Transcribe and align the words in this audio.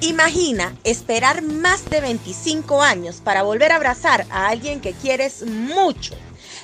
Imagina 0.00 0.74
esperar 0.84 1.42
más 1.42 1.90
de 1.90 2.00
25 2.00 2.82
años 2.82 3.20
para 3.22 3.42
volver 3.42 3.72
a 3.72 3.76
abrazar 3.76 4.26
a 4.30 4.48
alguien 4.48 4.80
que 4.80 4.92
quieres 4.94 5.44
mucho. 5.44 6.14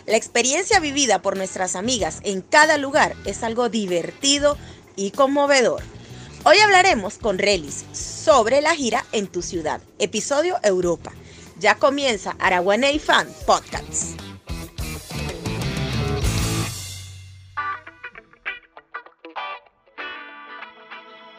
La 0.07 0.17
experiencia 0.17 0.81
vivida 0.81 1.21
por 1.21 1.36
nuestras 1.36 1.77
amigas 1.77 2.20
en 2.23 2.41
cada 2.41 2.79
lugar 2.79 3.14
es 3.27 3.43
algo 3.43 3.68
divertido 3.68 4.56
y 4.95 5.11
conmovedor. 5.11 5.82
Hoy 6.45 6.58
hablaremos 6.58 7.18
con 7.18 7.38
Relis 7.38 7.84
sobre 7.93 8.62
la 8.62 8.74
gira 8.74 9.04
en 9.12 9.27
tu 9.27 9.43
ciudad, 9.43 9.82
episodio 9.98 10.58
Europa. 10.62 11.12
Ya 11.58 11.74
comienza 11.74 12.36
Araguaney 12.38 12.98
Fan 12.98 13.29
Podcast. 13.46 14.36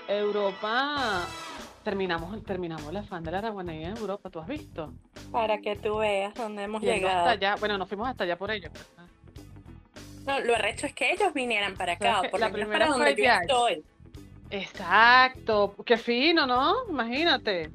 Europa 0.07 1.25
terminamos, 1.87 2.43
terminamos 2.43 2.91
la 2.91 3.01
fan 3.01 3.23
de 3.23 3.31
la 3.31 3.37
Araguanía 3.37 3.87
en 3.87 3.97
Europa, 3.97 4.29
¿tú 4.29 4.39
has 4.39 4.47
visto? 4.47 4.93
Para 5.31 5.59
que 5.59 5.77
tú 5.77 5.99
veas 5.99 6.33
dónde 6.33 6.63
hemos 6.63 6.81
llegado. 6.81 7.19
Hasta 7.19 7.29
allá, 7.29 7.55
bueno, 7.55 7.77
nos 7.77 7.87
fuimos 7.87 8.09
hasta 8.09 8.25
allá 8.25 8.37
por 8.37 8.51
ellos. 8.51 8.73
No, 10.25 10.37
lo 10.41 10.55
arrecho 10.55 10.85
es 10.85 10.93
que 10.93 11.13
ellos 11.13 11.33
vinieran 11.33 11.75
para 11.75 11.93
acá, 11.93 12.15
¿Sabes 12.15 12.23
qué? 12.23 12.29
por 12.31 12.39
La 12.41 12.49
primera 12.51 12.87
para 12.87 12.91
donde 12.91 13.15
yo 13.15 13.31
estoy. 13.31 13.83
Exacto, 14.49 15.75
qué 15.85 15.95
fino, 15.97 16.45
¿no? 16.45 16.75
Imagínate. 16.89 17.71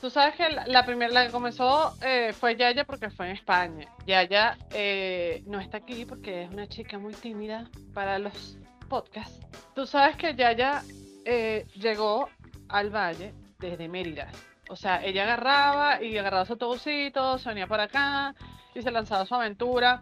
Tú 0.00 0.08
sabes 0.08 0.36
que 0.36 0.48
la, 0.48 0.66
la 0.66 0.86
primera, 0.86 1.12
la 1.12 1.26
que 1.26 1.30
comenzó 1.32 1.94
eh, 2.00 2.32
fue 2.32 2.56
Yaya 2.56 2.84
porque 2.84 3.10
fue 3.10 3.26
en 3.26 3.32
España. 3.32 3.86
Yaya 4.06 4.56
eh, 4.72 5.42
no 5.46 5.60
está 5.60 5.76
aquí 5.76 6.06
porque 6.06 6.44
es 6.44 6.50
una 6.50 6.66
chica 6.66 6.98
muy 6.98 7.12
tímida 7.12 7.68
para 7.92 8.18
los 8.18 8.56
podcasts. 8.88 9.38
Tú 9.74 9.86
sabes 9.86 10.16
que 10.16 10.34
Yaya 10.34 10.82
eh, 11.24 11.66
llegó 11.74 12.28
al 12.68 12.90
valle 12.90 13.34
desde 13.58 13.88
Mérida. 13.88 14.28
O 14.68 14.76
sea, 14.76 15.04
ella 15.04 15.24
agarraba 15.24 16.02
y 16.02 16.16
agarraba 16.16 16.46
su 16.46 16.54
autobusito, 16.54 17.38
se 17.38 17.48
venía 17.50 17.66
para 17.66 17.84
acá 17.84 18.34
y 18.74 18.82
se 18.82 18.90
lanzaba 18.90 19.26
su 19.26 19.34
aventura. 19.34 20.00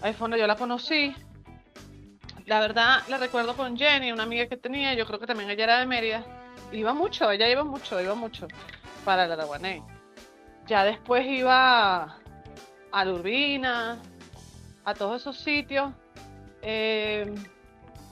Ahí 0.00 0.12
fue 0.12 0.24
donde 0.24 0.38
yo 0.38 0.46
la 0.46 0.56
conocí. 0.56 1.14
La 2.46 2.60
verdad, 2.60 3.02
la 3.08 3.18
recuerdo 3.18 3.54
con 3.54 3.76
Jenny, 3.76 4.10
una 4.10 4.22
amiga 4.22 4.46
que 4.46 4.56
tenía, 4.56 4.94
yo 4.94 5.06
creo 5.06 5.18
que 5.18 5.26
también 5.26 5.50
ella 5.50 5.64
era 5.64 5.78
de 5.80 5.86
Mérida. 5.86 6.24
Iba 6.72 6.94
mucho, 6.94 7.30
ella 7.30 7.48
iba 7.48 7.62
mucho, 7.62 8.00
iba 8.00 8.14
mucho 8.14 8.48
para 9.04 9.24
el 9.24 9.32
Araguané. 9.32 9.82
Ya 10.66 10.84
después 10.84 11.26
iba 11.26 12.18
a 12.92 13.04
la 13.04 13.12
Urbina, 13.12 13.98
a 14.84 14.94
todos 14.94 15.20
esos 15.20 15.38
sitios. 15.38 15.92
Eh, 16.62 17.34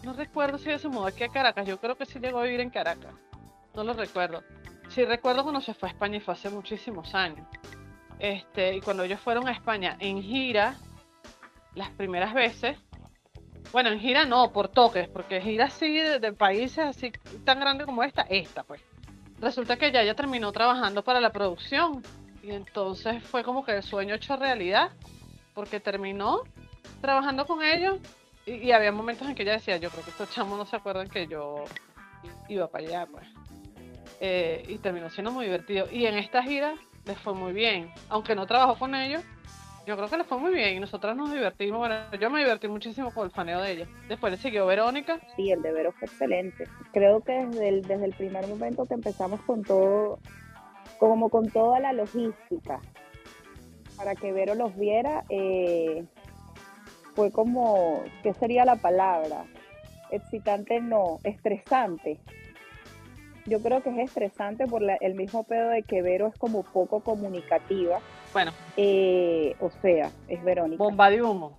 no 0.06 0.12
recuerdo 0.12 0.56
si 0.56 0.68
ella 0.68 0.78
se 0.78 0.88
mudó 0.88 1.06
aquí 1.06 1.24
a 1.24 1.28
Caracas, 1.28 1.66
yo 1.66 1.80
creo 1.80 1.96
que 1.96 2.06
sí 2.06 2.20
llegó 2.20 2.38
a 2.38 2.44
vivir 2.44 2.60
en 2.60 2.70
Caracas. 2.70 3.12
No 3.74 3.82
lo 3.82 3.92
recuerdo. 3.92 4.44
Sí 4.88 5.04
recuerdo 5.04 5.42
cuando 5.42 5.60
se 5.60 5.74
fue 5.74 5.88
a 5.88 5.92
España 5.92 6.18
y 6.18 6.20
fue 6.20 6.34
hace 6.34 6.48
muchísimos 6.48 7.12
años. 7.12 7.44
Este, 8.20 8.77
y 8.77 8.80
cuando 8.80 9.02
ellos 9.02 9.18
fueron 9.18 9.48
a 9.48 9.50
España 9.50 9.96
en 9.98 10.22
gira, 10.22 10.77
las 11.74 11.90
primeras 11.90 12.32
veces, 12.34 12.78
bueno, 13.72 13.90
en 13.90 13.98
gira 13.98 14.24
no, 14.24 14.52
por 14.52 14.68
toques, 14.68 15.08
porque 15.08 15.40
gira 15.40 15.64
así 15.64 15.98
de, 15.98 16.32
países 16.32 16.78
así 16.78 17.10
tan 17.44 17.58
grande 17.58 17.84
como 17.84 18.04
esta, 18.04 18.22
esta 18.22 18.62
pues. 18.62 18.80
Resulta 19.40 19.77
que 19.77 19.90
ya 19.90 20.02
ella 20.02 20.14
terminó 20.14 20.52
trabajando 20.52 21.02
para 21.02 21.20
la 21.20 21.30
producción 21.30 22.02
y 22.44 22.52
entonces 22.52 23.24
fue 23.24 23.42
como 23.42 23.64
que 23.64 23.72
el 23.72 23.82
sueño 23.82 24.14
hecho 24.14 24.36
realidad, 24.36 24.92
porque 25.52 25.80
terminó 25.80 26.42
trabajando 27.00 27.44
con 27.44 27.62
ellos 27.64 27.98
y, 28.47 28.70
había 28.70 28.92
momentos 28.92 29.28
en 29.28 29.34
que 29.34 29.42
ella 29.42 29.52
decía, 29.52 29.77
yo 29.77 29.91
creo 29.91 30.05
que 30.05 30.11
estos 30.11 30.30
chamos 30.30 30.56
no 30.56 30.64
se 30.64 30.77
acuerdan 30.77 31.08
que 31.08 31.27
yo 31.27 31.64
iba 32.48 32.69
para 32.69 32.86
allá, 32.86 33.06
pues. 33.06 33.27
Eh, 34.20 34.64
y 34.68 34.79
terminó 34.79 35.11
siendo 35.11 35.33
muy 35.33 35.45
divertido. 35.46 35.86
Y 35.90 36.07
en 36.07 36.17
esta 36.17 36.42
gira 36.42 36.74
les 37.05 37.18
fue 37.18 37.34
muy 37.34 37.52
bien, 37.52 37.90
aunque 38.08 38.34
no 38.34 38.46
trabajó 38.46 38.79
con 38.79 38.95
ellos, 38.95 39.23
yo 39.86 39.96
creo 39.96 40.08
que 40.08 40.17
les 40.17 40.27
fue 40.27 40.39
muy 40.39 40.52
bien 40.52 40.77
y 40.77 40.80
nosotras 40.80 41.17
nos 41.17 41.33
divertimos. 41.33 41.79
Bueno, 41.79 41.95
yo 42.20 42.29
me 42.29 42.40
divertí 42.40 42.67
muchísimo 42.67 43.12
con 43.12 43.27
el 43.27 43.30
faneo 43.30 43.61
de 43.61 43.73
ella. 43.73 43.86
Después 44.08 44.33
le 44.33 44.39
siguió 44.39 44.67
Verónica. 44.67 45.20
Sí, 45.36 45.52
el 45.52 45.63
de 45.63 45.73
Vero 45.73 45.92
fue 45.92 46.07
excelente. 46.07 46.64
Creo 46.92 47.20
que 47.20 47.33
desde 47.33 47.68
el, 47.68 47.83
desde 47.83 48.07
el 48.07 48.14
primer 48.14 48.48
momento 48.48 48.86
que 48.86 48.95
empezamos 48.95 49.40
con 49.42 49.63
todo, 49.63 50.18
como 50.98 51.28
con 51.30 51.51
toda 51.51 51.78
la 51.78 51.92
logística, 51.92 52.80
para 53.96 54.17
que 54.17 54.33
Vero 54.33 54.57
los 54.57 54.77
viera, 54.77 55.24
eh, 55.28 56.05
fue 57.16 57.32
como, 57.32 58.04
¿qué 58.22 58.32
sería 58.34 58.64
la 58.64 58.77
palabra? 58.77 59.44
Excitante 60.10 60.80
no, 60.80 61.18
estresante. 61.24 62.18
Yo 63.46 63.60
creo 63.60 63.82
que 63.82 63.90
es 63.90 63.98
estresante 63.98 64.66
por 64.66 64.82
la- 64.82 64.96
el 64.96 65.14
mismo 65.14 65.44
pedo 65.44 65.70
de 65.70 65.82
que 65.82 66.02
Vero 66.02 66.27
es 66.28 66.36
como 66.36 66.62
poco 66.62 67.00
comunicativa. 67.00 67.98
Bueno, 68.32 68.52
Eh, 68.77 69.56
o 69.60 69.70
sea, 69.70 70.10
es 70.28 70.44
Verónica. 70.44 70.82
bomba 70.84 71.08
de 71.08 71.22
humo. 71.22 71.58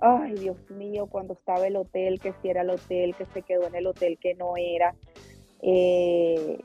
Ay, 0.00 0.34
Dios 0.34 0.56
mío, 0.70 1.06
cuando 1.06 1.32
estaba 1.32 1.66
el 1.66 1.76
hotel, 1.76 2.20
que 2.20 2.34
si 2.42 2.50
era 2.50 2.60
el 2.62 2.70
hotel, 2.70 3.14
que 3.16 3.24
se 3.24 3.42
quedó 3.42 3.66
en 3.66 3.74
el 3.76 3.86
hotel 3.86 4.18
que 4.20 4.34
no 4.34 4.56
era. 4.58 4.94
Eh, 5.62 6.58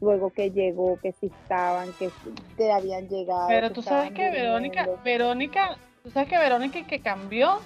luego 0.00 0.30
que 0.30 0.50
llegó, 0.50 0.98
que 1.00 1.12
si 1.12 1.26
estaban, 1.26 1.92
que, 1.94 2.08
si- 2.10 2.34
que 2.56 2.70
habían 2.70 3.08
llegado. 3.08 3.48
Pero 3.48 3.68
que 3.68 3.74
tú 3.74 3.82
sabes 3.82 4.12
que 4.12 4.30
Verónica. 4.30 4.88
Verónica, 5.04 5.76
tú 6.04 6.10
sabes 6.10 6.28
que 6.28 6.38
Verónica 6.38 6.86
que 6.86 7.00
cambió, 7.00 7.58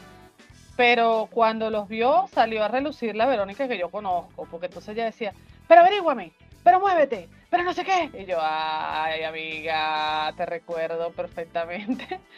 pero 0.76 1.28
cuando 1.30 1.70
los 1.70 1.88
vio 1.88 2.26
salió 2.32 2.64
a 2.64 2.68
relucir 2.68 3.14
la 3.16 3.26
Verónica 3.26 3.68
que 3.68 3.78
yo 3.78 3.90
conozco, 3.90 4.46
porque 4.50 4.66
entonces 4.66 4.94
ella 4.94 5.04
decía, 5.06 5.32
pero 5.68 5.80
averíguame, 5.82 6.32
pero 6.62 6.80
muévete, 6.80 7.28
pero 7.50 7.62
no 7.62 7.72
sé 7.72 7.84
qué. 7.84 8.10
Y 8.18 8.26
yo, 8.26 8.38
ay, 8.40 9.22
amiga, 9.22 10.32
te 10.36 10.46
recuerdo 10.46 11.10
perfectamente. 11.12 12.20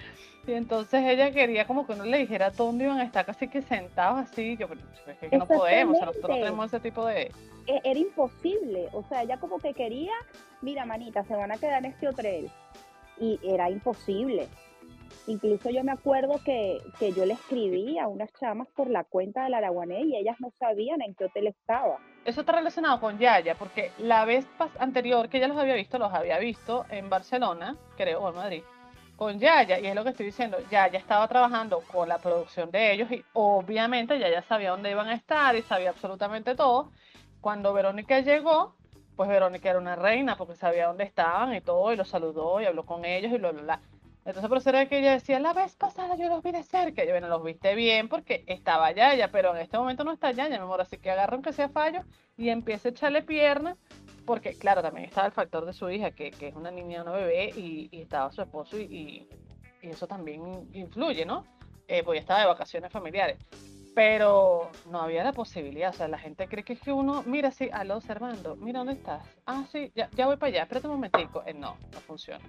Y 0.49 0.53
entonces 0.53 1.03
ella 1.05 1.33
quería 1.33 1.67
como 1.67 1.85
que 1.89 1.95
uno 1.95 2.05
le 2.05 2.19
dijera 2.19 2.51
dónde 2.51 2.85
iban 2.85 3.01
a 3.01 3.03
estar 3.03 3.27
casi 3.27 3.49
que 3.49 3.63
sentados 3.63 4.21
así. 4.31 4.57
Yo, 4.57 4.69
pero 4.69 4.81
es 5.09 5.19
que 5.19 5.37
no 5.37 5.45
podemos, 5.45 5.97
o 5.97 5.99
sea, 5.99 6.07
nosotros 6.07 6.31
no 6.31 6.35
tenemos 6.37 6.67
ese 6.67 6.79
tipo 6.79 7.05
de... 7.05 7.33
E- 7.67 7.81
Era 7.83 7.99
imposible, 7.99 8.89
o 8.93 9.03
sea, 9.09 9.25
ella 9.25 9.39
como 9.41 9.59
que 9.59 9.75
quería, 9.75 10.13
mira, 10.63 10.85
manita, 10.87 11.25
se 11.25 11.35
van 11.35 11.51
a 11.51 11.57
quedar 11.57 11.85
en 11.85 11.91
este 11.91 12.07
hotel. 12.07 12.49
Y 13.19 13.41
era 13.43 13.69
imposible. 13.71 14.47
Incluso 15.27 15.71
yo 15.71 15.83
me 15.83 15.93
acuerdo 15.93 16.41
que, 16.45 16.81
que 16.99 17.13
yo 17.13 17.27
le 17.27 17.35
escribí 17.35 17.99
a 17.99 18.07
unas 18.07 18.33
chamas 18.35 18.69
por 18.77 18.89
la 18.89 19.05
cuenta 19.05 19.45
del 19.45 19.55
Araguané 19.55 20.03
y 20.03 20.17
ellas 20.17 20.37
no 20.39 20.53
sabían 20.59 21.03
en 21.03 21.15
qué 21.15 21.25
hotel 21.25 21.49
estaba. 21.49 21.99
Eso 22.25 22.41
está 22.41 22.53
relacionado 22.53 23.01
con 23.01 23.19
Yaya, 23.19 23.55
porque 23.57 23.91
la 23.99 24.25
vez 24.25 24.47
anterior 24.79 25.29
que 25.29 25.39
ella 25.39 25.49
los 25.49 25.59
había 25.59 25.75
visto, 25.75 25.99
los 25.99 26.13
había 26.13 26.39
visto 26.39 26.87
en 26.91 27.09
Barcelona, 27.09 27.77
creo, 27.97 28.21
o 28.21 28.31
en 28.31 28.35
Madrid, 28.35 28.63
con 29.17 29.39
Yaya, 29.39 29.79
y 29.79 29.87
es 29.87 29.95
lo 29.95 30.05
que 30.05 30.11
estoy 30.11 30.27
diciendo, 30.27 30.59
Yaya 30.71 30.99
estaba 30.99 31.27
trabajando 31.27 31.81
con 31.93 32.09
la 32.09 32.19
producción 32.19 32.71
de 32.71 32.93
ellos 32.93 33.11
y 33.11 33.25
obviamente 33.33 34.19
Yaya 34.19 34.43
sabía 34.43 34.71
dónde 34.71 34.91
iban 34.91 35.09
a 35.09 35.15
estar 35.15 35.57
y 35.57 35.63
sabía 35.63 35.91
absolutamente 35.91 36.55
todo. 36.55 36.91
Cuando 37.41 37.73
Verónica 37.73 38.21
llegó, 38.21 38.75
pues 39.17 39.29
Verónica 39.29 39.71
era 39.71 39.79
una 39.79 39.97
reina 39.97 40.37
porque 40.37 40.55
sabía 40.55 40.89
dónde 40.89 41.05
estaban 41.05 41.55
y 41.55 41.61
todo, 41.61 41.93
y 41.93 41.97
los 41.97 42.09
saludó 42.09 42.61
y 42.61 42.67
habló 42.67 42.85
con 42.85 43.05
ellos 43.05 43.33
y 43.33 43.39
lo, 43.39 43.53
lo, 43.53 43.63
la. 43.63 43.81
Entonces 44.27 44.49
por 44.49 44.59
eso 44.59 44.71
era 44.71 44.87
que 44.87 44.99
ella 44.99 45.13
decía, 45.13 45.39
la 45.39 45.53
vez 45.53 45.77
pasada 45.77 46.17
yo 46.17 46.29
los 46.29 46.43
vi 46.43 46.51
de 46.51 46.65
cerca, 46.65 47.05
y 47.05 47.09
bueno, 47.09 47.29
los 47.29 47.45
viste 47.45 47.77
bien 47.77 48.09
porque 48.09 48.43
estaba 48.49 48.91
Yaya, 48.91 49.31
pero 49.31 49.55
en 49.55 49.63
este 49.63 49.79
momento 49.79 50.03
no 50.03 50.11
está 50.11 50.33
Yaya, 50.33 50.59
mi 50.59 50.65
amor, 50.65 50.81
así 50.81 50.99
que 50.99 51.13
agarra 51.13 51.35
aunque 51.35 51.53
sea 51.53 51.69
fallo 51.69 52.03
y 52.37 52.49
empieza 52.49 52.89
a 52.89 52.91
echarle 52.91 53.23
pierna, 53.23 53.77
porque 54.25 54.55
claro, 54.59 54.83
también 54.83 55.07
estaba 55.07 55.29
el 55.29 55.33
factor 55.33 55.65
de 55.65 55.73
su 55.73 55.89
hija, 55.91 56.11
que, 56.11 56.33
que 56.33 56.49
es 56.49 56.57
una 56.57 56.73
niña, 56.73 57.03
una 57.03 57.13
bebé, 57.13 57.51
y, 57.57 57.89
estaba 57.93 58.33
su 58.33 58.43
esposo, 58.43 58.77
y, 58.77 59.29
eso 59.81 60.09
también 60.09 60.69
influye, 60.73 61.25
¿no? 61.25 61.45
Eh, 61.87 62.03
pues 62.03 62.19
estaba 62.19 62.41
de 62.41 62.47
vacaciones 62.47 62.91
familiares. 62.91 63.39
Pero 63.95 64.73
no 64.91 65.01
había 65.01 65.23
la 65.23 65.33
posibilidad, 65.33 65.91
o 65.91 65.93
sea, 65.93 66.09
la 66.09 66.19
gente 66.19 66.49
cree 66.49 66.65
que 66.65 66.73
es 66.73 66.81
que 66.81 66.93
uno, 66.93 67.23
mira, 67.25 67.53
sí, 67.53 67.71
aló, 67.73 68.01
Servando, 68.01 68.57
mira, 68.57 68.81
¿dónde 68.81 68.95
estás? 68.95 69.25
Ah, 69.47 69.65
sí, 69.71 69.93
ya, 69.95 70.11
ya 70.17 70.27
voy 70.27 70.37
para 70.37 70.49
allá, 70.49 70.63
espérate 70.65 70.89
un 70.89 70.95
momentico. 70.95 71.45
Eh, 71.47 71.55
no, 71.55 71.77
no 71.93 72.01
funciona. 72.01 72.45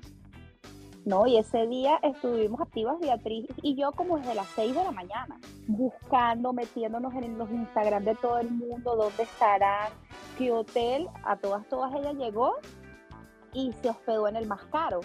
No, 1.07 1.25
y 1.25 1.37
ese 1.37 1.67
día 1.67 2.01
estuvimos 2.03 2.59
activas 2.59 2.99
Beatriz 2.99 3.47
y 3.61 3.75
yo 3.75 3.93
como 3.93 4.17
desde 4.17 4.35
las 4.35 4.47
6 4.47 4.75
de 4.75 4.83
la 4.83 4.91
mañana, 4.91 5.39
buscando, 5.65 6.51
metiéndonos 6.51 7.13
en 7.13 7.37
los 7.37 7.49
Instagram 7.49 8.03
de 8.03 8.13
todo 8.15 8.39
el 8.39 8.51
mundo, 8.51 8.97
dónde 8.97 9.23
estarán, 9.23 9.93
qué 10.37 10.51
hotel, 10.51 11.07
a 11.23 11.37
todas, 11.37 11.65
todas 11.69 11.95
ella 11.95 12.11
llegó 12.11 12.55
y 13.53 13.71
se 13.81 13.89
hospedó 13.89 14.27
en 14.27 14.35
el 14.35 14.47
más 14.47 14.65
caro, 14.65 14.99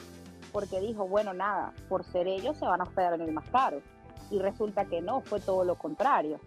porque 0.50 0.81
dijo, 0.81 1.06
bueno, 1.06 1.34
nada, 1.34 1.72
por 1.88 2.02
ser 2.02 2.26
ellos 2.26 2.56
se 2.56 2.64
van 2.64 2.81
a 2.81 2.84
hospedar 2.84 3.14
en 3.14 3.20
el 3.20 3.31
más 3.31 3.49
caro. 3.50 3.81
Y 4.28 4.40
resulta 4.40 4.87
que 4.87 5.00
no, 5.00 5.20
fue 5.20 5.38
todo 5.38 5.62
lo 5.62 5.76
contrario. 5.78 6.40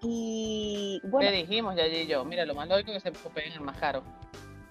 Y 0.00 1.00
bueno, 1.02 1.28
Le 1.28 1.38
dijimos, 1.38 1.74
ya 1.74 1.88
y 1.88 2.06
yo, 2.06 2.24
mira, 2.24 2.46
lo 2.46 2.54
más 2.54 2.68
lógico 2.68 2.92
es 2.92 3.02
que 3.02 3.10
se 3.10 3.18
ocupen 3.18 3.48
en 3.48 3.54
el 3.54 3.62
más 3.62 3.78
caro. 3.78 4.04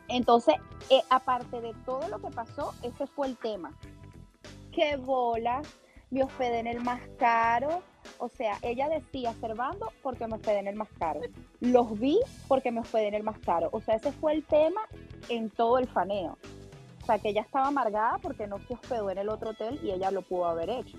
Entonces, 0.09 0.55
eh, 0.89 1.01
aparte 1.09 1.61
de 1.61 1.73
todo 1.85 2.07
lo 2.07 2.19
que 2.19 2.29
pasó, 2.29 2.73
ese 2.81 3.07
fue 3.07 3.27
el 3.27 3.37
tema. 3.37 3.73
Qué 4.71 4.95
bola, 4.95 5.61
me 6.09 6.23
hospedé 6.23 6.59
en 6.59 6.67
el 6.67 6.81
más 6.81 7.01
caro, 7.17 7.81
O 8.19 8.29
sea, 8.29 8.57
ella 8.61 8.87
decía, 8.87 9.33
Servando, 9.41 9.91
porque 10.01 10.27
me 10.27 10.35
hospedé 10.35 10.59
en 10.59 10.67
el 10.67 10.75
más 10.75 10.89
caro. 10.97 11.19
Los 11.59 11.99
vi 11.99 12.19
porque 12.47 12.71
me 12.71 12.79
hospedé 12.79 13.09
en 13.09 13.15
el 13.15 13.23
más 13.23 13.37
caro. 13.39 13.69
O 13.73 13.81
sea, 13.81 13.95
ese 13.95 14.11
fue 14.11 14.33
el 14.33 14.43
tema 14.45 14.81
en 15.29 15.49
todo 15.49 15.77
el 15.77 15.87
faneo. 15.87 16.37
O 17.03 17.05
sea, 17.05 17.19
que 17.19 17.29
ella 17.29 17.41
estaba 17.41 17.67
amargada 17.67 18.17
porque 18.19 18.47
no 18.47 18.59
se 18.59 18.73
hospedó 18.73 19.09
en 19.09 19.17
el 19.17 19.29
otro 19.29 19.51
hotel 19.51 19.79
y 19.83 19.91
ella 19.91 20.09
lo 20.11 20.21
pudo 20.21 20.45
haber 20.45 20.69
hecho. 20.69 20.97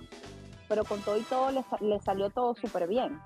Pero 0.69 0.85
con 0.85 1.01
todo 1.01 1.17
y 1.17 1.23
todo 1.23 1.51
le, 1.51 1.65
le 1.81 1.99
salió 2.01 2.31
todo 2.31 2.55
súper 2.55 2.87
bien. 2.87 3.19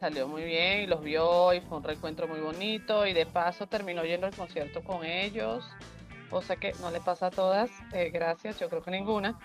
Salió 0.00 0.28
muy 0.28 0.44
bien 0.44 0.82
y 0.82 0.86
los 0.86 1.02
vio 1.02 1.52
y 1.54 1.60
fue 1.60 1.78
un 1.78 1.84
reencuentro 1.84 2.28
muy 2.28 2.40
bonito 2.40 3.06
y 3.06 3.12
de 3.12 3.26
paso 3.26 3.66
terminó 3.66 4.04
yendo 4.04 4.26
al 4.26 4.34
concierto 4.34 4.82
con 4.82 5.04
ellos, 5.04 5.64
cosa 6.28 6.56
que 6.56 6.72
no 6.80 6.90
le 6.90 7.00
pasa 7.00 7.26
a 7.26 7.30
todas, 7.30 7.70
eh, 7.92 8.10
gracias, 8.10 8.58
yo 8.58 8.68
creo 8.68 8.82
que 8.82 8.90
ninguna. 8.90 9.38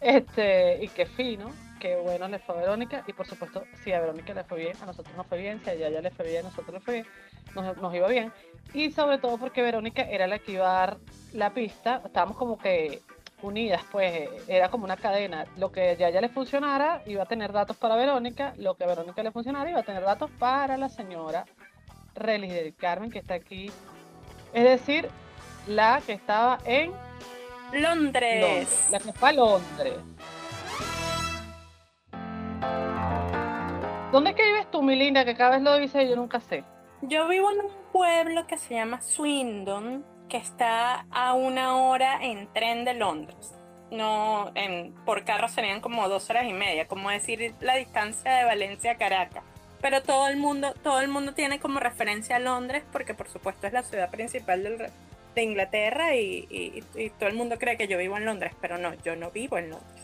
Este, 0.00 0.82
y 0.82 0.88
qué 0.88 1.04
fino, 1.04 1.50
qué 1.78 1.96
bueno 1.96 2.28
le 2.28 2.38
fue 2.38 2.54
a 2.54 2.60
Verónica 2.60 3.04
y 3.06 3.12
por 3.12 3.26
supuesto 3.26 3.64
si 3.84 3.92
a 3.92 4.00
Verónica 4.00 4.32
le 4.32 4.44
fue 4.44 4.58
bien, 4.58 4.76
a 4.80 4.86
nosotros 4.86 5.14
nos 5.16 5.26
fue 5.26 5.38
bien, 5.38 5.60
si 5.62 5.70
a 5.70 5.74
ella 5.74 6.00
le 6.00 6.10
fue 6.10 6.26
bien, 6.26 6.46
a 6.46 6.48
nosotros 6.48 6.74
le 6.74 6.80
fue 6.80 6.94
bien, 6.94 7.06
nos 7.54 7.94
iba 7.94 8.08
bien. 8.08 8.32
Y 8.72 8.92
sobre 8.92 9.18
todo 9.18 9.36
porque 9.36 9.60
Verónica 9.60 10.02
era 10.02 10.26
la 10.26 10.38
que 10.38 10.52
iba 10.52 10.70
a 10.70 10.86
dar 10.86 10.98
la 11.34 11.52
pista, 11.52 12.00
estábamos 12.04 12.36
como 12.36 12.56
que 12.56 13.02
unidas, 13.42 13.82
pues 13.90 14.28
era 14.48 14.68
como 14.68 14.84
una 14.84 14.96
cadena. 14.96 15.46
Lo 15.56 15.72
que 15.72 15.96
ya 15.98 16.10
ya 16.10 16.20
le 16.20 16.28
funcionara 16.28 17.02
iba 17.06 17.22
a 17.22 17.26
tener 17.26 17.52
datos 17.52 17.76
para 17.76 17.96
Verónica, 17.96 18.54
lo 18.56 18.74
que 18.74 18.84
a 18.84 18.86
Verónica 18.86 19.22
le 19.22 19.32
funcionara 19.32 19.70
iba 19.70 19.80
a 19.80 19.84
tener 19.84 20.02
datos 20.02 20.30
para 20.38 20.76
la 20.76 20.88
señora 20.88 21.44
Relis 22.14 22.52
del 22.52 22.74
Carmen 22.74 23.10
que 23.10 23.18
está 23.18 23.34
aquí. 23.34 23.70
Es 24.52 24.64
decir, 24.64 25.08
la 25.66 26.02
que 26.04 26.12
estaba 26.12 26.58
en 26.64 26.92
Londres. 27.72 28.40
Londres, 28.40 28.88
la 28.90 28.98
que 28.98 29.12
fue 29.12 29.28
a 29.28 29.32
Londres. 29.32 29.94
¿Dónde 34.12 34.30
es 34.30 34.36
que 34.36 34.42
vives 34.42 34.70
tú, 34.72 34.82
mi 34.82 34.96
linda? 34.96 35.24
Que 35.24 35.36
cada 35.36 35.50
vez 35.50 35.62
lo 35.62 35.76
dice 35.76 36.02
y 36.02 36.08
yo 36.08 36.16
nunca 36.16 36.40
sé. 36.40 36.64
Yo 37.02 37.28
vivo 37.28 37.50
en 37.52 37.60
un 37.60 37.70
pueblo 37.92 38.46
que 38.46 38.58
se 38.58 38.74
llama 38.74 39.00
Swindon, 39.00 40.04
que 40.30 40.38
está 40.38 41.04
a 41.10 41.34
una 41.34 41.76
hora 41.76 42.24
en 42.24 42.50
tren 42.54 42.86
de 42.86 42.94
Londres. 42.94 43.52
No, 43.90 44.50
en, 44.54 44.94
por 45.04 45.24
carro 45.24 45.48
serían 45.48 45.80
como 45.82 46.08
dos 46.08 46.30
horas 46.30 46.46
y 46.46 46.52
media, 46.54 46.86
como 46.88 47.10
decir 47.10 47.54
la 47.60 47.74
distancia 47.74 48.30
de 48.32 48.44
Valencia 48.44 48.92
a 48.92 48.94
Caracas. 48.94 49.42
Pero 49.82 50.02
todo 50.02 50.28
el 50.28 50.36
mundo, 50.38 50.72
todo 50.82 51.00
el 51.00 51.08
mundo 51.08 51.34
tiene 51.34 51.58
como 51.60 51.80
referencia 51.80 52.36
a 52.36 52.38
Londres, 52.38 52.82
porque 52.92 53.12
por 53.14 53.28
supuesto 53.28 53.66
es 53.66 53.72
la 53.74 53.82
ciudad 53.82 54.10
principal 54.10 54.62
del 54.62 54.90
de 55.34 55.42
Inglaterra 55.44 56.16
y, 56.16 56.46
y- 56.50 56.84
y 56.96 57.10
todo 57.10 57.28
el 57.28 57.36
mundo 57.36 57.56
cree 57.58 57.76
que 57.76 57.86
yo 57.86 57.96
vivo 57.98 58.16
en 58.16 58.24
Londres, 58.24 58.52
pero 58.60 58.78
no, 58.78 58.94
yo 59.04 59.14
no 59.16 59.30
vivo 59.30 59.58
en 59.58 59.70
Londres. 59.70 60.02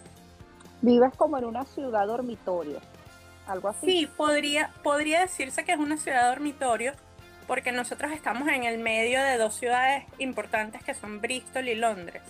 Vives 0.83 1.13
como 1.17 1.37
en 1.39 1.45
una 1.47 1.65
ciudad 1.65 2.07
dormitorio. 2.07 2.81
Algo 3.49 3.69
así. 3.69 3.87
Sí, 3.87 4.07
podría, 4.17 4.71
podría 4.83 5.21
decirse 5.21 5.65
que 5.65 5.73
es 5.73 5.79
una 5.79 5.97
ciudad 5.97 6.29
dormitorio, 6.31 6.93
porque 7.47 7.73
nosotros 7.73 8.13
estamos 8.13 8.49
en 8.49 8.65
el 8.65 8.79
medio 8.79 9.23
de 9.23 9.37
dos 9.37 9.55
ciudades 9.55 10.05
importantes 10.19 10.83
que 10.83 10.95
son 10.95 11.21
Bristol 11.21 11.69
y 11.69 11.75
Londres. 11.75 12.23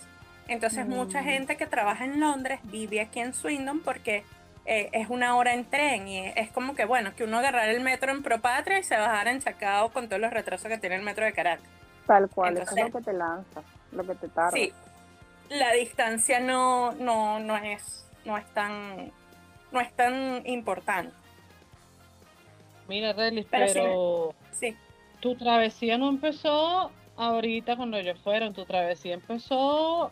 Entonces 0.47 0.85
mucha 0.87 1.21
Mm. 1.21 1.25
gente 1.25 1.57
que 1.57 1.65
trabaja 1.65 2.05
en 2.05 2.19
Londres 2.19 2.59
vive 2.63 3.01
aquí 3.01 3.19
en 3.19 3.33
Swindon 3.33 3.81
porque 3.81 4.23
eh, 4.69 4.89
es 4.91 5.09
una 5.09 5.35
hora 5.37 5.53
en 5.53 5.63
tren 5.63 6.07
y 6.09 6.19
es 6.35 6.51
como 6.51 6.75
que, 6.75 6.83
bueno, 6.83 7.15
que 7.15 7.23
uno 7.23 7.37
agarrar 7.39 7.69
el 7.69 7.79
metro 7.79 8.11
en 8.11 8.21
Propatria 8.21 8.79
y 8.79 8.83
se 8.83 8.97
bajara 8.97 9.31
en 9.31 9.39
Chacao 9.41 9.91
con 9.93 10.07
todos 10.09 10.21
los 10.21 10.31
retrasos 10.31 10.67
que 10.69 10.77
tiene 10.77 10.97
el 10.97 11.03
metro 11.03 11.23
de 11.23 11.31
Caracas. 11.31 11.65
Tal 12.05 12.29
cual, 12.29 12.57
eso 12.57 12.63
Entonces- 12.63 12.85
es 12.87 12.93
lo 12.93 12.99
que 12.99 13.05
te 13.05 13.13
lanza, 13.13 13.61
lo 13.93 14.03
que 14.05 14.15
te 14.15 14.27
tarda. 14.27 14.51
Sí, 14.51 14.73
la 15.49 15.71
distancia 15.71 16.41
no, 16.41 16.91
no, 16.93 17.39
no, 17.39 17.55
es, 17.57 18.05
no, 18.25 18.37
es 18.37 18.45
tan, 18.53 19.09
no 19.71 19.79
es 19.79 19.91
tan 19.93 20.45
importante. 20.45 21.13
Mira, 22.89 23.13
Relis, 23.13 23.45
Pero 23.49 23.67
sí. 23.67 23.73
pero 23.73 24.35
Sí. 24.51 24.77
Tu 25.27 25.35
travesía 25.35 25.97
no 25.97 26.07
empezó 26.07 26.89
ahorita 27.17 27.75
cuando 27.75 27.97
ellos 27.97 28.17
fueron, 28.23 28.53
tu 28.53 28.63
travesía 28.63 29.13
empezó 29.13 30.09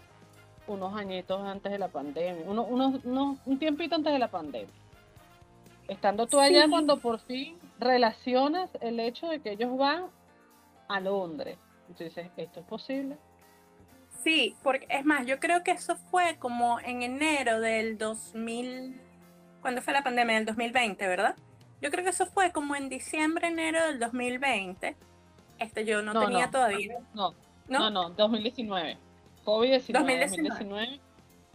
unos 0.68 0.94
añitos 0.94 1.40
antes 1.42 1.72
de 1.72 1.80
la 1.80 1.88
pandemia, 1.88 2.44
uno, 2.46 2.64
unos- 2.64 3.06
unos- 3.06 3.38
un 3.46 3.58
tiempito 3.58 3.96
antes 3.96 4.12
de 4.12 4.20
la 4.20 4.28
pandemia. 4.30 4.74
Estando 5.88 6.28
tú 6.28 6.38
allá 6.38 6.64
Sí. 6.66 6.70
cuando 6.70 6.98
por 6.98 7.20
fin 7.20 7.58
relacionas 7.80 8.70
el 8.82 9.00
hecho 9.00 9.30
de 9.30 9.40
que 9.40 9.52
ellos 9.52 9.78
van 9.78 10.08
a 10.90 11.00
Londres. 11.00 11.58
Entonces, 11.88 12.28
¿esto 12.36 12.60
es 12.60 12.66
posible? 12.66 13.16
Sí, 14.22 14.58
porque 14.64 14.86
es 14.90 15.06
más, 15.06 15.26
yo 15.26 15.40
creo 15.40 15.64
que 15.64 15.72
eso 15.72 15.96
fue 15.96 16.36
como 16.40 16.80
en 16.82 17.04
enero 17.04 17.62
del 17.62 17.98
2000, 17.98 19.00
cuando 19.62 19.82
fue 19.82 19.94
la 19.94 20.04
pandemia 20.04 20.36
del 20.36 20.46
2020, 20.46 21.08
¿verdad? 21.08 21.36
Yo 21.82 21.92
creo 21.92 22.04
que 22.04 22.10
eso 22.10 22.26
fue 22.26 22.52
como 22.52 22.76
en 22.76 22.90
diciembre, 22.90 23.48
enero 23.48 23.86
del 23.88 24.00
2020. 24.00 24.96
Este 25.60 25.86
yo 25.86 26.02
no, 26.02 26.14
No, 26.14 26.26
tenía 26.26 26.46
no. 26.46 26.52
todavía, 26.52 26.98
No, 27.14 27.34
¿no? 27.68 27.80
no, 27.80 27.90
no, 27.90 28.10
2019. 28.12 28.98
COVID-19, 29.46 29.94
2019. 29.94 31.00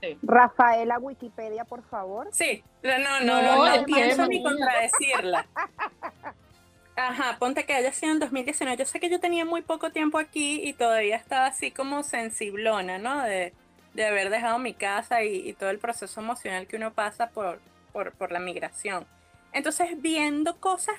2019. 0.01 0.19
Rafaela 0.23 0.99
Wikipedia, 0.99 1.65
por 1.65 1.83
favor. 1.83 2.29
Sí, 2.33 2.63
no, 2.83 2.99
no, 2.99 3.21
No, 3.21 3.77
no, 3.77 3.85
pienso 3.85 4.27
ni 4.27 4.43
contradecirla. 4.43 5.47
Ajá, 6.97 7.37
ponte 7.39 7.65
que 7.65 7.73
haya 7.75 7.93
sido 7.93 8.13
en 8.13 8.19
2019. 8.19 8.77
Yo 8.79 8.85
sé 8.85 9.01
que 9.01 9.09
yo 9.09 9.21
tenía 9.21 9.45
muy 9.45 9.63
poco 9.63 9.91
tiempo 9.91 10.19
aquí 10.19 10.61
y 10.67 10.73
todavía 10.75 11.17
estaba 11.17 11.47
así 11.47 11.71
como 11.71 12.03
sensiblona, 12.03 12.99
¿no? 12.99 13.23
De, 13.23 13.55
de 13.95 14.07
haber 14.07 14.29
dejado 14.31 14.59
mi 14.59 14.75
casa 14.75 15.23
y, 15.23 15.49
y 15.49 15.53
todo 15.55 15.71
el 15.71 15.79
proceso 15.79 16.21
emocional 16.21 16.67
que 16.67 16.77
uno 16.77 16.93
pasa 16.93 17.31
por, 17.31 17.61
por, 17.93 18.13
por 18.13 18.33
la 18.33 18.39
migración. 18.39 19.07
Entonces, 19.53 20.01
viendo 20.01 20.59
cosas 20.59 20.95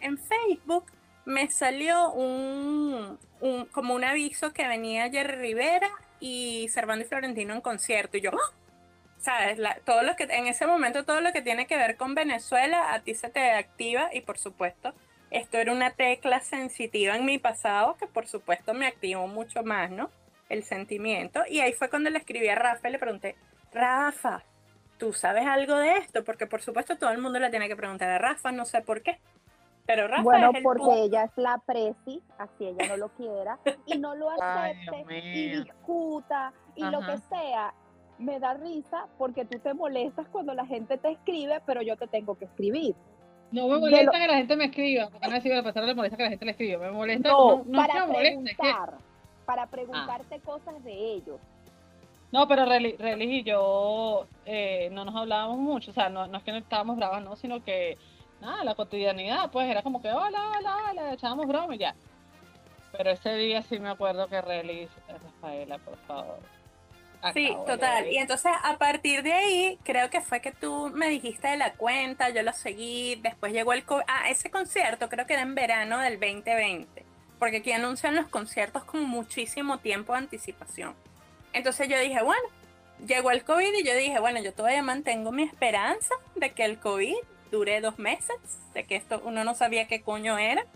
en, 0.00 0.18
Facebook, 0.18 0.86
me 1.24 1.50
salió 1.50 2.12
un, 2.12 3.18
como 3.72 3.94
un 3.94 4.04
aviso 4.04 4.52
que 4.52 4.66
venía 4.66 5.10
Jerry 5.10 5.36
Rivera 5.36 5.90
y 6.20 6.68
Servando 6.70 7.04
y 7.04 7.08
Florentino 7.08 7.54
en 7.54 7.60
concierto. 7.60 8.16
Y 8.16 8.22
yo, 8.22 8.30
¡ah! 8.32 8.54
¿sabes? 9.24 9.58
Todo 9.84 10.02
lo 10.02 10.16
que, 10.16 10.24
en 10.24 10.46
ese 10.46 10.66
momento 10.66 11.04
todo 11.04 11.22
lo 11.22 11.32
que 11.32 11.40
tiene 11.40 11.66
que 11.66 11.78
ver 11.78 11.96
con 11.96 12.14
Venezuela 12.14 12.92
a 12.92 13.00
ti 13.00 13.14
se 13.14 13.30
te 13.30 13.52
activa 13.52 14.10
y 14.12 14.20
por 14.20 14.36
supuesto 14.36 14.92
esto 15.30 15.56
era 15.56 15.72
una 15.72 15.92
tecla 15.92 16.40
sensitiva 16.40 17.16
en 17.16 17.24
mi 17.24 17.38
pasado 17.38 17.96
que 17.96 18.06
por 18.06 18.26
supuesto 18.26 18.74
me 18.74 18.86
activó 18.86 19.26
mucho 19.26 19.62
más, 19.62 19.90
¿no? 19.90 20.10
El 20.50 20.62
sentimiento. 20.62 21.42
Y 21.48 21.60
ahí 21.60 21.72
fue 21.72 21.88
cuando 21.88 22.10
le 22.10 22.18
escribí 22.18 22.48
a 22.48 22.54
Rafa 22.54 22.88
y 22.88 22.92
le 22.92 22.98
pregunté, 22.98 23.34
Rafa, 23.72 24.44
¿tú 24.98 25.12
sabes 25.12 25.46
algo 25.46 25.76
de 25.76 25.92
esto? 25.98 26.24
Porque 26.24 26.46
por 26.46 26.62
supuesto 26.62 26.96
todo 26.96 27.10
el 27.10 27.18
mundo 27.18 27.38
le 27.38 27.50
tiene 27.50 27.68
que 27.68 27.76
preguntar 27.76 28.10
a 28.10 28.18
Rafa, 28.18 28.52
no 28.52 28.64
sé 28.64 28.80
por 28.82 29.02
qué. 29.02 29.18
Pero 29.86 30.08
Rafa 30.08 30.22
Bueno, 30.22 30.50
es 30.50 30.56
el 30.56 30.62
porque 30.62 30.82
punto. 30.82 30.96
ella 31.04 31.24
es 31.24 31.30
la 31.36 31.58
presi, 31.58 32.22
así 32.38 32.64
ella 32.66 32.88
no 32.88 32.96
lo 32.96 33.08
quiera, 33.10 33.58
y 33.86 33.98
no 33.98 34.14
lo 34.14 34.28
Ay, 34.40 34.72
acepte 34.88 35.18
y 35.18 35.62
discuta 35.62 36.52
y 36.74 36.82
lo 36.84 37.00
que 37.00 37.18
sea. 37.28 37.74
Me 38.16 38.38
da 38.38 38.54
risa 38.54 39.08
porque 39.18 39.44
tú 39.44 39.58
te 39.58 39.74
molestas 39.74 40.26
cuando 40.28 40.54
la 40.54 40.64
gente 40.64 40.96
te 40.98 41.10
escribe, 41.10 41.60
pero 41.66 41.82
yo 41.82 41.96
te 41.96 42.06
tengo 42.06 42.36
que 42.38 42.44
escribir. 42.44 42.94
No 43.50 43.68
me 43.68 43.78
molesta 43.78 44.04
lo- 44.04 44.12
que 44.12 44.26
la 44.26 44.36
gente 44.36 44.56
me 44.56 44.64
escriba, 44.66 45.08
porque 45.10 45.26
no 45.26 45.32
la 45.34 45.86
le 45.86 45.94
molesta 45.94 46.16
que 46.16 46.22
la 46.22 46.28
gente 46.30 46.44
le 46.44 46.50
escriba, 46.52 46.78
me 46.86 46.90
molesta, 46.92 47.28
No, 47.28 47.56
no, 47.58 47.64
no 47.66 47.80
es 47.82 47.86
que 47.86 47.92
para 47.92 48.04
es 48.04 48.06
que- 48.12 48.18
preguntar, 48.20 48.94
para 49.44 49.66
preguntarte 49.66 50.40
cosas 50.40 50.82
de 50.84 50.92
ellos. 50.92 51.40
No, 52.34 52.48
pero 52.48 52.64
Reli, 52.64 52.96
Reli 52.96 53.38
y 53.38 53.42
yo 53.44 54.26
eh, 54.44 54.88
no 54.90 55.04
nos 55.04 55.14
hablábamos 55.14 55.56
mucho, 55.58 55.92
o 55.92 55.94
sea, 55.94 56.08
no, 56.08 56.26
no 56.26 56.38
es 56.38 56.42
que 56.42 56.50
no 56.50 56.58
estábamos 56.58 56.96
bravas, 56.96 57.22
no, 57.22 57.36
sino 57.36 57.62
que, 57.62 57.96
nada, 58.40 58.64
la 58.64 58.74
cotidianidad, 58.74 59.52
pues 59.52 59.70
era 59.70 59.82
como 59.82 60.02
que, 60.02 60.10
hola, 60.10 60.40
hola, 60.58 60.76
hola, 60.90 61.12
echábamos 61.12 61.46
broma 61.46 61.76
y 61.76 61.78
ya. 61.78 61.94
Pero 62.90 63.10
ese 63.12 63.36
día 63.36 63.62
sí 63.62 63.78
me 63.78 63.88
acuerdo 63.88 64.26
que 64.26 64.40
Reli, 64.40 64.88
Rafaela, 65.08 65.78
por 65.78 65.96
favor. 66.08 66.40
Sí, 67.32 67.48
total. 67.66 68.08
Y 68.12 68.18
entonces 68.18 68.50
a 68.64 68.76
partir 68.78 69.22
de 69.22 69.32
ahí, 69.32 69.78
creo 69.84 70.10
que 70.10 70.20
fue 70.20 70.40
que 70.40 70.50
tú 70.50 70.90
me 70.92 71.08
dijiste 71.08 71.46
de 71.46 71.56
la 71.56 71.72
cuenta, 71.74 72.30
yo 72.30 72.42
lo 72.42 72.52
seguí, 72.52 73.14
después 73.22 73.52
llegó 73.52 73.72
el... 73.74 73.84
co- 73.84 74.02
Ah, 74.08 74.28
ese 74.28 74.50
concierto 74.50 75.08
creo 75.08 75.24
que 75.26 75.34
era 75.34 75.42
en 75.42 75.54
verano 75.54 76.00
del 76.00 76.18
2020, 76.18 77.04
porque 77.38 77.58
aquí 77.58 77.70
anuncian 77.70 78.16
los 78.16 78.26
conciertos 78.26 78.82
con 78.84 79.04
muchísimo 79.04 79.78
tiempo 79.78 80.12
de 80.12 80.18
anticipación. 80.18 80.94
Entonces 81.54 81.88
yo 81.88 81.98
dije, 81.98 82.22
bueno, 82.22 82.42
llegó 83.06 83.30
el 83.30 83.44
COVID 83.44 83.72
y 83.72 83.84
yo 83.84 83.94
dije, 83.94 84.18
bueno, 84.18 84.40
yo 84.42 84.52
todavía 84.52 84.82
mantengo 84.82 85.32
mi 85.32 85.44
esperanza 85.44 86.14
de 86.34 86.50
que 86.50 86.64
el 86.64 86.78
COVID 86.78 87.16
dure 87.50 87.80
dos 87.80 87.98
meses, 87.98 88.36
de 88.74 88.84
que 88.84 88.96
esto 88.96 89.22
uno 89.24 89.44
no 89.44 89.54
sabía 89.54 89.86
qué 89.86 90.02
coño 90.02 90.36
era. 90.36 90.66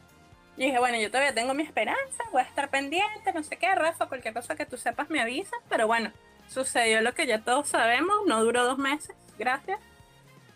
Y 0.57 0.67
dije, 0.67 0.79
bueno, 0.79 0.99
yo 0.99 1.11
todavía 1.11 1.35
tengo 1.35 1.55
mi 1.55 1.65
esperanza, 1.65 2.25
voy 2.33 2.43
a 2.43 2.45
estar 2.45 2.69
pendiente, 2.71 3.33
no 3.33 3.43
sé 3.43 3.57
qué, 3.57 3.73
Rafa, 3.75 4.07
cualquier 4.07 4.35
cosa 4.35 4.57
que 4.57 4.67
tú 4.67 4.77
sepas 4.77 5.11
me 5.11 5.21
avisas, 5.21 5.59
pero 5.69 5.87
bueno, 5.87 6.13
sucedió 6.49 7.01
lo 7.01 7.13
que 7.15 7.27
ya 7.27 7.41
todos 7.41 7.69
sabemos, 7.69 8.17
no 8.27 8.43
duró 8.43 8.65
dos 8.65 8.79
meses, 8.79 9.15
gracias. 9.39 9.79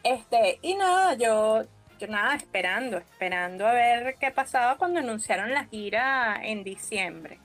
Este, 0.02 0.58
y 0.62 0.74
nada, 0.74 1.14
yo, 1.14 1.62
yo 2.00 2.08
nada, 2.08 2.34
esperando, 2.34 2.98
esperando 2.98 3.66
a 3.66 3.72
ver 3.72 4.16
qué 4.18 4.32
pasaba 4.32 4.76
cuando 4.76 4.98
anunciaron 4.98 5.52
la 5.52 5.66
gira 5.66 6.40
en 6.42 6.64
diciembre. 6.64 7.38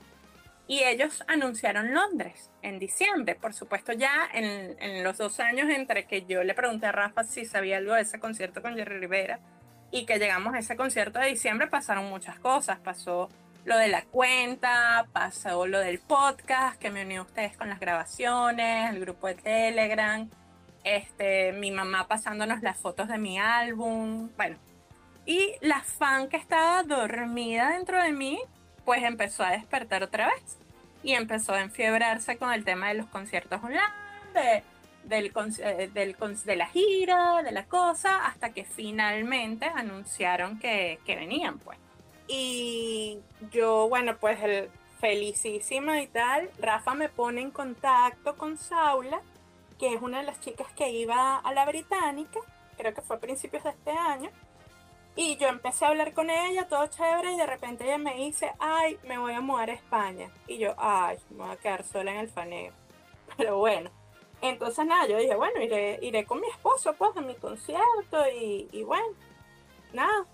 Y 0.68 0.84
ellos 0.84 1.24
anunciaron 1.26 1.94
Londres 1.94 2.50
en 2.60 2.78
diciembre. 2.78 3.34
Por 3.34 3.54
supuesto, 3.54 3.92
ya 3.92 4.28
en, 4.34 5.02
los 5.02 5.16
dos 5.16 5.40
años 5.40 5.70
entre 5.70 6.04
que 6.04 6.26
yo 6.26 6.44
le 6.44 6.52
pregunté 6.52 6.86
a 6.86 6.92
Rafa 6.92 7.24
si 7.24 7.46
sabía 7.46 7.78
algo 7.78 7.94
de 7.94 8.02
ese 8.02 8.20
concierto 8.20 8.60
con 8.60 8.76
Jerry 8.76 8.98
Rivera 9.00 9.40
y 9.90 10.04
que 10.04 10.18
llegamos 10.18 10.54
a 10.54 10.58
ese 10.58 10.76
concierto 10.76 11.18
de 11.18 11.28
diciembre, 11.28 11.68
pasaron 11.68 12.10
muchas 12.10 12.38
cosas. 12.38 12.78
Pasó 12.80 13.30
lo 13.64 13.78
de 13.78 13.88
la 13.88 14.02
cuenta, 14.02 15.06
pasó 15.12 15.66
lo 15.66 15.80
del 15.80 16.00
podcast, 16.00 16.78
que 16.78 16.90
me 16.90 17.02
unió 17.04 17.22
a 17.22 17.24
ustedes 17.24 17.56
con 17.56 17.70
las 17.70 17.80
grabaciones, 17.80 18.90
el 18.90 19.00
grupo 19.00 19.26
de 19.26 19.36
Telegram, 19.36 20.28
este, 20.84 21.52
mi 21.52 21.70
mamá 21.70 22.08
pasándonos 22.08 22.60
las 22.60 22.76
fotos 22.76 23.08
de 23.08 23.16
mi 23.16 23.38
álbum. 23.38 24.28
Bueno, 24.36 24.56
y 25.24 25.54
la 25.62 25.82
fan 25.82 26.28
que 26.28 26.36
estaba 26.36 26.82
dormida 26.82 27.70
dentro 27.70 28.02
de 28.02 28.12
mí 28.12 28.38
pues 28.88 29.04
empezó 29.04 29.42
a 29.42 29.50
despertar 29.50 30.02
otra 30.02 30.28
vez 30.28 30.56
y 31.02 31.12
empezó 31.12 31.52
a 31.52 31.60
enfiebrarse 31.60 32.38
con 32.38 32.54
el 32.54 32.64
tema 32.64 32.88
de 32.88 32.94
los 32.94 33.04
conciertos 33.08 33.62
online, 33.62 33.82
de, 34.32 34.62
del, 35.04 35.30
eh, 35.58 35.90
del, 35.92 36.16
de 36.16 36.56
la 36.56 36.66
gira, 36.68 37.42
de 37.42 37.52
la 37.52 37.66
cosa, 37.66 38.24
hasta 38.24 38.54
que 38.54 38.64
finalmente 38.64 39.66
anunciaron 39.66 40.58
que, 40.58 41.00
que 41.04 41.16
venían, 41.16 41.58
pues. 41.58 41.76
Y 42.28 43.18
yo, 43.50 43.90
bueno, 43.90 44.16
pues 44.16 44.42
el, 44.42 44.70
felicísima 45.00 46.00
y 46.00 46.06
tal, 46.06 46.48
Rafa 46.58 46.94
me 46.94 47.10
pone 47.10 47.42
en 47.42 47.50
contacto 47.50 48.38
con 48.38 48.56
Saula, 48.56 49.20
que 49.78 49.92
es 49.92 50.00
una 50.00 50.20
de 50.20 50.24
las 50.24 50.40
chicas 50.40 50.68
que 50.74 50.88
iba 50.88 51.36
a 51.36 51.52
la 51.52 51.66
británica, 51.66 52.40
creo 52.78 52.94
que 52.94 53.02
fue 53.02 53.16
a 53.16 53.20
principios 53.20 53.64
de 53.64 53.70
este 53.70 53.90
año, 53.90 54.30
y 55.20 55.36
yo 55.36 55.48
empecé 55.48 55.84
a 55.84 55.88
hablar 55.88 56.12
con 56.14 56.30
ella, 56.30 56.68
todo 56.68 56.86
chévere, 56.86 57.32
y 57.32 57.36
de 57.36 57.46
repente 57.46 57.84
ella 57.84 57.98
me 57.98 58.14
dice, 58.14 58.52
ay, 58.60 59.00
me 59.02 59.18
voy 59.18 59.32
a 59.32 59.40
mudar 59.40 59.68
a 59.68 59.72
España. 59.72 60.30
Y 60.46 60.58
yo, 60.58 60.76
ay, 60.78 61.18
me 61.30 61.38
voy 61.38 61.50
a 61.50 61.56
quedar 61.56 61.82
sola 61.82 62.12
en 62.12 62.18
el 62.18 62.28
faneo. 62.28 62.72
Pero 63.36 63.58
bueno, 63.58 63.90
entonces 64.42 64.86
nada, 64.86 65.08
yo 65.08 65.18
dije, 65.18 65.34
bueno, 65.34 65.60
iré, 65.60 65.98
iré 66.02 66.24
con 66.24 66.40
mi 66.40 66.46
esposo, 66.46 66.92
pues, 66.92 67.16
a 67.16 67.20
mi 67.20 67.34
concierto, 67.34 68.28
y, 68.32 68.68
y 68.70 68.84
bueno, 68.84 69.08
nada, 69.92 70.24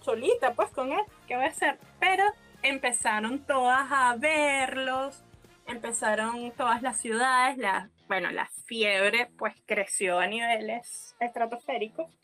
solita, 0.00 0.52
pues, 0.52 0.70
con 0.70 0.90
él, 0.90 1.04
¿qué 1.28 1.36
voy 1.36 1.44
a 1.44 1.50
hacer? 1.50 1.78
Pero 2.00 2.24
empezaron 2.62 3.46
todas 3.46 3.86
a 3.88 4.16
verlos, 4.16 5.22
empezaron 5.64 6.50
todas 6.56 6.82
las 6.82 6.98
ciudades, 7.00 7.56
la, 7.56 7.88
bueno, 8.08 8.32
la 8.32 8.50
fiebre, 8.66 9.30
pues, 9.38 9.54
creció 9.64 10.18
a 10.18 10.26
niveles 10.26 11.14
estratosféricos 11.20 12.17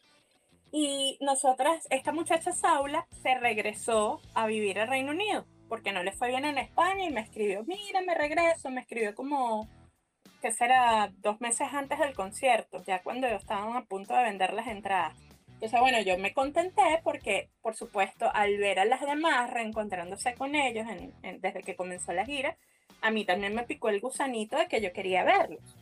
y 0.76 1.16
nosotras, 1.20 1.86
esta 1.88 2.10
muchacha 2.10 2.50
Saula 2.50 3.06
se 3.22 3.36
regresó 3.36 4.20
a 4.34 4.48
vivir 4.48 4.80
al 4.80 4.88
Reino 4.88 5.12
Unido 5.12 5.46
porque 5.68 5.92
no 5.92 6.02
le 6.02 6.10
fue 6.10 6.28
bien 6.28 6.44
en 6.44 6.58
España 6.58 7.04
y 7.04 7.12
me 7.12 7.20
escribió, 7.20 7.62
mira, 7.64 8.00
me 8.00 8.14
regreso, 8.16 8.70
me 8.70 8.80
escribió 8.80 9.14
como, 9.14 9.68
que 10.42 10.50
será 10.50 11.12
dos 11.18 11.40
meses 11.40 11.68
antes 11.72 12.00
del 12.00 12.14
concierto, 12.14 12.82
ya 12.84 13.02
cuando 13.04 13.28
estaban 13.28 13.76
a 13.76 13.84
punto 13.84 14.14
de 14.14 14.24
vender 14.24 14.52
las 14.52 14.66
entradas. 14.66 15.16
Entonces, 15.54 15.78
bueno, 15.78 16.00
yo 16.00 16.18
me 16.18 16.34
contenté 16.34 17.00
porque, 17.04 17.50
por 17.62 17.76
supuesto, 17.76 18.28
al 18.34 18.58
ver 18.58 18.80
a 18.80 18.84
las 18.84 19.00
demás 19.00 19.50
reencontrándose 19.50 20.34
con 20.34 20.56
ellos 20.56 20.86
desde 21.40 21.62
que 21.62 21.76
comenzó 21.76 22.12
la 22.12 22.26
gira, 22.26 22.56
a 23.00 23.12
mí 23.12 23.24
también 23.24 23.54
me 23.54 23.62
picó 23.62 23.90
el 23.90 24.00
gusanito 24.00 24.56
de 24.56 24.66
que 24.66 24.80
yo 24.80 24.92
quería 24.92 25.22
verlos. 25.22 25.76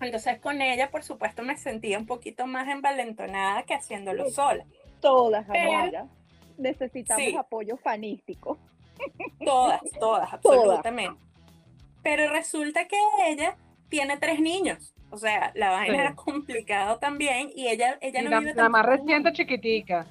Entonces 0.00 0.38
con 0.38 0.62
ella, 0.62 0.90
por 0.90 1.02
supuesto, 1.02 1.42
me 1.42 1.56
sentía 1.56 1.98
un 1.98 2.06
poquito 2.06 2.46
más 2.46 2.68
envalentonada 2.68 3.64
que 3.64 3.74
haciéndolo 3.74 4.30
sola. 4.30 4.64
Todas, 5.00 5.48
amigas. 5.48 6.06
Necesitamos 6.56 7.34
apoyo 7.36 7.76
fanístico. 7.76 8.58
Todas, 9.44 9.80
todas, 10.00 10.32
absolutamente. 10.32 11.16
Pero 12.02 12.28
resulta 12.32 12.88
que 12.88 12.96
ella 13.28 13.56
tiene 13.88 14.16
tres 14.16 14.40
niños. 14.40 14.92
O 15.10 15.16
sea, 15.16 15.52
la 15.54 15.70
vaina 15.70 15.98
era 15.98 16.14
complicado 16.14 16.98
también 16.98 17.50
y 17.54 17.68
ella, 17.68 17.96
ella 18.00 18.22
no 18.22 18.30
la, 18.30 18.40
vive 18.40 18.54
La 18.54 18.68
más 18.68 18.84
reciente 18.84 19.32
chiquitica. 19.32 20.04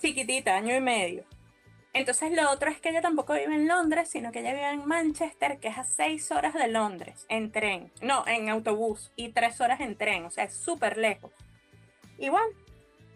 Chiquitita, 0.00 0.56
año 0.56 0.74
y 0.76 0.80
medio. 0.80 1.24
Entonces 1.96 2.30
lo 2.30 2.50
otro 2.50 2.70
es 2.70 2.78
que 2.78 2.90
ella 2.90 3.00
tampoco 3.00 3.32
vive 3.32 3.54
en 3.54 3.66
Londres, 3.66 4.10
sino 4.10 4.30
que 4.30 4.40
ella 4.40 4.52
vive 4.52 4.68
en 4.68 4.84
Manchester, 4.84 5.58
que 5.58 5.68
es 5.68 5.78
a 5.78 5.84
seis 5.84 6.30
horas 6.30 6.52
de 6.52 6.68
Londres, 6.68 7.24
en 7.30 7.50
tren, 7.50 7.90
no, 8.02 8.22
en 8.26 8.50
autobús, 8.50 9.12
y 9.16 9.30
tres 9.30 9.62
horas 9.62 9.80
en 9.80 9.96
tren, 9.96 10.26
o 10.26 10.30
sea, 10.30 10.44
es 10.44 10.54
súper 10.54 10.98
lejos. 10.98 11.32
Y 12.18 12.28
bueno, 12.28 12.48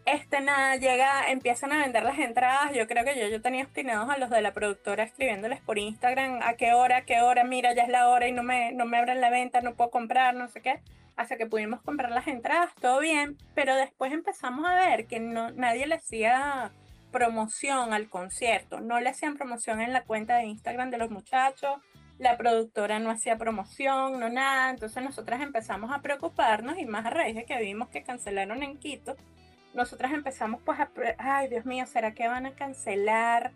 este 0.07 0.41
nada, 0.41 0.77
llega, 0.77 1.31
empiezan 1.31 1.73
a 1.73 1.83
vender 1.83 2.05
las 2.05 2.19
entradas, 2.19 2.73
yo 2.73 2.89
creo 2.89 3.05
que 3.05 3.21
yo, 3.21 3.29
yo 3.29 3.43
tenía 3.43 3.65
obstinados 3.65 4.09
a 4.09 4.17
los 4.17 4.31
de 4.31 4.41
la 4.41 4.55
productora 4.55 5.05
escribiéndoles 5.05 5.61
por 5.61 5.79
Instagram, 5.79 6.41
a 6.43 6.55
qué 6.55 6.73
hora, 6.73 6.97
a 6.97 7.05
qué 7.05 7.21
hora, 7.21 7.45
mira, 7.45 7.75
ya 7.75 7.83
es 7.83 7.91
la 7.91 8.09
hora 8.09 8.29
y 8.29 8.33
no 8.33 8.43
me, 8.43 8.73
no 8.73 8.87
me 8.87 8.97
abren 8.97 9.21
la 9.21 9.29
venta, 9.29 9.61
no 9.61 9.75
puedo 9.75 9.91
comprar, 9.91 10.35
no 10.35 10.49
sé 10.49 10.63
qué. 10.63 10.81
Hasta 11.17 11.37
que 11.37 11.45
pudimos 11.45 11.83
comprar 11.83 12.13
las 12.13 12.27
entradas, 12.29 12.75
todo 12.81 13.01
bien, 13.01 13.37
pero 13.55 13.77
después 13.77 14.11
empezamos 14.11 14.65
a 14.65 14.75
ver 14.75 15.05
que 15.05 15.21
no, 15.21 15.51
nadie 15.51 15.87
le 15.87 15.97
hacía 15.97 16.73
promoción 17.11 17.93
al 17.93 18.09
concierto. 18.09 18.81
No 18.81 19.01
le 19.01 19.11
hacían 19.11 19.37
promoción 19.37 19.81
en 19.81 19.93
la 19.93 20.05
cuenta 20.05 20.37
de 20.37 20.45
Instagram 20.45 20.91
de 20.91 20.99
los 20.99 21.11
muchachos, 21.11 21.81
la 22.19 22.37
productora 22.37 22.99
no 22.99 23.11
hacía 23.11 23.39
promoción, 23.39 24.21
no 24.21 24.29
nada. 24.29 24.71
Entonces 24.71 25.03
nosotras 25.03 25.41
empezamos 25.41 25.91
a 25.91 26.03
preocuparnos 26.03 26.79
y 26.79 26.85
más 26.85 27.07
a 27.07 27.11
raíz 27.11 27.35
de 27.35 27.45
que 27.45 27.59
vimos 27.59 27.89
que 27.89 28.03
cancelaron 28.03 28.63
en 28.63 28.79
Quito, 28.79 29.17
nosotras 29.75 30.13
empezamos 30.13 30.61
pues 30.65 30.81
a, 30.81 30.91
ay 31.19 31.49
Dios 31.49 31.65
mío, 31.65 31.87
¿será 31.87 32.13
que 32.13 32.27
van 32.27 32.47
a 32.47 32.55
cancelar? 32.55 33.53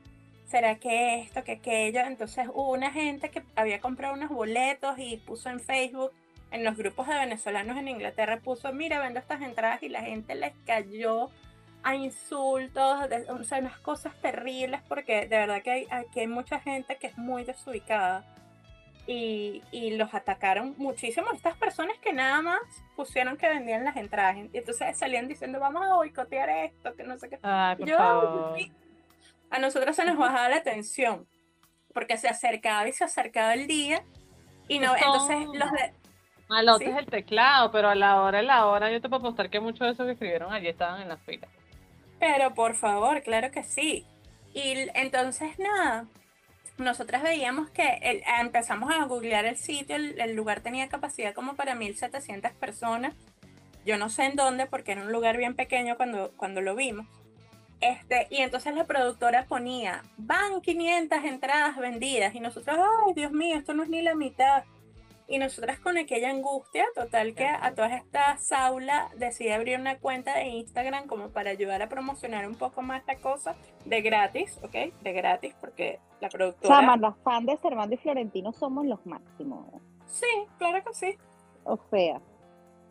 ¿Será 0.46 0.76
que 0.76 1.20
esto, 1.20 1.42
que 1.42 1.52
aquello? 1.52 2.00
Entonces 2.00 2.46
hubo 2.52 2.72
una 2.72 2.92
gente 2.92 3.30
que 3.30 3.42
había 3.56 3.80
comprado 3.80 4.14
unos 4.14 4.30
boletos 4.30 4.96
y 4.98 5.16
puso 5.16 5.48
en 5.48 5.58
Facebook, 5.60 6.12
en 6.52 6.64
los 6.64 6.76
grupos 6.76 7.08
de 7.08 7.14
venezolanos 7.14 7.76
en 7.76 7.88
Inglaterra, 7.88 8.38
puso, 8.38 8.72
mira, 8.72 9.00
vendo 9.00 9.18
estas 9.18 9.42
entradas 9.42 9.82
y 9.82 9.88
la 9.88 10.02
gente 10.02 10.36
les 10.36 10.52
cayó 10.64 11.30
a 11.84 11.94
insultos, 11.94 12.98
o 13.28 13.44
sea, 13.44 13.58
unas 13.58 13.78
cosas 13.78 14.14
terribles, 14.22 14.80
porque 14.88 15.26
de 15.26 15.36
verdad 15.36 15.62
que 15.62 15.70
hay, 15.70 15.86
aquí 15.90 16.20
hay 16.20 16.26
mucha 16.26 16.58
gente 16.58 16.96
que 16.96 17.08
es 17.08 17.18
muy 17.18 17.44
desubicada. 17.44 18.24
Y, 19.06 19.62
y, 19.70 19.98
los 19.98 20.14
atacaron 20.14 20.74
muchísimo 20.78 21.26
estas 21.34 21.58
personas 21.58 21.98
que 21.98 22.14
nada 22.14 22.40
más 22.40 22.58
pusieron 22.96 23.36
que 23.36 23.46
vendían 23.46 23.84
las 23.84 23.98
entradas. 23.98 24.36
Y 24.36 24.56
entonces 24.56 24.98
salían 24.98 25.28
diciendo, 25.28 25.60
vamos 25.60 25.84
a 25.84 25.94
boicotear 25.94 26.48
esto, 26.48 26.94
que 26.94 27.04
no 27.04 27.18
sé 27.18 27.28
qué. 27.28 27.38
Ay, 27.42 27.76
por 27.76 27.90
favor. 27.90 28.58
A 29.50 29.58
nosotros 29.58 29.94
se 29.94 30.06
nos 30.06 30.16
bajaba 30.16 30.48
la 30.48 30.56
atención, 30.56 31.28
porque 31.92 32.16
se 32.16 32.28
acercaba 32.28 32.88
y 32.88 32.92
se 32.92 33.04
acercaba 33.04 33.52
el 33.52 33.66
día. 33.66 34.02
Y 34.68 34.78
no, 34.78 34.96
entonces 34.96 35.36
los 35.52 35.70
de... 35.70 35.92
Malote 36.48 36.88
es 36.88 36.96
el 36.96 37.06
teclado, 37.06 37.70
pero 37.70 37.90
a 37.90 37.94
la 37.94 38.22
hora, 38.22 38.38
a 38.38 38.42
la 38.42 38.66
hora, 38.66 38.90
yo 38.90 39.02
te 39.02 39.10
puedo 39.10 39.20
apostar 39.20 39.50
que 39.50 39.60
muchos 39.60 39.80
de 39.80 39.90
esos 39.90 40.06
que 40.06 40.12
escribieron 40.12 40.50
allí 40.50 40.68
estaban 40.68 41.02
en 41.02 41.08
la 41.08 41.18
fila. 41.18 41.46
Pero 42.24 42.54
por 42.54 42.74
favor, 42.74 43.22
claro 43.22 43.50
que 43.50 43.62
sí. 43.62 44.06
Y 44.54 44.88
entonces 44.94 45.58
nada, 45.58 46.06
nosotras 46.78 47.22
veíamos 47.22 47.68
que 47.68 48.24
empezamos 48.40 48.90
a 48.90 49.04
googlear 49.04 49.44
el 49.44 49.58
sitio, 49.58 49.96
el, 49.96 50.34
lugar 50.34 50.62
tenía 50.62 50.88
capacidad 50.88 51.34
como 51.34 51.54
para 51.54 51.74
1700 51.74 52.52
personas. 52.52 53.14
Yo 53.84 53.98
no 53.98 54.08
sé 54.08 54.24
en 54.24 54.36
dónde 54.36 54.64
porque 54.64 54.92
era 54.92 55.02
un 55.02 55.12
lugar 55.12 55.36
bien 55.36 55.54
pequeño 55.54 55.98
cuando, 55.98 56.32
cuando 56.38 56.62
lo 56.62 56.74
vimos. 56.74 57.06
Este, 57.82 58.26
y 58.30 58.38
entonces 58.38 58.74
la 58.74 58.86
productora 58.86 59.44
ponía, 59.44 60.02
van 60.16 60.62
500 60.62 61.24
entradas 61.24 61.76
vendidas 61.76 62.34
y 62.34 62.40
nosotros, 62.40 62.78
ay 62.78 63.12
Dios 63.12 63.32
mío, 63.32 63.58
esto 63.58 63.74
no 63.74 63.82
es 63.82 63.90
ni 63.90 64.00
la 64.00 64.14
mitad. 64.14 64.64
Y 65.26 65.38
nosotras 65.38 65.80
con 65.80 65.96
aquella 65.96 66.30
angustia, 66.30 66.84
total 66.94 67.34
que 67.34 67.46
a 67.46 67.74
todas 67.74 67.92
estas 67.92 68.52
aulas 68.52 69.10
decidí 69.16 69.50
abrir 69.50 69.80
una 69.80 69.98
cuenta 69.98 70.34
de 70.36 70.44
Instagram 70.48 71.06
como 71.06 71.30
para 71.30 71.50
ayudar 71.50 71.80
a 71.80 71.88
promocionar 71.88 72.46
un 72.46 72.56
poco 72.56 72.82
más 72.82 73.02
la 73.06 73.16
cosa 73.16 73.56
de 73.86 74.02
gratis, 74.02 74.58
¿ok? 74.62 74.92
De 75.02 75.12
gratis 75.14 75.54
porque 75.60 75.98
la 76.20 76.28
productora... 76.28 76.78
O 76.78 76.80
sea, 76.80 76.96
las 76.96 77.16
fans 77.24 77.46
de 77.46 77.56
Servando 77.56 77.94
y 77.94 77.98
Florentino 77.98 78.52
somos 78.52 78.84
los 78.84 79.04
máximos. 79.06 79.66
Sí, 80.06 80.26
claro 80.58 80.84
que 80.84 80.92
sí. 80.92 81.18
O 81.64 81.78
sea, 81.90 82.20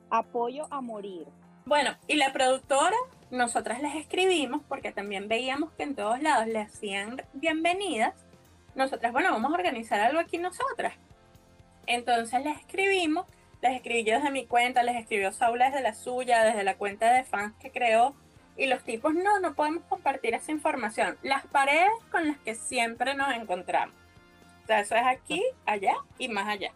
apoyo 0.09 0.65
a 0.71 0.81
morir. 0.81 1.27
Bueno, 1.65 1.91
y 2.07 2.15
la 2.15 2.33
productora, 2.33 2.97
nosotras 3.29 3.79
les 3.81 3.95
escribimos 3.95 4.63
porque 4.67 4.91
también 4.91 5.27
veíamos 5.27 5.71
que 5.73 5.83
en 5.83 5.95
todos 5.95 6.19
lados 6.19 6.47
le 6.47 6.59
hacían 6.59 7.21
bienvenidas. 7.33 8.15
Nosotras, 8.73 9.11
bueno, 9.13 9.31
vamos 9.31 9.51
a 9.51 9.55
organizar 9.55 9.99
algo 9.99 10.19
aquí 10.19 10.39
nosotras 10.39 10.93
entonces 11.87 12.43
les 12.43 12.57
escribimos, 12.57 13.25
les 13.61 13.75
escribí 13.75 14.03
yo 14.03 14.15
desde 14.15 14.31
mi 14.31 14.45
cuenta, 14.45 14.83
les 14.83 14.95
escribió 14.95 15.31
Saula 15.31 15.69
desde 15.69 15.81
la 15.81 15.93
suya, 15.93 16.43
desde 16.43 16.63
la 16.63 16.75
cuenta 16.75 17.11
de 17.11 17.23
fans 17.23 17.53
que 17.59 17.71
creó. 17.71 18.15
Y 18.55 18.67
los 18.67 18.83
tipos, 18.83 19.15
no, 19.15 19.39
no 19.39 19.55
podemos 19.55 19.83
compartir 19.85 20.35
esa 20.35 20.51
información. 20.51 21.17
Las 21.23 21.45
paredes 21.47 21.89
con 22.11 22.27
las 22.27 22.37
que 22.39 22.53
siempre 22.53 23.15
nos 23.15 23.33
encontramos. 23.33 23.95
O 24.63 24.67
sea, 24.67 24.81
eso 24.81 24.95
es 24.95 25.05
aquí, 25.05 25.43
allá 25.65 25.95
y 26.19 26.27
más 26.27 26.47
allá. 26.47 26.71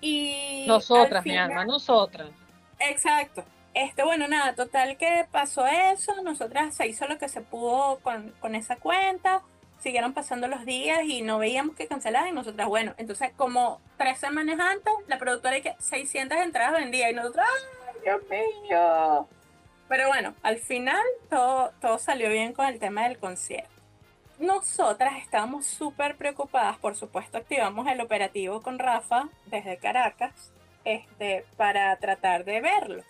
Y 0.00 0.64
nosotras, 0.66 1.24
mi 1.24 1.36
alma, 1.36 1.64
nosotras. 1.64 2.30
Exacto. 2.78 3.44
Este, 3.74 4.02
bueno, 4.02 4.26
nada, 4.26 4.54
total 4.54 4.96
que 4.96 5.26
pasó 5.30 5.66
eso. 5.66 6.22
Nosotras 6.22 6.74
se 6.74 6.86
hizo 6.86 7.06
lo 7.06 7.18
que 7.18 7.28
se 7.28 7.42
pudo 7.42 7.98
con, 7.98 8.30
con 8.40 8.54
esa 8.54 8.76
cuenta 8.76 9.42
siguieron 9.80 10.12
pasando 10.12 10.46
los 10.48 10.64
días 10.64 11.00
y 11.04 11.22
no 11.22 11.38
veíamos 11.38 11.76
que 11.76 11.86
cancelaban 11.86 12.28
y 12.28 12.32
nosotras, 12.32 12.68
bueno, 12.68 12.94
entonces 12.98 13.30
como 13.36 13.80
tres 13.96 14.18
semanas 14.18 14.60
antes, 14.60 14.92
la 15.08 15.18
productora 15.18 15.56
dice 15.56 15.74
que 15.76 15.82
600 15.82 16.38
entradas 16.38 16.72
vendía 16.72 17.10
y 17.10 17.14
nosotros, 17.14 17.44
¡ay, 17.46 17.94
Dios 18.04 18.20
mío! 18.28 19.28
Pero 19.88 20.06
bueno, 20.08 20.34
al 20.42 20.58
final 20.58 21.02
todo, 21.28 21.72
todo 21.80 21.98
salió 21.98 22.28
bien 22.30 22.52
con 22.52 22.66
el 22.66 22.78
tema 22.78 23.08
del 23.08 23.18
concierto. 23.18 23.70
Nosotras 24.38 25.14
estábamos 25.18 25.66
súper 25.66 26.16
preocupadas, 26.16 26.78
por 26.78 26.96
supuesto 26.96 27.38
activamos 27.38 27.86
el 27.88 28.00
operativo 28.00 28.62
con 28.62 28.78
Rafa 28.78 29.28
desde 29.46 29.76
Caracas 29.76 30.52
este, 30.84 31.44
para 31.56 31.94
tratar 31.96 32.44
de 32.44 32.60
verlos. 32.60 33.04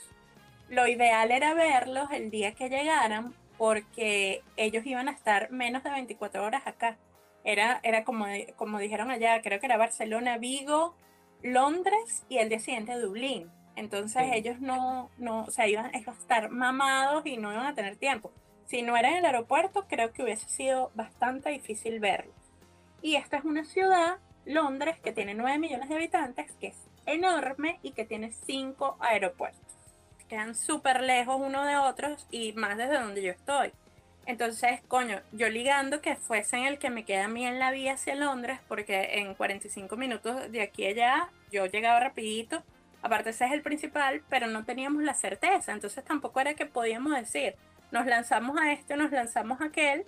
Lo 0.68 0.86
ideal 0.86 1.30
era 1.30 1.54
verlos 1.54 2.10
el 2.12 2.30
día 2.30 2.54
que 2.54 2.68
llegaran 2.68 3.34
porque 3.60 4.42
ellos 4.56 4.86
iban 4.86 5.10
a 5.10 5.12
estar 5.12 5.50
menos 5.50 5.84
de 5.84 5.90
24 5.90 6.42
horas 6.42 6.62
acá. 6.64 6.96
Era, 7.44 7.78
era 7.82 8.04
como, 8.04 8.24
como 8.56 8.78
dijeron 8.78 9.10
allá, 9.10 9.42
creo 9.42 9.60
que 9.60 9.66
era 9.66 9.76
Barcelona, 9.76 10.38
Vigo, 10.38 10.94
Londres 11.42 12.24
y 12.30 12.38
el 12.38 12.48
día 12.48 12.58
siguiente 12.58 12.98
Dublín. 12.98 13.50
Entonces 13.76 14.22
ellos 14.32 14.60
no, 14.60 15.10
no, 15.18 15.44
o 15.44 15.50
sea, 15.50 15.68
iban 15.68 15.94
a 15.94 15.98
estar 15.98 16.48
mamados 16.48 17.26
y 17.26 17.36
no 17.36 17.52
iban 17.52 17.66
a 17.66 17.74
tener 17.74 17.96
tiempo. 17.96 18.32
Si 18.64 18.80
no 18.80 18.96
era 18.96 19.10
en 19.10 19.16
el 19.16 19.26
aeropuerto, 19.26 19.84
creo 19.86 20.10
que 20.14 20.22
hubiese 20.22 20.48
sido 20.48 20.90
bastante 20.94 21.50
difícil 21.50 22.00
verlos. 22.00 22.34
Y 23.02 23.16
esta 23.16 23.36
es 23.36 23.44
una 23.44 23.66
ciudad, 23.66 24.20
Londres, 24.46 24.98
que 25.00 25.12
tiene 25.12 25.34
9 25.34 25.58
millones 25.58 25.90
de 25.90 25.96
habitantes, 25.96 26.50
que 26.52 26.68
es 26.68 26.88
enorme 27.04 27.78
y 27.82 27.92
que 27.92 28.06
tiene 28.06 28.32
5 28.32 28.96
aeropuertos 29.00 29.69
quedan 30.30 30.54
súper 30.54 31.02
lejos 31.02 31.40
uno 31.40 31.64
de 31.66 31.76
otros 31.76 32.26
y 32.30 32.52
más 32.52 32.78
desde 32.78 33.00
donde 33.00 33.20
yo 33.20 33.32
estoy. 33.32 33.72
Entonces, 34.26 34.80
coño, 34.86 35.20
yo 35.32 35.48
ligando 35.48 36.00
que 36.00 36.14
fuesen 36.14 36.64
el 36.64 36.78
que 36.78 36.88
me 36.88 37.04
queda 37.04 37.24
a 37.24 37.28
mí 37.28 37.44
en 37.44 37.58
la 37.58 37.72
vía 37.72 37.94
hacia 37.94 38.14
Londres, 38.14 38.60
porque 38.68 39.18
en 39.18 39.34
45 39.34 39.96
minutos 39.96 40.52
de 40.52 40.62
aquí 40.62 40.86
a 40.86 40.90
allá 40.90 41.28
yo 41.50 41.66
llegaba 41.66 41.98
rapidito. 41.98 42.62
Aparte 43.02 43.30
ese 43.30 43.46
es 43.46 43.52
el 43.52 43.62
principal, 43.62 44.22
pero 44.28 44.46
no 44.46 44.64
teníamos 44.64 45.02
la 45.02 45.14
certeza. 45.14 45.72
Entonces 45.72 46.04
tampoco 46.04 46.38
era 46.38 46.54
que 46.54 46.64
podíamos 46.64 47.12
decir, 47.16 47.56
nos 47.90 48.06
lanzamos 48.06 48.56
a 48.56 48.72
este, 48.72 48.96
nos 48.96 49.10
lanzamos 49.10 49.60
a 49.60 49.64
aquel, 49.64 50.04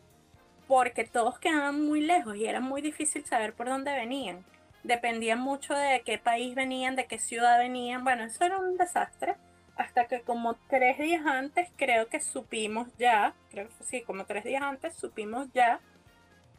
porque 0.68 1.02
todos 1.02 1.40
quedaban 1.40 1.84
muy 1.84 2.00
lejos 2.00 2.36
y 2.36 2.46
era 2.46 2.60
muy 2.60 2.80
difícil 2.80 3.24
saber 3.24 3.54
por 3.54 3.66
dónde 3.66 3.92
venían. 3.92 4.44
Dependía 4.84 5.34
mucho 5.34 5.74
de 5.74 6.02
qué 6.04 6.18
país 6.18 6.54
venían, 6.54 6.94
de 6.94 7.06
qué 7.06 7.18
ciudad 7.18 7.58
venían. 7.58 8.04
Bueno, 8.04 8.22
eso 8.22 8.44
era 8.44 8.58
un 8.58 8.76
desastre 8.76 9.34
hasta 9.76 10.06
que 10.06 10.20
como 10.22 10.54
tres 10.68 10.98
días 10.98 11.24
antes 11.26 11.68
creo 11.76 12.08
que 12.08 12.20
supimos 12.20 12.88
ya, 12.98 13.34
creo 13.50 13.68
que 13.68 13.84
sí, 13.84 14.02
como 14.02 14.24
tres 14.26 14.44
días 14.44 14.62
antes 14.62 14.94
supimos 14.94 15.48
ya 15.52 15.80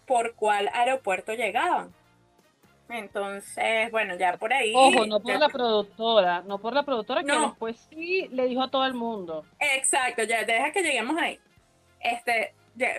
por 0.05 0.35
cuál 0.35 0.69
aeropuerto 0.73 1.33
llegaban. 1.33 1.93
Entonces, 2.89 3.89
bueno, 3.91 4.15
ya 4.15 4.37
por 4.37 4.53
ahí. 4.53 4.73
Ojo, 4.75 5.05
no 5.05 5.19
por 5.19 5.39
la 5.39 5.49
productora, 5.49 6.41
no 6.41 6.59
por 6.59 6.73
la 6.73 6.83
productora 6.83 7.23
que 7.23 7.31
después 7.31 7.87
sí 7.89 8.27
le 8.31 8.45
dijo 8.45 8.61
a 8.61 8.69
todo 8.69 8.85
el 8.85 8.93
mundo. 8.93 9.45
Exacto, 9.59 10.23
ya 10.23 10.43
deja 10.43 10.71
que 10.71 10.83
lleguemos 10.83 11.17
ahí. 11.17 11.39
Este, 11.99 12.53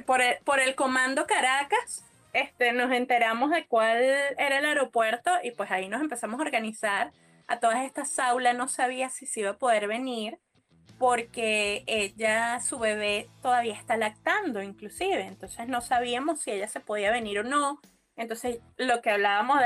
por, 0.06 0.22
el, 0.22 0.38
por 0.44 0.58
el 0.60 0.74
comando 0.74 1.26
Caracas, 1.26 2.04
este, 2.32 2.72
nos 2.72 2.90
enteramos 2.92 3.50
de 3.50 3.66
cuál 3.66 3.98
era 3.98 4.58
el 4.58 4.64
aeropuerto 4.64 5.30
y 5.42 5.50
pues 5.52 5.70
ahí 5.70 5.88
nos 5.88 6.00
empezamos 6.00 6.40
a 6.40 6.42
organizar 6.42 7.12
a 7.46 7.60
todas 7.60 7.84
estas 7.84 8.18
aulas, 8.18 8.56
no 8.56 8.68
sabía 8.68 9.10
si 9.10 9.26
se 9.26 9.40
iba 9.40 9.50
a 9.50 9.58
poder 9.58 9.86
venir 9.86 10.38
porque 10.98 11.84
ella, 11.86 12.60
su 12.60 12.78
bebé 12.78 13.28
todavía 13.42 13.74
está 13.74 13.96
lactando 13.96 14.62
inclusive, 14.62 15.26
entonces 15.26 15.68
no 15.68 15.80
sabíamos 15.80 16.40
si 16.40 16.52
ella 16.52 16.68
se 16.68 16.80
podía 16.80 17.10
venir 17.10 17.40
o 17.40 17.42
no. 17.42 17.80
Entonces, 18.16 18.60
lo 18.76 19.02
que 19.02 19.10
hablábamos 19.10 19.58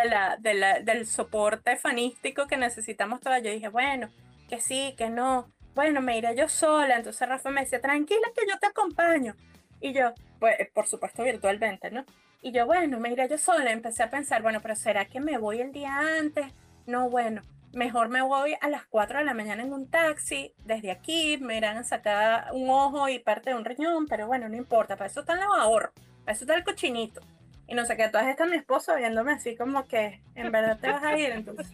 de 0.42 0.54
la, 0.54 0.80
del 0.80 1.06
soporte 1.06 1.76
fanístico 1.76 2.46
que 2.46 2.56
necesitamos 2.56 3.20
todas, 3.20 3.42
yo 3.42 3.50
dije, 3.50 3.68
bueno, 3.68 4.08
que 4.48 4.60
sí, 4.60 4.94
que 4.96 5.10
no, 5.10 5.52
bueno, 5.74 6.00
me 6.00 6.16
iré 6.16 6.34
yo 6.34 6.48
sola. 6.48 6.96
Entonces 6.96 7.28
Rafa 7.28 7.50
me 7.50 7.60
decía, 7.60 7.80
tranquila 7.80 8.26
que 8.34 8.46
yo 8.50 8.58
te 8.58 8.66
acompaño. 8.66 9.34
Y 9.80 9.92
yo, 9.92 10.12
pues, 10.40 10.56
por 10.72 10.86
supuesto, 10.86 11.22
virtualmente, 11.22 11.90
¿no? 11.90 12.04
Y 12.40 12.52
yo, 12.52 12.64
bueno, 12.64 12.98
me 12.98 13.12
iré 13.12 13.28
yo 13.28 13.36
sola. 13.36 13.70
Empecé 13.70 14.02
a 14.02 14.10
pensar, 14.10 14.42
bueno, 14.42 14.60
pero 14.62 14.74
¿será 14.76 15.04
que 15.04 15.20
me 15.20 15.36
voy 15.36 15.60
el 15.60 15.72
día 15.72 15.98
antes? 16.18 16.46
No, 16.86 17.10
bueno, 17.10 17.42
mejor 17.72 18.08
me 18.08 18.22
voy 18.22 18.56
a 18.60 18.68
las 18.68 18.84
4 18.86 19.18
de 19.18 19.24
la 19.24 19.34
mañana 19.34 19.62
en 19.62 19.72
un 19.72 19.88
taxi, 19.88 20.52
desde 20.64 20.90
aquí, 20.90 21.38
me 21.38 21.56
irán 21.56 21.76
a 21.76 21.84
sacar 21.84 22.48
un 22.52 22.68
ojo 22.70 23.08
y 23.08 23.18
parte 23.18 23.50
de 23.50 23.56
un 23.56 23.64
riñón, 23.64 24.06
pero 24.06 24.26
bueno, 24.26 24.48
no 24.48 24.56
importa, 24.56 24.96
para 24.96 25.10
eso 25.10 25.20
están 25.20 25.40
los 25.40 25.56
ahorros, 25.56 25.92
para 26.24 26.34
eso 26.34 26.44
está 26.44 26.54
el 26.54 26.64
cochinito. 26.64 27.20
Y 27.66 27.74
no 27.74 27.84
sé 27.84 27.96
qué, 27.96 28.08
todas 28.08 28.26
está 28.28 28.46
mi 28.46 28.56
esposo 28.56 28.96
viéndome 28.96 29.32
así 29.32 29.54
como 29.56 29.86
que, 29.86 30.20
en 30.34 30.50
verdad 30.50 30.78
te 30.80 30.88
vas 30.88 31.02
a 31.02 31.18
ir, 31.18 31.30
entonces, 31.30 31.70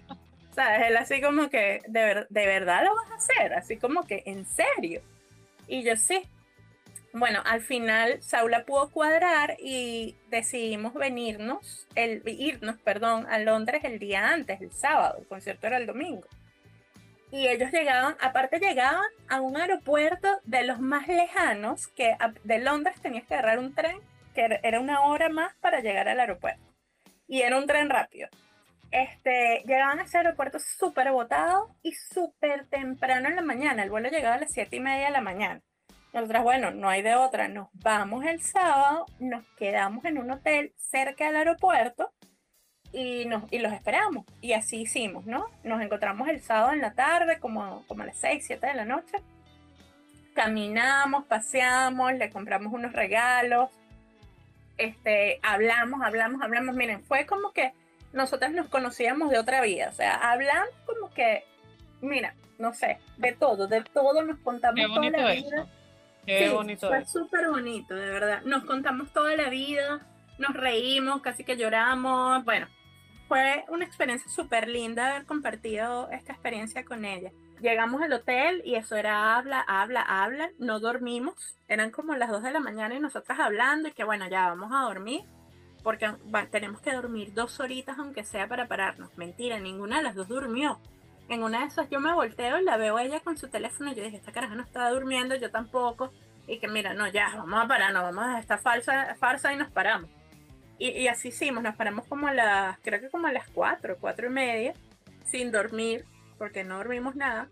¿sabes? 0.54 0.88
Él 0.88 0.96
así 0.96 1.20
como 1.20 1.48
que, 1.48 1.82
de, 1.86 2.26
de 2.28 2.46
verdad 2.46 2.84
lo 2.84 2.94
vas 2.96 3.10
a 3.12 3.14
hacer, 3.14 3.54
así 3.54 3.76
como 3.76 4.02
que, 4.02 4.24
en 4.26 4.44
serio. 4.44 5.02
Y 5.68 5.82
yo 5.84 5.96
sí, 5.96 6.22
bueno, 7.14 7.40
al 7.46 7.60
final 7.60 8.20
Saula 8.22 8.64
pudo 8.64 8.90
cuadrar 8.90 9.56
y 9.60 10.16
decidimos 10.30 10.94
venirnos, 10.94 11.86
el, 11.94 12.22
irnos, 12.26 12.76
perdón, 12.80 13.26
a 13.30 13.38
Londres 13.38 13.84
el 13.84 14.00
día 14.00 14.30
antes, 14.30 14.60
el 14.60 14.72
sábado, 14.72 15.18
el 15.20 15.28
concierto 15.28 15.68
era 15.68 15.76
el 15.76 15.86
domingo. 15.86 16.26
Y 17.30 17.46
ellos 17.46 17.70
llegaban, 17.70 18.16
aparte 18.20 18.58
llegaban 18.58 19.06
a 19.28 19.40
un 19.40 19.56
aeropuerto 19.56 20.28
de 20.42 20.64
los 20.64 20.80
más 20.80 21.06
lejanos, 21.06 21.86
que 21.86 22.16
de 22.42 22.58
Londres 22.58 23.00
tenías 23.00 23.24
que 23.26 23.34
agarrar 23.34 23.60
un 23.60 23.74
tren, 23.74 23.96
que 24.34 24.58
era 24.64 24.80
una 24.80 25.02
hora 25.02 25.28
más 25.28 25.54
para 25.60 25.80
llegar 25.80 26.08
al 26.08 26.18
aeropuerto. 26.18 26.62
Y 27.28 27.42
era 27.42 27.56
un 27.56 27.66
tren 27.68 27.90
rápido. 27.90 28.28
Este, 28.90 29.62
llegaban 29.66 30.00
a 30.00 30.02
ese 30.02 30.18
aeropuerto 30.18 30.58
súper 30.58 31.06
agotado 31.06 31.76
y 31.82 31.92
súper 31.92 32.66
temprano 32.66 33.28
en 33.28 33.36
la 33.36 33.42
mañana. 33.42 33.84
El 33.84 33.90
vuelo 33.90 34.08
llegaba 34.08 34.34
a 34.34 34.40
las 34.40 34.52
siete 34.52 34.76
y 34.76 34.80
media 34.80 35.06
de 35.06 35.12
la 35.12 35.20
mañana. 35.20 35.60
Nosotras, 36.14 36.44
bueno, 36.44 36.70
no 36.70 36.88
hay 36.88 37.02
de 37.02 37.16
otra, 37.16 37.48
nos 37.48 37.68
vamos 37.72 38.24
el 38.24 38.40
sábado, 38.40 39.04
nos 39.18 39.44
quedamos 39.56 40.04
en 40.04 40.18
un 40.18 40.30
hotel 40.30 40.72
cerca 40.76 41.26
del 41.26 41.34
aeropuerto 41.34 42.12
y, 42.92 43.24
nos, 43.24 43.52
y 43.52 43.58
los 43.58 43.72
esperamos. 43.72 44.24
Y 44.40 44.52
así 44.52 44.82
hicimos, 44.82 45.26
¿no? 45.26 45.48
Nos 45.64 45.82
encontramos 45.82 46.28
el 46.28 46.40
sábado 46.40 46.72
en 46.72 46.80
la 46.80 46.94
tarde, 46.94 47.40
como, 47.40 47.84
como 47.88 48.04
a 48.04 48.06
las 48.06 48.16
6, 48.18 48.44
7 48.46 48.64
de 48.64 48.74
la 48.74 48.84
noche. 48.84 49.16
Caminamos, 50.34 51.24
paseamos, 51.24 52.12
le 52.14 52.30
compramos 52.30 52.72
unos 52.72 52.92
regalos, 52.92 53.70
este, 54.76 55.40
hablamos, 55.42 56.00
hablamos, 56.00 56.42
hablamos. 56.42 56.76
Miren, 56.76 57.02
fue 57.02 57.26
como 57.26 57.52
que 57.52 57.72
nosotras 58.12 58.52
nos 58.52 58.68
conocíamos 58.68 59.30
de 59.30 59.38
otra 59.40 59.60
vida. 59.62 59.88
O 59.88 59.92
sea, 59.92 60.14
hablamos 60.14 60.70
como 60.86 61.12
que, 61.12 61.42
mira, 62.00 62.36
no 62.58 62.72
sé, 62.72 62.98
de 63.16 63.32
todo, 63.32 63.66
de 63.66 63.82
todo 63.82 64.22
nos 64.22 64.38
contamos 64.38 64.86
toda 64.94 65.10
la 65.10 65.32
vida. 65.32 65.66
Qué 66.26 66.50
bonito. 66.50 66.88
Fue 66.88 67.04
súper 67.04 67.48
bonito, 67.48 67.94
de 67.94 68.10
verdad. 68.10 68.42
Nos 68.44 68.64
contamos 68.64 69.12
toda 69.12 69.36
la 69.36 69.48
vida, 69.48 70.06
nos 70.38 70.54
reímos, 70.54 71.20
casi 71.22 71.44
que 71.44 71.56
lloramos. 71.56 72.44
Bueno, 72.44 72.66
fue 73.28 73.64
una 73.68 73.84
experiencia 73.84 74.30
súper 74.30 74.68
linda 74.68 75.10
haber 75.10 75.26
compartido 75.26 76.08
esta 76.10 76.32
experiencia 76.32 76.84
con 76.84 77.04
ella. 77.04 77.30
Llegamos 77.60 78.02
al 78.02 78.12
hotel 78.12 78.62
y 78.64 78.74
eso 78.74 78.96
era 78.96 79.36
habla, 79.36 79.60
habla, 79.60 80.02
habla. 80.02 80.50
No 80.58 80.80
dormimos. 80.80 81.56
Eran 81.68 81.90
como 81.90 82.14
las 82.14 82.30
2 82.30 82.42
de 82.42 82.52
la 82.52 82.60
mañana 82.60 82.94
y 82.94 83.00
nosotras 83.00 83.38
hablando 83.38 83.88
y 83.88 83.92
que 83.92 84.04
bueno, 84.04 84.28
ya 84.28 84.48
vamos 84.48 84.70
a 84.72 84.84
dormir. 84.84 85.22
Porque 85.82 86.10
tenemos 86.50 86.80
que 86.80 86.92
dormir 86.92 87.34
dos 87.34 87.60
horitas 87.60 87.98
aunque 87.98 88.24
sea 88.24 88.48
para 88.48 88.68
pararnos. 88.68 89.16
Mentira, 89.16 89.58
ninguna 89.58 89.98
de 89.98 90.02
las 90.02 90.14
dos 90.14 90.28
durmió. 90.28 90.80
En 91.28 91.42
una 91.42 91.60
de 91.60 91.66
esas 91.66 91.88
yo 91.88 92.00
me 92.00 92.12
volteo 92.12 92.58
y 92.58 92.64
la 92.64 92.76
veo 92.76 92.96
a 92.96 93.02
ella 93.02 93.20
con 93.20 93.38
su 93.38 93.48
teléfono 93.48 93.90
y 93.90 93.94
yo 93.94 94.02
dije, 94.02 94.16
esta 94.16 94.32
caraja 94.32 94.54
no 94.54 94.62
estaba 94.62 94.90
durmiendo, 94.90 95.34
yo 95.36 95.50
tampoco. 95.50 96.12
Y 96.46 96.58
que 96.58 96.68
mira, 96.68 96.92
no, 96.92 97.08
ya, 97.08 97.32
vamos 97.34 97.64
a 97.64 97.68
pararnos, 97.68 98.02
vamos 98.02 98.24
a 98.24 98.38
esta 98.38 98.58
falsa, 98.58 99.14
farsa 99.18 99.52
y 99.52 99.56
nos 99.56 99.70
paramos. 99.70 100.10
Y, 100.78 101.06
así 101.06 101.28
hicimos, 101.28 101.62
nos 101.62 101.76
paramos 101.76 102.04
como 102.06 102.26
a 102.26 102.34
las, 102.34 102.78
creo 102.80 103.00
que 103.00 103.08
como 103.08 103.28
a 103.28 103.32
las 103.32 103.48
4, 103.50 103.96
4 103.98 104.26
y 104.26 104.30
media, 104.30 104.74
sin 105.24 105.50
dormir, 105.50 106.04
porque 106.36 106.64
no 106.64 106.76
dormimos 106.76 107.14
nada. 107.14 107.48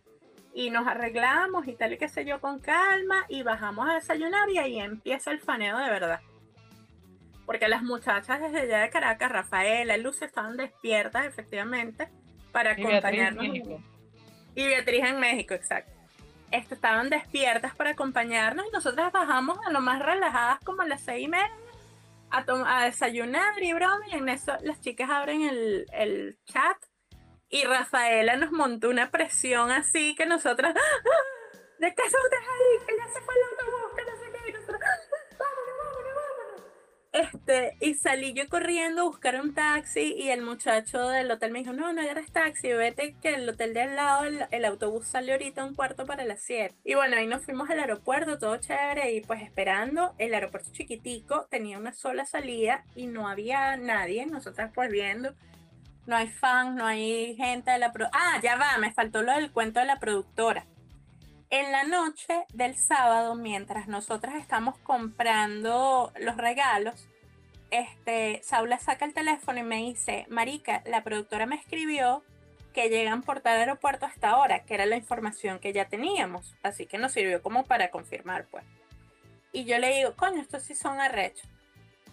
Y 0.55 0.69
nos 0.69 0.87
arreglamos 0.87 1.67
y 1.67 1.75
tal 1.75 1.95
y 1.95 1.99
qué 1.99 2.09
sé 2.09 2.27
yo 2.27 2.41
con 2.41 2.59
calma 2.59 3.25
y 3.29 3.43
bajamos 3.43 3.89
a 3.89 3.95
desayunar 3.95 4.51
y 4.51 4.59
ahí 4.59 4.81
empieza 4.81 5.31
el 5.31 5.41
faneo 5.41 5.79
de 5.79 5.89
verdad. 5.89 6.21
Porque 7.47 7.69
las 7.69 7.83
muchachas 7.83 8.41
desde 8.41 8.61
allá 8.61 8.81
de 8.81 8.91
Caracas, 8.91 9.33
Rafaela, 9.33 9.97
Luz, 9.97 10.21
estaban 10.21 10.59
despiertas 10.59 11.25
efectivamente 11.25 12.11
para 12.53 12.73
acompañarnos. 12.73 13.45
y 14.55 14.67
Beatriz 14.67 15.05
en 15.05 15.19
México, 15.21 15.55
exacto. 15.55 15.91
estaban 16.51 17.09
despiertas 17.11 17.75
para 17.75 17.91
acompañarnos 17.91 18.67
y 18.67 18.71
nosotras 18.71 19.11
bajamos 19.13 19.59
a 19.67 19.71
lo 19.71 19.81
más 19.81 20.01
relajadas 20.01 20.59
como 20.65 20.83
a 20.83 20.87
las 20.87 21.01
seis 21.01 21.25
y 21.25 21.29
media 21.29 21.51
a, 22.31 22.45
a 22.67 22.85
desayunar 22.85 23.63
y 23.63 23.73
broma 23.73 24.01
y 24.11 24.15
en 24.15 24.29
eso 24.29 24.57
las 24.63 24.81
chicas 24.81 25.11
abren 25.11 25.43
el, 25.43 25.87
el 25.93 26.39
chat 26.47 26.77
y 27.49 27.65
Rafaela 27.65 28.37
nos 28.37 28.53
montó 28.53 28.89
una 28.89 29.11
presión 29.11 29.71
así 29.71 30.15
que 30.15 30.25
nosotras 30.25 30.75
¡Ah! 30.75 31.11
¿de 31.79 31.95
qué 31.95 32.03
son 32.11 32.21
ahí? 32.33 32.87
que 32.87 32.97
ya 32.97 33.13
se 33.13 33.21
fue 33.21 33.35
el 33.35 33.43
autobús 33.51 33.82
este 37.13 37.77
y 37.81 37.95
salí 37.95 38.33
yo 38.33 38.49
corriendo 38.49 39.03
a 39.03 39.05
buscar 39.05 39.39
un 39.41 39.55
taxi 39.55 40.15
y 40.17 40.31
el 40.31 40.43
muchacho 40.43 41.09
del 41.09 41.31
hotel 41.31 41.53
me 41.53 41.59
dijo, 41.59 41.73
no, 41.73 41.93
no 41.93 42.01
agarres 42.01 42.33
taxi, 42.33 42.73
vete 42.73 43.15
que 43.21 43.35
el 43.35 43.49
hotel 43.49 43.75
de 43.75 43.83
al 43.83 43.97
lado, 43.97 44.25
el, 44.51 44.65
autobús 44.65 45.07
sale 45.07 45.33
ahorita 45.33 45.65
un 45.65 45.75
cuarto 45.75 46.07
para 46.07 46.25
las 46.25 46.41
7. 46.41 46.75
Y 46.85 46.95
bueno, 46.95 47.17
ahí 47.17 47.27
nos 47.27 47.45
fuimos 47.45 47.69
al 47.69 47.81
aeropuerto, 47.81 48.39
todo 48.39 48.57
chévere, 48.57 49.13
y 49.13 49.21
pues 49.21 49.43
esperando, 49.43 50.15
el 50.19 50.33
aeropuerto 50.33 50.71
chiquitico 50.73 51.47
tenía 51.51 51.79
una 51.79 51.93
sola 51.93 52.25
salida 52.25 52.85
y 52.97 53.07
no 53.07 53.29
había 53.29 53.77
nadie, 53.77 54.25
nosotras 54.27 54.71
pues 54.75 54.91
viendo, 54.91 55.35
no 56.07 56.17
hay 56.17 56.29
fans, 56.29 56.75
no 56.75 56.87
hay 56.87 57.37
gente 57.37 57.71
de 57.71 57.79
la... 57.79 57.93
Pro 57.93 58.07
ah, 58.13 58.41
ya 58.43 58.57
va, 58.57 58.79
me 58.79 58.93
faltó 58.93 59.23
lo 59.23 59.33
del 59.33 59.53
cuento 59.53 59.81
de 59.81 59.87
la 59.87 60.01
productora 60.01 60.65
en 61.53 61.71
la 61.71 61.85
noche 61.85 62.47
del 62.55 62.75
sábado, 62.77 63.35
mientras 63.35 63.87
nosotras 63.87 64.37
estamos 64.37 64.79
comprando 64.79 66.11
los 66.19 66.39
regalos, 66.39 67.07
este, 67.71 68.41
Saula 68.43 68.79
saca 68.79 69.05
el 69.05 69.13
teléfono 69.13 69.59
y 69.59 69.63
me 69.63 69.77
dice, 69.77 70.25
Marica, 70.31 70.83
la 70.87 71.05
productora 71.05 71.45
me 71.45 71.57
escribió 71.57 72.25
que 72.73 72.89
llegan 72.89 73.23
por 73.23 73.41
tal 73.41 73.59
aeropuerto 73.59 74.07
hasta 74.07 74.31
ahora, 74.31 74.65
que 74.65 74.73
era 74.73 74.87
la 74.87 74.97
información 74.97 75.59
que 75.59 75.75
ya 75.75 75.89
teníamos. 75.89 76.55
Así 76.63 76.87
que 76.87 76.97
nos 76.97 77.13
sirvió 77.13 77.43
como 77.43 77.65
para 77.65 77.91
confirmar, 77.91 78.47
pues. 78.51 78.65
Y 79.53 79.67
yo 79.67 79.79
le 79.79 79.95
digo, 79.95 80.17
coño, 80.17 80.41
estos 80.41 80.63
sí 80.63 80.75
son 80.75 81.03
arrechos. 81.03 81.47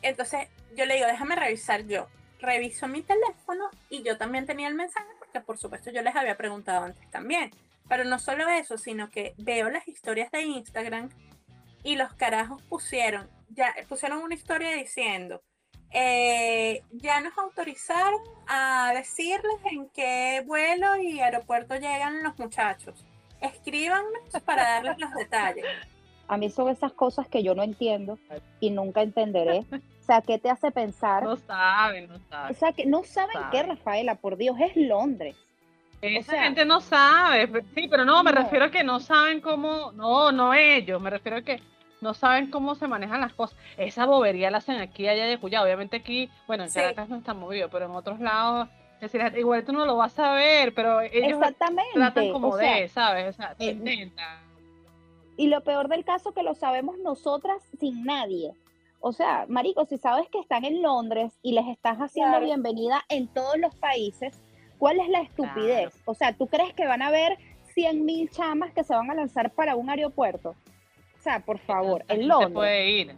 Entonces 0.01 0.49
yo 0.75 0.85
le 0.85 0.95
digo, 0.95 1.07
déjame 1.07 1.37
revisar 1.37 1.87
yo. 1.87 2.07
Reviso 2.41 2.89
mi 2.89 3.03
teléfono 3.03 3.69
y 3.89 4.03
yo 4.03 4.17
también 4.17 4.45
tenía 4.45 4.67
el 4.67 4.75
mensaje 4.75 5.07
porque 5.17 5.39
por 5.39 5.57
supuesto 5.57 5.91
yo 5.91 6.01
les 6.01 6.15
había 6.15 6.35
preguntado 6.35 6.83
antes 6.83 7.09
también. 7.09 7.51
Pero 7.89 8.05
no 8.05 8.19
solo 8.19 8.47
eso, 8.47 8.77
sino 8.77 9.09
que 9.09 9.33
veo 9.37 9.69
las 9.69 9.87
historias 9.87 10.31
de 10.31 10.43
Instagram 10.43 11.09
y 11.83 11.95
los 11.95 12.13
carajos 12.13 12.61
pusieron, 12.63 13.29
ya 13.49 13.73
pusieron 13.87 14.19
una 14.19 14.35
historia 14.35 14.73
diciendo, 14.73 15.41
eh, 15.91 16.83
ya 16.91 17.19
nos 17.19 17.35
autorizaron 17.37 18.21
a 18.47 18.93
decirles 18.95 19.55
en 19.71 19.89
qué 19.89 20.43
vuelo 20.45 20.97
y 20.97 21.19
aeropuerto 21.19 21.75
llegan 21.75 22.23
los 22.23 22.37
muchachos. 22.37 23.05
Escríbanos 23.41 24.05
para 24.45 24.63
darles 24.63 24.99
los 24.99 25.13
detalles. 25.13 25.65
A 26.27 26.37
mí 26.37 26.51
son 26.51 26.69
esas 26.69 26.93
cosas 26.93 27.27
que 27.27 27.41
yo 27.41 27.55
no 27.55 27.63
entiendo 27.63 28.19
y 28.59 28.69
nunca 28.69 29.01
entenderé. 29.01 29.65
O 29.71 30.03
sea, 30.03 30.21
¿qué 30.21 30.37
te 30.37 30.49
hace 30.49 30.69
pensar? 30.69 31.23
No 31.23 31.37
saben, 31.37 32.07
no 32.07 32.19
saben. 32.29 32.55
O 32.55 32.59
sea, 32.59 32.71
que 32.71 32.85
no 32.85 33.03
saben, 33.03 33.33
saben. 33.33 33.49
qué, 33.49 33.63
Rafaela, 33.63 34.15
por 34.15 34.37
Dios, 34.37 34.55
es 34.59 34.75
Londres. 34.75 35.35
Esa 36.01 36.43
gente 36.43 36.63
no 36.65 36.79
sabe, 36.79 37.49
sí, 37.75 37.87
pero 37.89 38.05
no, 38.05 38.23
me 38.23 38.31
refiero 38.31 38.65
a 38.65 38.71
que 38.71 38.83
no 38.83 38.99
saben 38.99 39.41
cómo, 39.41 39.91
no, 39.91 40.31
no 40.31 40.53
ellos, 40.53 41.01
me 41.01 41.09
refiero 41.09 41.39
a 41.39 41.41
que 41.41 41.61
no 42.01 42.13
saben 42.13 42.49
cómo 42.49 42.75
se 42.75 42.87
manejan 42.87 43.21
las 43.21 43.33
cosas. 43.33 43.57
Esa 43.77 44.05
bobería 44.05 44.49
la 44.49 44.59
hacen 44.59 44.79
aquí, 44.79 45.07
allá 45.07 45.25
de 45.25 45.37
Cuya. 45.37 45.61
Obviamente 45.61 45.97
aquí, 45.97 46.29
bueno, 46.47 46.63
en 46.63 46.71
Caracas 46.71 47.09
no 47.09 47.17
está 47.17 47.33
movido, 47.33 47.69
pero 47.69 47.85
en 47.85 47.91
otros 47.91 48.19
lados, 48.19 48.69
es 49.01 49.11
decir, 49.11 49.37
igual 49.37 49.65
tú 49.65 49.73
no 49.73 49.85
lo 49.85 49.97
vas 49.97 50.17
a 50.19 50.33
ver, 50.33 50.73
pero 50.73 51.01
ellos 51.01 51.39
Exactamente. 51.39 51.91
tratan 51.93 52.31
como 52.31 52.55
de, 52.55 52.87
¿sabes? 52.87 53.29
O 53.29 53.33
sea, 53.33 53.55
te 53.55 53.69
eh, 53.69 54.11
Y 55.37 55.47
lo 55.47 55.61
peor 55.61 55.89
del 55.89 56.05
caso 56.05 56.33
que 56.33 56.43
lo 56.43 56.55
sabemos 56.55 56.97
nosotras 56.99 57.61
sin 57.79 58.05
nadie. 58.05 58.53
O 59.01 59.13
sea, 59.13 59.45
Marico, 59.47 59.85
si 59.85 59.97
sabes 59.97 60.27
que 60.29 60.39
están 60.39 60.65
en 60.65 60.81
Londres 60.81 61.39
y 61.41 61.53
les 61.53 61.67
estás 61.67 61.97
haciendo 61.99 62.41
bienvenida 62.41 63.03
en 63.07 63.27
todos 63.27 63.57
los 63.57 63.73
países, 63.75 64.37
¿Cuál 64.79 64.99
es 65.01 65.09
la 65.09 65.21
estupidez? 65.21 65.93
O 66.05 66.15
sea, 66.15 66.33
¿tú 66.33 66.47
crees 66.47 66.73
que 66.73 66.87
van 66.87 67.01
a 67.01 67.07
haber 67.07 67.37
100 67.73 68.05
mil 68.05 68.29
chamas 68.31 68.73
que 68.73 68.83
se 68.83 68.95
van 68.95 69.11
a 69.11 69.13
lanzar 69.13 69.51
para 69.51 69.75
un 69.75 69.89
aeropuerto? 69.89 70.55
O 71.19 71.21
sea, 71.21 71.41
por 71.41 71.59
favor, 71.59 72.03
en 72.07 72.27
Londres. 72.27 72.53
puede 72.53 72.89
ir. 72.89 73.15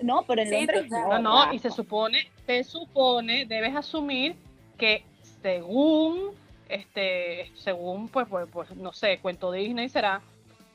No, 0.00 0.24
pero 0.26 0.42
en 0.42 0.50
Londres 0.50 0.90
no. 0.90 1.08
No, 1.08 1.46
no, 1.46 1.52
y 1.52 1.60
se 1.60 1.70
supone, 1.70 2.28
se 2.44 2.64
supone, 2.64 3.46
debes 3.46 3.76
asumir 3.76 4.34
que 4.76 5.04
según, 5.40 6.32
este, 6.68 7.52
según, 7.54 8.08
pues, 8.08 8.26
pues, 8.28 8.48
pues 8.52 8.74
no 8.74 8.92
sé, 8.92 9.20
cuento 9.20 9.52
Disney 9.52 9.88
será, 9.88 10.20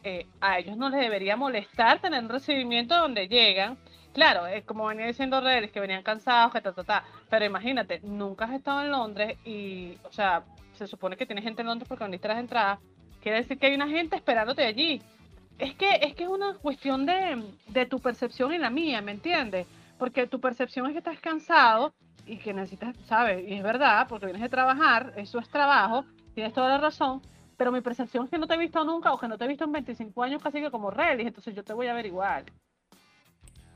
eh, 0.05 0.25
a 0.39 0.59
ellos 0.59 0.77
no 0.77 0.89
les 0.89 1.01
debería 1.01 1.35
molestar 1.35 1.99
tener 1.99 2.23
un 2.23 2.29
recibimiento 2.29 2.95
donde 2.95 3.27
llegan 3.27 3.77
Claro, 4.17 4.47
es 4.47 4.63
como 4.63 4.87
venía 4.87 5.05
diciendo 5.05 5.39
Redes, 5.41 5.71
que 5.71 5.79
venían 5.79 6.01
cansados, 6.01 6.51
que 6.51 6.59
ta, 6.59 6.73
ta, 6.73 6.83
ta. 6.83 7.03
Pero 7.29 7.45
imagínate, 7.45 7.99
nunca 8.03 8.45
has 8.45 8.53
estado 8.53 8.81
en 8.81 8.91
Londres 8.91 9.37
y, 9.45 9.97
o 10.03 10.11
sea, 10.11 10.43
se 10.73 10.87
supone 10.87 11.17
que 11.17 11.25
tienes 11.25 11.43
gente 11.43 11.61
en 11.61 11.67
Londres 11.67 11.87
porque 11.87 12.03
vendiste 12.03 12.27
las 12.27 12.39
entradas. 12.39 12.79
Quiere 13.21 13.39
decir 13.39 13.57
que 13.57 13.67
hay 13.67 13.75
una 13.75 13.87
gente 13.87 14.15
esperándote 14.15 14.65
allí. 14.65 15.01
Es 15.57 15.75
que 15.75 15.89
es 16.01 16.15
que 16.15 16.23
es 16.23 16.29
una 16.29 16.53
cuestión 16.53 17.05
de, 17.05 17.43
de 17.67 17.85
tu 17.85 17.99
percepción 17.99 18.53
y 18.53 18.57
la 18.57 18.69
mía, 18.69 19.01
¿me 19.01 19.11
entiendes? 19.11 19.67
Porque 19.97 20.27
tu 20.27 20.39
percepción 20.39 20.85
es 20.85 20.91
que 20.91 20.99
estás 20.99 21.19
cansado 21.19 21.93
y 22.27 22.37
que 22.37 22.53
necesitas, 22.53 22.95
¿sabes? 23.05 23.47
Y 23.47 23.53
es 23.53 23.63
verdad, 23.63 24.07
porque 24.07 24.27
vienes 24.27 24.43
de 24.43 24.49
trabajar, 24.49 25.13
eso 25.17 25.39
es 25.39 25.49
trabajo, 25.49 26.05
tienes 26.35 26.53
toda 26.53 26.69
la 26.69 26.77
razón, 26.77 27.21
pero 27.55 27.71
mi 27.71 27.81
percepción 27.81 28.25
es 28.25 28.29
que 28.29 28.37
no 28.37 28.45
te 28.45 28.53
he 28.53 28.57
visto 28.57 28.83
nunca 28.83 29.11
o 29.13 29.17
que 29.17 29.27
no 29.27 29.37
te 29.37 29.45
he 29.45 29.47
visto 29.47 29.63
en 29.63 29.71
25 29.71 30.23
años 30.23 30.43
casi 30.43 30.61
que 30.61 30.69
como 30.69 30.91
Redis, 30.91 31.27
entonces 31.27 31.55
yo 31.55 31.63
te 31.63 31.73
voy 31.73 31.87
a 31.87 31.93
ver 31.93 32.05
igual. 32.05 32.45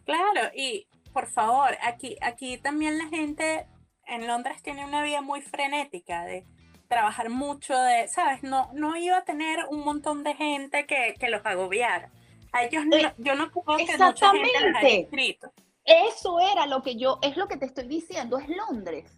Claro, 0.05 0.51
y 0.55 0.85
por 1.13 1.27
favor, 1.27 1.77
aquí, 1.81 2.17
aquí 2.21 2.57
también 2.57 2.97
la 2.97 3.07
gente 3.07 3.67
en 4.07 4.27
Londres 4.27 4.61
tiene 4.63 4.85
una 4.85 5.03
vida 5.03 5.21
muy 5.21 5.41
frenética 5.41 6.23
de 6.23 6.45
trabajar 6.87 7.29
mucho, 7.29 7.77
de, 7.77 8.07
¿sabes? 8.07 8.43
No, 8.43 8.69
no 8.73 8.97
iba 8.97 9.17
a 9.17 9.23
tener 9.23 9.59
un 9.69 9.79
montón 9.79 10.23
de 10.23 10.35
gente 10.35 10.85
que, 10.85 11.15
que 11.19 11.29
los 11.29 11.45
agobiara. 11.45 12.11
A 12.51 12.65
ellos 12.65 12.83
eh, 12.91 13.13
yo 13.17 13.35
no 13.35 13.49
puedo 13.49 13.77
que 13.77 13.97
mucha 13.97 14.31
gente 14.31 15.01
escrito. 15.01 15.53
Eso 15.85 16.39
era 16.39 16.65
lo 16.65 16.83
que 16.83 16.97
yo, 16.97 17.19
es 17.21 17.37
lo 17.37 17.47
que 17.47 17.57
te 17.57 17.65
estoy 17.65 17.87
diciendo, 17.87 18.37
es 18.37 18.47
Londres. 18.49 19.17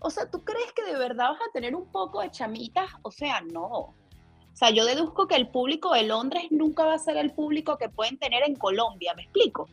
O 0.00 0.10
sea, 0.10 0.30
¿tú 0.30 0.44
crees 0.44 0.70
que 0.72 0.84
de 0.84 0.98
verdad 0.98 1.30
vas 1.30 1.40
a 1.48 1.52
tener 1.52 1.74
un 1.74 1.90
poco 1.90 2.20
de 2.20 2.30
chamitas? 2.30 2.90
O 3.02 3.10
sea, 3.10 3.40
no. 3.40 3.66
O 3.66 4.56
sea, 4.56 4.70
yo 4.70 4.84
deduzco 4.84 5.26
que 5.26 5.34
el 5.34 5.48
público 5.48 5.94
de 5.94 6.04
Londres 6.04 6.44
nunca 6.50 6.84
va 6.84 6.94
a 6.94 6.98
ser 6.98 7.16
el 7.16 7.32
público 7.32 7.78
que 7.78 7.88
pueden 7.88 8.18
tener 8.18 8.42
en 8.44 8.54
Colombia, 8.54 9.14
¿me 9.14 9.22
explico? 9.22 9.66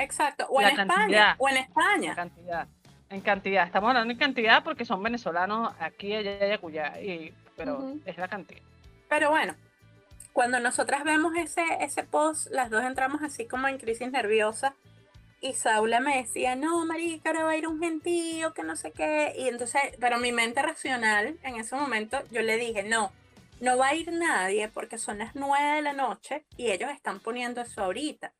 Exacto, 0.00 0.46
o 0.48 0.60
en 0.62 0.80
España, 0.80 1.36
o 1.38 1.48
en 1.48 1.56
España. 1.58 2.10
En 2.10 2.16
cantidad, 2.16 2.68
en 3.10 3.20
cantidad. 3.20 3.66
Estamos 3.66 3.88
hablando 3.88 4.12
en 4.12 4.18
cantidad 4.18 4.64
porque 4.64 4.84
son 4.84 5.02
venezolanos 5.02 5.74
aquí, 5.78 6.14
allá, 6.14 6.58
allá, 6.62 7.00
y, 7.00 7.34
pero 7.56 7.94
es 8.06 8.16
la 8.16 8.28
cantidad. 8.28 8.62
Pero 9.08 9.30
bueno, 9.30 9.54
cuando 10.32 10.58
nosotras 10.58 11.04
vemos 11.04 11.34
ese, 11.36 11.62
ese 11.80 12.02
post, 12.04 12.50
las 12.50 12.70
dos 12.70 12.82
entramos 12.84 13.22
así 13.22 13.46
como 13.46 13.68
en 13.68 13.78
crisis 13.78 14.10
nerviosa. 14.10 14.74
Y 15.42 15.54
Saula 15.54 16.00
me 16.00 16.18
decía, 16.18 16.54
no, 16.54 16.84
marica, 16.84 17.30
ahora 17.30 17.44
va 17.44 17.50
a 17.52 17.56
ir 17.56 17.66
un 17.66 17.80
gentío, 17.80 18.52
que 18.52 18.62
no 18.62 18.76
sé 18.76 18.92
qué. 18.92 19.34
Y 19.36 19.48
entonces, 19.48 19.80
pero 19.98 20.18
mi 20.18 20.32
mente 20.32 20.60
racional, 20.62 21.38
en 21.42 21.56
ese 21.56 21.76
momento, 21.76 22.18
yo 22.30 22.42
le 22.42 22.56
dije, 22.56 22.82
no, 22.82 23.10
no 23.60 23.78
va 23.78 23.88
a 23.88 23.94
ir 23.94 24.12
nadie 24.12 24.68
porque 24.68 24.98
son 24.98 25.18
las 25.18 25.34
nueve 25.34 25.76
de 25.76 25.82
la 25.82 25.92
noche 25.92 26.44
y 26.56 26.70
ellos 26.70 26.90
están 26.90 27.20
poniendo 27.20 27.60
eso 27.60 27.82
ahorita 27.82 28.32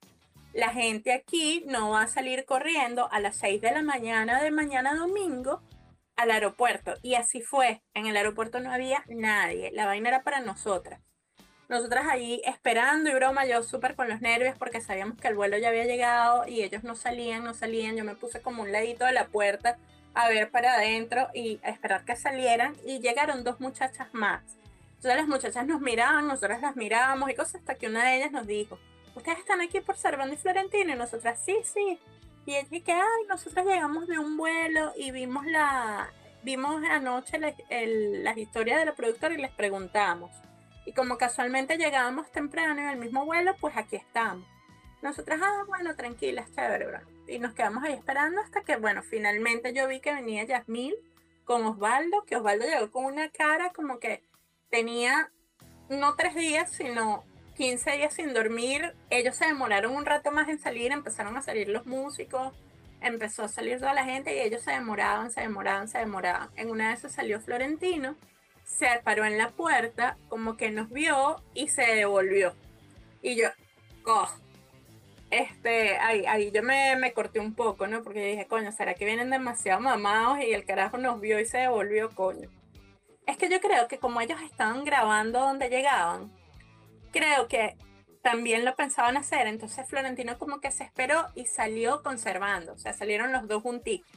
la 0.53 0.71
gente 0.71 1.13
aquí 1.13 1.65
no 1.67 1.91
va 1.91 2.03
a 2.03 2.09
salir 2.09 2.45
corriendo 2.45 3.11
a 3.13 3.21
las 3.21 3.37
6 3.37 3.61
de 3.61 3.71
la 3.71 3.83
mañana 3.83 4.43
de 4.43 4.51
mañana 4.51 4.95
domingo 4.95 5.63
al 6.17 6.31
aeropuerto. 6.31 6.95
Y 7.03 7.15
así 7.15 7.41
fue. 7.41 7.83
En 7.95 8.07
el 8.07 8.17
aeropuerto 8.17 8.61
no 8.61 8.73
había 8.73 9.05
nadie. 9.09 9.71
La 9.73 9.87
vaina 9.87 10.09
era 10.09 10.23
para 10.23 10.41
nosotras. 10.41 11.01
Nosotras 11.69 12.07
ahí 12.09 12.43
esperando 12.45 13.11
y 13.11 13.15
broma, 13.15 13.47
yo 13.47 13.63
súper 13.63 13.95
con 13.95 14.09
los 14.09 14.21
nervios 14.21 14.57
porque 14.59 14.81
sabíamos 14.81 15.19
que 15.19 15.29
el 15.29 15.37
vuelo 15.37 15.57
ya 15.57 15.69
había 15.69 15.85
llegado 15.85 16.49
y 16.49 16.63
ellos 16.63 16.83
no 16.83 16.97
salían, 16.97 17.45
no 17.45 17.55
salían. 17.55 17.97
Yo 17.97 18.05
me 18.05 18.17
puse 18.17 18.43
como 18.43 18.63
un 18.63 18.73
ladito 18.73 19.05
de 19.05 19.13
la 19.13 19.29
puerta 19.29 19.79
a 20.15 20.29
ver 20.29 20.51
para 20.51 20.75
adentro 20.75 21.29
y 21.33 21.61
a 21.63 21.71
esperar 21.71 22.05
que 22.05 22.17
salieran 22.17 22.75
y 22.85 22.99
llegaron 22.99 23.45
dos 23.45 23.61
muchachas 23.61 24.13
más. 24.13 24.43
Entonces 24.97 25.17
las 25.17 25.29
muchachas 25.29 25.67
nos 25.67 25.81
miraban, 25.81 26.27
nosotras 26.27 26.61
las 26.61 26.75
mirábamos 26.77 27.31
y 27.31 27.35
cosas 27.35 27.57
hasta 27.57 27.77
que 27.77 27.87
una 27.87 28.05
de 28.05 28.17
ellas 28.17 28.33
nos 28.33 28.47
dijo, 28.47 28.79
ustedes 29.15 29.39
están 29.39 29.61
aquí 29.61 29.81
por 29.81 29.97
Servando 29.97 30.35
y 30.35 30.39
Florentino 30.39 30.93
y 30.93 30.97
nosotras 30.97 31.41
sí, 31.45 31.57
sí. 31.65 31.99
Y 32.47 32.55
ella 32.55 32.85
que, 32.85 32.93
ay, 32.93 33.27
nosotras 33.29 33.67
llegamos 33.67 34.07
de 34.07 34.19
un 34.19 34.37
vuelo 34.37 34.93
y 34.97 35.11
vimos 35.11 35.45
la, 35.47 36.11
vimos 36.43 36.83
anoche 36.85 37.39
las 37.39 38.37
historias 38.37 38.79
de 38.79 38.87
la 38.87 38.95
productora 38.95 39.35
y 39.35 39.39
les 39.39 39.53
preguntamos. 39.53 40.31
Y 40.87 40.93
como 40.93 41.19
casualmente 41.19 41.77
llegábamos 41.77 42.31
temprano 42.33 42.81
en 42.81 42.89
el 42.89 42.99
mismo 42.99 43.25
vuelo, 43.25 43.55
pues 43.61 43.77
aquí 43.77 43.97
estamos. 43.97 44.47
Nosotras, 45.03 45.41
ah, 45.43 45.65
bueno, 45.67 45.95
tranquilas, 45.97 46.51
chévere, 46.55 46.87
bro. 46.87 47.01
Y 47.27 47.39
nos 47.39 47.55
quedamos 47.55 47.85
ahí 47.85 47.93
esperando 47.93 48.41
hasta 48.41 48.63
que, 48.63 48.77
bueno, 48.77 49.03
finalmente 49.03 49.73
yo 49.73 49.87
vi 49.87 50.01
que 50.01 50.13
venía 50.13 50.45
Yasmil 50.45 50.95
con 51.45 51.65
Osvaldo, 51.65 52.25
que 52.25 52.37
Osvaldo 52.37 52.67
llegó 52.67 52.91
con 52.91 53.05
una 53.05 53.31
cara 53.31 53.73
como 53.73 53.99
que 53.99 54.23
tenía 54.69 55.31
no 55.89 56.15
tres 56.17 56.35
días, 56.35 56.71
sino 56.71 57.25
15 57.61 57.91
días 57.91 58.15
sin 58.15 58.33
dormir, 58.33 58.95
ellos 59.11 59.37
se 59.37 59.45
demoraron 59.45 59.95
un 59.95 60.07
rato 60.07 60.31
más 60.31 60.49
en 60.49 60.59
salir, 60.59 60.93
empezaron 60.93 61.37
a 61.37 61.43
salir 61.43 61.69
los 61.69 61.85
músicos, 61.85 62.55
empezó 63.03 63.45
a 63.45 63.49
salir 63.49 63.79
toda 63.79 63.93
la 63.93 64.07
gente 64.07 64.35
y 64.35 64.41
ellos 64.41 64.63
se 64.63 64.71
demoraban, 64.71 65.31
se 65.31 65.43
demoraban, 65.43 65.87
se 65.87 65.99
demoraban. 65.99 66.49
En 66.57 66.71
una 66.71 66.89
de 66.89 66.95
esas 66.95 67.13
salió 67.13 67.39
Florentino, 67.39 68.17
se 68.65 68.89
paró 69.05 69.27
en 69.27 69.37
la 69.37 69.51
puerta, 69.51 70.17
como 70.31 70.57
que 70.57 70.71
nos 70.71 70.89
vio 70.89 71.37
y 71.53 71.69
se 71.69 71.83
devolvió. 71.83 72.55
Y 73.21 73.37
yo, 73.37 73.49
oh. 74.07 74.31
este, 75.31 75.99
ahí, 75.99 76.25
ahí 76.25 76.51
yo 76.53 76.63
me, 76.63 76.97
me 76.97 77.13
corté 77.13 77.41
un 77.41 77.55
poco, 77.55 77.87
¿no? 77.87 78.03
Porque 78.03 78.25
dije, 78.25 78.47
coño, 78.47 78.73
¿será 78.73 78.95
que 78.95 79.05
vienen 79.05 79.29
demasiado 79.29 79.81
mamados 79.81 80.39
y 80.39 80.55
el 80.55 80.65
carajo 80.65 80.97
nos 80.97 81.21
vio 81.21 81.39
y 81.39 81.45
se 81.45 81.59
devolvió, 81.59 82.09
coño? 82.15 82.49
Es 83.27 83.37
que 83.37 83.51
yo 83.51 83.61
creo 83.61 83.87
que 83.87 83.99
como 83.99 84.23
ellos 84.23 84.41
estaban 84.41 84.83
grabando 84.83 85.41
donde 85.41 85.69
llegaban, 85.69 86.40
creo 87.13 87.49
que 87.49 87.77
también 88.23 88.65
lo 88.65 88.77
pensaban 88.77 89.17
hacer, 89.17 89.47
entonces 89.47 89.89
Florentino 89.89 90.39
como 90.39 90.61
que 90.61 90.71
se 90.71 90.85
esperó 90.85 91.27
y 91.35 91.47
salió 91.47 92.03
conservando, 92.03 92.75
o 92.75 92.79
sea, 92.79 92.93
salieron 92.93 93.33
los 93.33 93.49
dos 93.49 93.63
juntitos, 93.63 94.11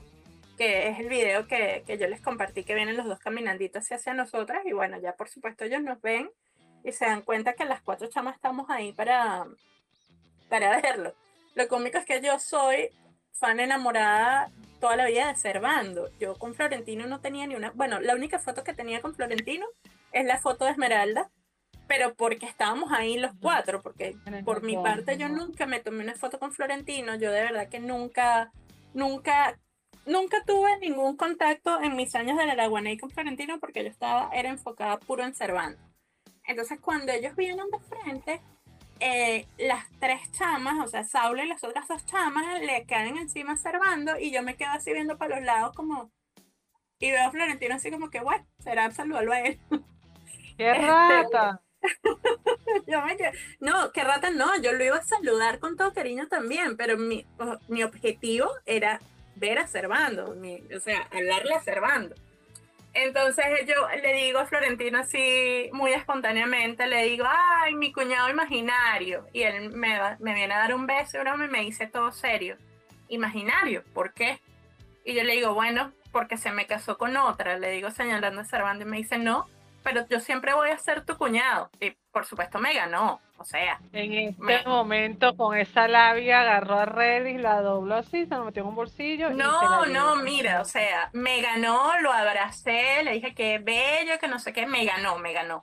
que 0.58 0.89
es 0.89 0.99
el 0.99 1.10
video 1.10 1.47
que, 1.47 1.84
que 1.88 1.97
yo 1.97 2.08
les 2.08 2.21
compartí, 2.21 2.63
que 2.63 2.75
vienen 2.75 2.97
los 2.97 3.06
dos 3.06 3.19
caminanditos 3.19 3.84
hacia, 3.84 3.97
hacia 3.97 4.13
nosotras, 4.13 4.63
y 4.65 4.73
bueno, 4.73 4.99
ya 4.99 5.13
por 5.15 5.29
supuesto 5.29 5.63
ellos 5.63 5.82
nos 5.82 6.01
ven 6.01 6.29
y 6.84 6.91
se 6.91 7.06
dan 7.06 7.21
cuenta 7.21 7.53
que 7.53 7.65
las 7.65 7.82
cuatro 7.82 8.08
chamas 8.08 8.36
estamos 8.36 8.69
ahí 8.69 8.91
para, 8.91 9.45
para 10.49 10.82
verlo. 10.82 11.15
Lo 11.56 11.67
cómico 11.67 11.97
es 11.97 12.06
que 12.06 12.21
yo 12.21 12.39
soy 12.39 12.89
fan 13.32 13.60
enamorada 13.60 14.51
toda 14.79 14.95
la 14.97 15.06
vida 15.06 15.27
de 15.27 15.36
Servando. 15.36 16.10
Yo 16.19 16.36
con 16.36 16.53
Florentino 16.56 17.08
no 17.08 17.21
tenía 17.21 17.47
ni 17.47 17.56
una, 17.56 17.71
bueno, 17.71 18.01
la 18.01 18.15
única 18.15 18.39
foto 18.39 18.63
que 18.63 18.73
tenía 18.73 19.01
con 19.01 19.15
Florentino 19.15 19.65
es 20.12 20.25
la 20.25 20.39
foto 20.39 20.65
de 20.65 20.71
Esmeralda, 20.71 21.29
pero 21.93 22.15
porque 22.15 22.47
estábamos 22.47 22.91
ahí 22.91 23.19
los 23.19 23.34
cuatro, 23.39 23.84
porque 23.84 24.17
por 24.43 24.63
mi 24.63 24.75
parte 24.75 25.15
yo 25.15 25.29
nunca 25.29 25.67
me 25.67 25.79
tomé 25.79 26.03
una 26.03 26.15
foto 26.15 26.39
con 26.39 26.51
Florentino, 26.51 27.13
yo 27.13 27.32
de 27.32 27.43
verdad 27.43 27.69
que 27.69 27.79
nunca, 27.79 28.51
nunca, 28.95 29.60
nunca 30.08 30.43
tuve 30.43 30.79
ningún 30.79 31.15
contacto 31.15 31.79
en 31.84 31.95
mis 31.95 32.15
años 32.15 32.36
de 32.36 32.47
la 32.47 32.53
Araguaney 32.53 32.97
con 32.97 33.12
Florentino 33.12 33.60
porque 33.60 33.84
yo 33.84 33.91
estaba, 33.91 34.32
era 34.34 34.49
enfocada 34.49 34.97
puro 34.97 35.23
en 35.23 35.36
Servando. 35.36 35.77
Entonces 36.47 36.79
cuando 36.82 37.12
ellos 37.12 37.36
vienen 37.36 37.67
de 37.69 37.79
frente, 37.82 38.41
eh, 38.99 39.45
las 39.60 39.88
tres 39.99 40.32
chamas, 40.32 40.84
o 40.84 40.89
sea, 40.89 41.03
Saúl 41.03 41.41
y 41.41 41.47
las 41.47 41.63
otras 41.63 41.88
dos 41.88 42.03
chamas, 42.08 42.60
le 42.60 42.88
caen 42.88 43.17
encima 43.17 43.56
Servando 43.56 44.17
y 44.17 44.32
yo 44.32 44.41
me 44.41 44.56
quedo 44.56 44.71
así 44.71 44.93
viendo 44.93 45.19
para 45.19 45.36
los 45.36 45.45
lados 45.45 45.75
como... 45.75 46.10
Y 46.97 47.12
veo 47.12 47.27
a 47.27 47.29
Florentino 47.29 47.75
así 47.75 47.91
como 47.91 48.10
que, 48.10 48.19
bueno, 48.21 48.47
será 48.58 48.89
saludarlo 48.89 49.32
a 49.32 49.41
él. 49.41 49.60
¡Qué 50.58 50.71
este, 50.71 50.88
rata! 50.88 51.62
no, 53.60 53.91
qué 53.91 54.04
rata 54.04 54.32
no, 54.32 54.56
yo 54.62 54.74
lo 54.74 54.84
iba 54.84 54.98
a 54.98 55.04
saludar 55.04 55.60
con 55.60 55.78
todo 55.78 55.93
cariño 55.93 56.28
también, 56.28 56.78
pero 56.78 56.98
mi, 56.98 57.26
mi 57.67 57.84
objetivo 57.84 58.50
era 58.65 59.00
ver 59.36 59.60
a 59.60 59.67
Servando, 59.67 60.36
o 60.76 60.80
sea, 60.80 61.08
hablarle 61.12 61.56
a 61.56 61.62
Servando. 61.62 62.15
Entonces 62.93 63.46
yo 63.65 63.88
le 64.02 64.13
digo 64.13 64.38
a 64.38 64.46
Florentino 64.46 65.00
así 65.00 65.69
muy 65.74 65.91
espontáneamente, 65.93 66.86
le 66.86 67.04
digo, 67.06 67.26
ay, 67.28 67.74
mi 67.74 67.91
cuñado 67.91 68.30
imaginario. 68.30 69.26
Y 69.34 69.41
él 69.41 69.72
me, 69.72 70.00
me 70.19 70.34
viene 70.36 70.54
a 70.54 70.60
dar 70.60 70.76
un 70.76 70.86
beso 70.86 71.17
y 71.19 71.48
me 71.48 71.62
dice 71.62 71.88
todo 71.88 72.12
serio, 72.12 72.56
imaginario, 73.10 73.84
¿por 73.93 74.13
qué? 74.13 74.39
Y 75.04 75.15
yo 75.15 75.24
le 75.24 75.34
digo, 75.34 75.56
bueno, 75.56 75.91
porque 76.12 76.38
se 76.38 76.52
me 76.52 76.67
casó 76.67 77.00
con 77.00 77.17
otra, 77.17 77.58
le 77.58 77.72
digo 77.72 77.89
señalando 77.89 78.41
a 78.41 78.46
Servando 78.46 78.86
y 78.86 78.88
me 78.88 78.98
dice, 78.98 79.17
no, 79.17 79.48
pero 79.84 80.08
yo 80.08 80.19
siempre 80.19 80.54
voy 80.54 80.69
a 80.69 80.78
ser 80.78 81.06
tu 81.06 81.17
cuñado. 81.17 81.69
Y 81.80 81.91
por 82.12 82.26
supuesto 82.26 82.60
me 82.60 82.74
ganó, 82.74 83.19
o 83.38 83.43
sea. 83.43 83.80
En 83.91 84.30
este 84.30 84.67
momento, 84.67 85.36
con 85.36 85.58
esa 85.58 85.88
labia, 85.88 86.41
agarró 86.41 86.80
a 86.80 86.86
Redis, 86.86 87.41
la 87.41 87.62
dobló 87.62 87.96
así, 87.96 88.26
se 88.26 88.36
lo 88.36 88.46
metió 88.46 88.63
en 88.63 88.69
un 88.69 88.76
bolsillo. 88.76 89.30
No, 89.32 89.86
no, 89.86 90.15
mira, 90.17 90.62
o 90.62 90.65
sea, 90.65 91.10
me 91.13 91.41
ganó, 91.41 92.00
lo 92.02 92.12
abracé, 92.12 93.04
le 93.04 93.13
dije 93.13 93.34
que 93.36 93.60
bello, 93.60 94.19
que 94.19 94.28
no 94.28 94.39
sé 94.39 94.54
qué, 94.54 94.65
me 94.65 94.86
ganó, 94.86 95.17
me 95.17 95.34
ganó. 95.34 95.62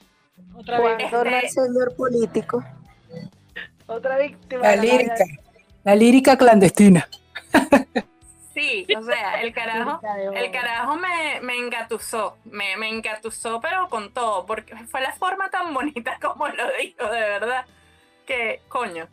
Otra 0.55 0.81
vez. 0.81 1.13
Este... 1.13 1.49
señor 1.49 1.95
político. 1.97 2.65
Otra 3.87 4.19
víctima. 4.19 4.63
La 4.63 4.77
lírica, 4.77 5.25
la 5.85 5.95
lírica 5.95 6.37
clandestina. 6.37 7.09
Sí, 8.61 8.87
o 8.95 9.03
sea, 9.03 9.41
el 9.41 9.53
carajo, 9.55 10.01
el 10.35 10.51
carajo 10.51 10.97
me, 10.97 11.41
me 11.41 11.57
engatusó, 11.57 12.37
me, 12.45 12.77
me 12.77 12.89
engatusó, 12.89 13.61
pero 13.61 13.89
con 13.89 14.13
todo, 14.13 14.45
porque 14.45 14.77
fue 14.87 15.01
la 15.01 15.13
forma 15.13 15.49
tan 15.49 15.73
bonita 15.73 16.19
como 16.21 16.47
lo 16.49 16.71
dijo, 16.79 17.05
de 17.05 17.21
verdad, 17.21 17.65
que 18.27 18.61
coño. 18.69 19.09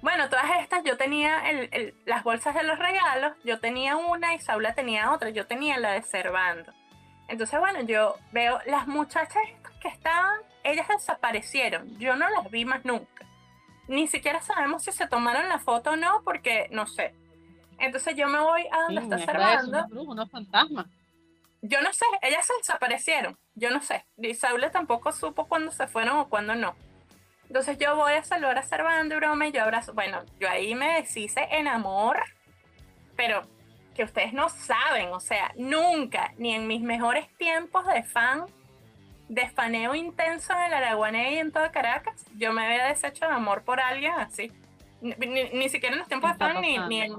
Bueno, 0.00 0.28
todas 0.28 0.46
estas, 0.60 0.84
yo 0.84 0.96
tenía 0.96 1.48
el, 1.48 1.94
las 2.06 2.24
bolsas 2.24 2.54
de 2.54 2.62
los 2.62 2.78
regalos, 2.78 3.32
yo 3.44 3.60
tenía 3.60 3.96
una 3.96 4.34
y 4.34 4.40
Saula 4.40 4.74
tenía 4.74 5.12
otra, 5.12 5.30
yo 5.30 5.46
tenía 5.46 5.78
la 5.78 5.92
de 5.92 6.02
Servando. 6.02 6.72
Entonces, 7.28 7.58
bueno, 7.60 7.82
yo 7.82 8.16
veo 8.32 8.60
las 8.66 8.86
muchachas 8.86 9.42
que 9.80 9.88
estaban, 9.88 10.40
ellas 10.64 10.88
desaparecieron, 10.88 11.98
yo 11.98 12.16
no 12.16 12.28
las 12.30 12.50
vi 12.50 12.64
más 12.64 12.84
nunca. 12.84 13.26
Ni 13.86 14.08
siquiera 14.08 14.40
sabemos 14.40 14.84
si 14.84 14.92
se 14.92 15.06
tomaron 15.06 15.48
la 15.48 15.58
foto 15.58 15.90
o 15.90 15.96
no, 15.96 16.22
porque 16.24 16.68
no 16.70 16.86
sé, 16.86 17.14
entonces 17.78 18.16
yo 18.16 18.28
me 18.28 18.40
voy 18.40 18.66
a 18.70 18.82
donde 18.82 19.02
está 19.02 19.18
Servando. 19.18 19.86
Unos 20.02 20.30
fantasmas. 20.30 20.86
Yo 21.60 21.80
no 21.82 21.92
sé, 21.92 22.04
ellas 22.22 22.46
se 22.46 22.54
desaparecieron. 22.58 23.36
Yo 23.54 23.70
no 23.70 23.80
sé. 23.80 24.06
Y 24.16 24.34
Saúl 24.34 24.64
tampoco 24.70 25.12
supo 25.12 25.46
cuándo 25.48 25.72
se 25.72 25.88
fueron 25.88 26.18
o 26.18 26.28
cuándo 26.28 26.54
no. 26.54 26.74
Entonces 27.48 27.78
yo 27.78 27.96
voy 27.96 28.12
a 28.12 28.22
saludar 28.22 28.58
a 28.58 28.62
Servando 28.62 29.14
y 29.14 29.18
broma 29.18 29.48
y 29.48 29.52
yo 29.52 29.62
abrazo. 29.62 29.94
Bueno, 29.94 30.22
yo 30.38 30.48
ahí 30.48 30.74
me 30.74 30.94
deshice 30.94 31.48
en 31.50 31.66
amor, 31.66 32.22
pero 33.16 33.42
que 33.94 34.04
ustedes 34.04 34.32
no 34.32 34.48
saben, 34.48 35.08
o 35.08 35.18
sea, 35.18 35.52
nunca, 35.56 36.32
ni 36.36 36.54
en 36.54 36.68
mis 36.68 36.80
mejores 36.80 37.26
tiempos 37.36 37.84
de 37.86 38.04
fan, 38.04 38.44
de 39.28 39.48
faneo 39.48 39.94
intenso 39.96 40.52
en 40.52 40.60
el 40.66 40.74
Araguané 40.74 41.34
y 41.34 41.38
en 41.38 41.50
toda 41.50 41.72
Caracas, 41.72 42.24
yo 42.36 42.52
me 42.52 42.64
había 42.64 42.86
deshecho 42.86 43.26
de 43.26 43.32
amor 43.32 43.62
por 43.62 43.80
alguien 43.80 44.12
así. 44.12 44.52
Ni, 45.00 45.68
siquiera 45.68 45.94
en 45.94 46.00
los 46.00 46.08
tiempos 46.08 46.32
de 46.32 46.38
fan, 46.38 46.60
ni, 46.60 46.76
ni, 46.78 47.02
en, 47.02 47.12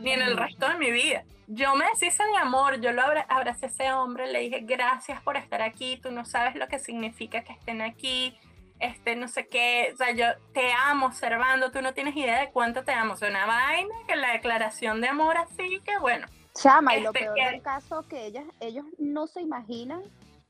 ni 0.00 0.10
en 0.10 0.22
el 0.22 0.36
resto 0.36 0.68
de 0.68 0.76
mi 0.76 0.90
vida. 0.90 1.24
Yo 1.46 1.76
me 1.76 1.84
deshice 1.86 2.24
de 2.24 2.36
amor, 2.36 2.80
yo 2.80 2.92
lo 2.92 3.02
abracé 3.28 3.66
a 3.66 3.68
ese 3.68 3.92
hombre, 3.92 4.26
le 4.26 4.40
dije 4.40 4.60
gracias 4.62 5.22
por 5.22 5.36
estar 5.36 5.62
aquí, 5.62 5.98
tú 6.02 6.10
no 6.10 6.24
sabes 6.24 6.56
lo 6.56 6.66
que 6.66 6.80
significa 6.80 7.44
que 7.44 7.52
estén 7.52 7.80
aquí, 7.80 8.36
este, 8.80 9.14
no 9.14 9.28
sé 9.28 9.46
qué, 9.46 9.92
o 9.94 9.96
sea, 9.96 10.10
yo 10.12 10.26
te 10.52 10.72
amo, 10.72 11.06
observando, 11.06 11.70
tú 11.70 11.80
no 11.80 11.94
tienes 11.94 12.16
idea 12.16 12.40
de 12.40 12.50
cuánto 12.50 12.82
te 12.82 12.92
amo, 12.92 13.12
o 13.12 13.16
sea, 13.16 13.30
una 13.30 13.46
vaina, 13.46 13.94
que 14.08 14.16
la 14.16 14.32
declaración 14.32 15.00
de 15.00 15.08
amor 15.08 15.36
así, 15.36 15.80
que 15.84 15.98
bueno. 15.98 16.26
Chama, 16.54 16.96
y 16.96 17.02
lo 17.02 17.10
este, 17.10 17.20
peor 17.20 17.50
del 17.52 17.62
caso 17.62 18.06
que 18.08 18.26
ellas, 18.26 18.44
ellos 18.60 18.84
no 18.98 19.28
se 19.28 19.42
imaginan 19.42 20.02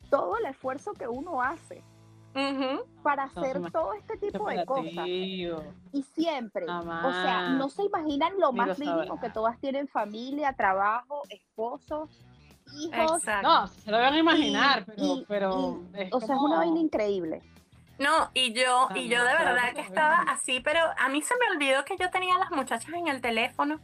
todo 0.08 0.38
el 0.38 0.46
esfuerzo 0.46 0.94
que 0.94 1.06
uno 1.06 1.42
hace 1.42 1.82
para 3.02 3.24
hacer 3.24 3.70
todo 3.70 3.94
este 3.94 4.16
tipo 4.18 4.48
de 4.48 4.64
cosas. 4.64 5.06
Y 5.06 6.02
siempre, 6.14 6.64
o 6.66 7.12
sea, 7.12 7.50
no 7.50 7.68
se 7.68 7.84
imaginan 7.84 8.32
lo 8.38 8.52
más 8.52 8.78
mínimo 8.78 9.20
que 9.20 9.30
todas 9.30 9.58
tienen 9.60 9.88
familia, 9.88 10.52
trabajo, 10.52 11.22
esposos, 11.28 12.10
hijos. 12.78 13.22
No, 13.42 13.66
se 13.66 13.90
lo 13.90 13.98
van 13.98 14.14
a 14.14 14.18
imaginar, 14.18 14.86
pero, 15.28 15.80
o 16.12 16.20
sea, 16.20 16.36
es 16.36 16.40
una 16.40 16.58
vaina 16.58 16.80
increíble. 16.80 17.42
No, 17.98 18.30
y 18.34 18.52
yo, 18.52 18.88
y 18.94 19.08
yo 19.08 19.24
de 19.24 19.32
verdad 19.32 19.72
que 19.74 19.80
estaba 19.80 20.18
así, 20.28 20.60
pero 20.60 20.80
a 20.98 21.08
mí 21.08 21.22
se 21.22 21.34
me 21.36 21.56
olvidó 21.56 21.82
que 21.84 21.96
yo 21.96 22.10
tenía 22.10 22.34
a 22.34 22.38
las 22.38 22.50
muchachas 22.50 22.92
en 22.92 23.08
el 23.08 23.22
teléfono 23.22 23.80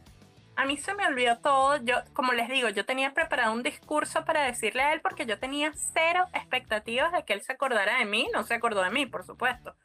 a 0.55 0.65
mí 0.65 0.77
se 0.77 0.93
me 0.93 1.05
olvidó 1.07 1.37
todo. 1.39 1.77
Yo, 1.77 1.95
como 2.13 2.33
les 2.33 2.49
digo, 2.49 2.69
yo 2.69 2.85
tenía 2.85 3.13
preparado 3.13 3.53
un 3.53 3.63
discurso 3.63 4.25
para 4.25 4.43
decirle 4.43 4.83
a 4.83 4.93
él 4.93 5.01
porque 5.01 5.25
yo 5.25 5.39
tenía 5.39 5.71
cero 5.93 6.25
expectativas 6.33 7.11
de 7.11 7.23
que 7.23 7.33
él 7.33 7.41
se 7.41 7.53
acordara 7.53 7.97
de 7.97 8.05
mí. 8.05 8.27
No 8.33 8.43
se 8.43 8.53
acordó 8.53 8.83
de 8.83 8.91
mí, 8.91 9.05
por 9.05 9.25
supuesto. 9.25 9.75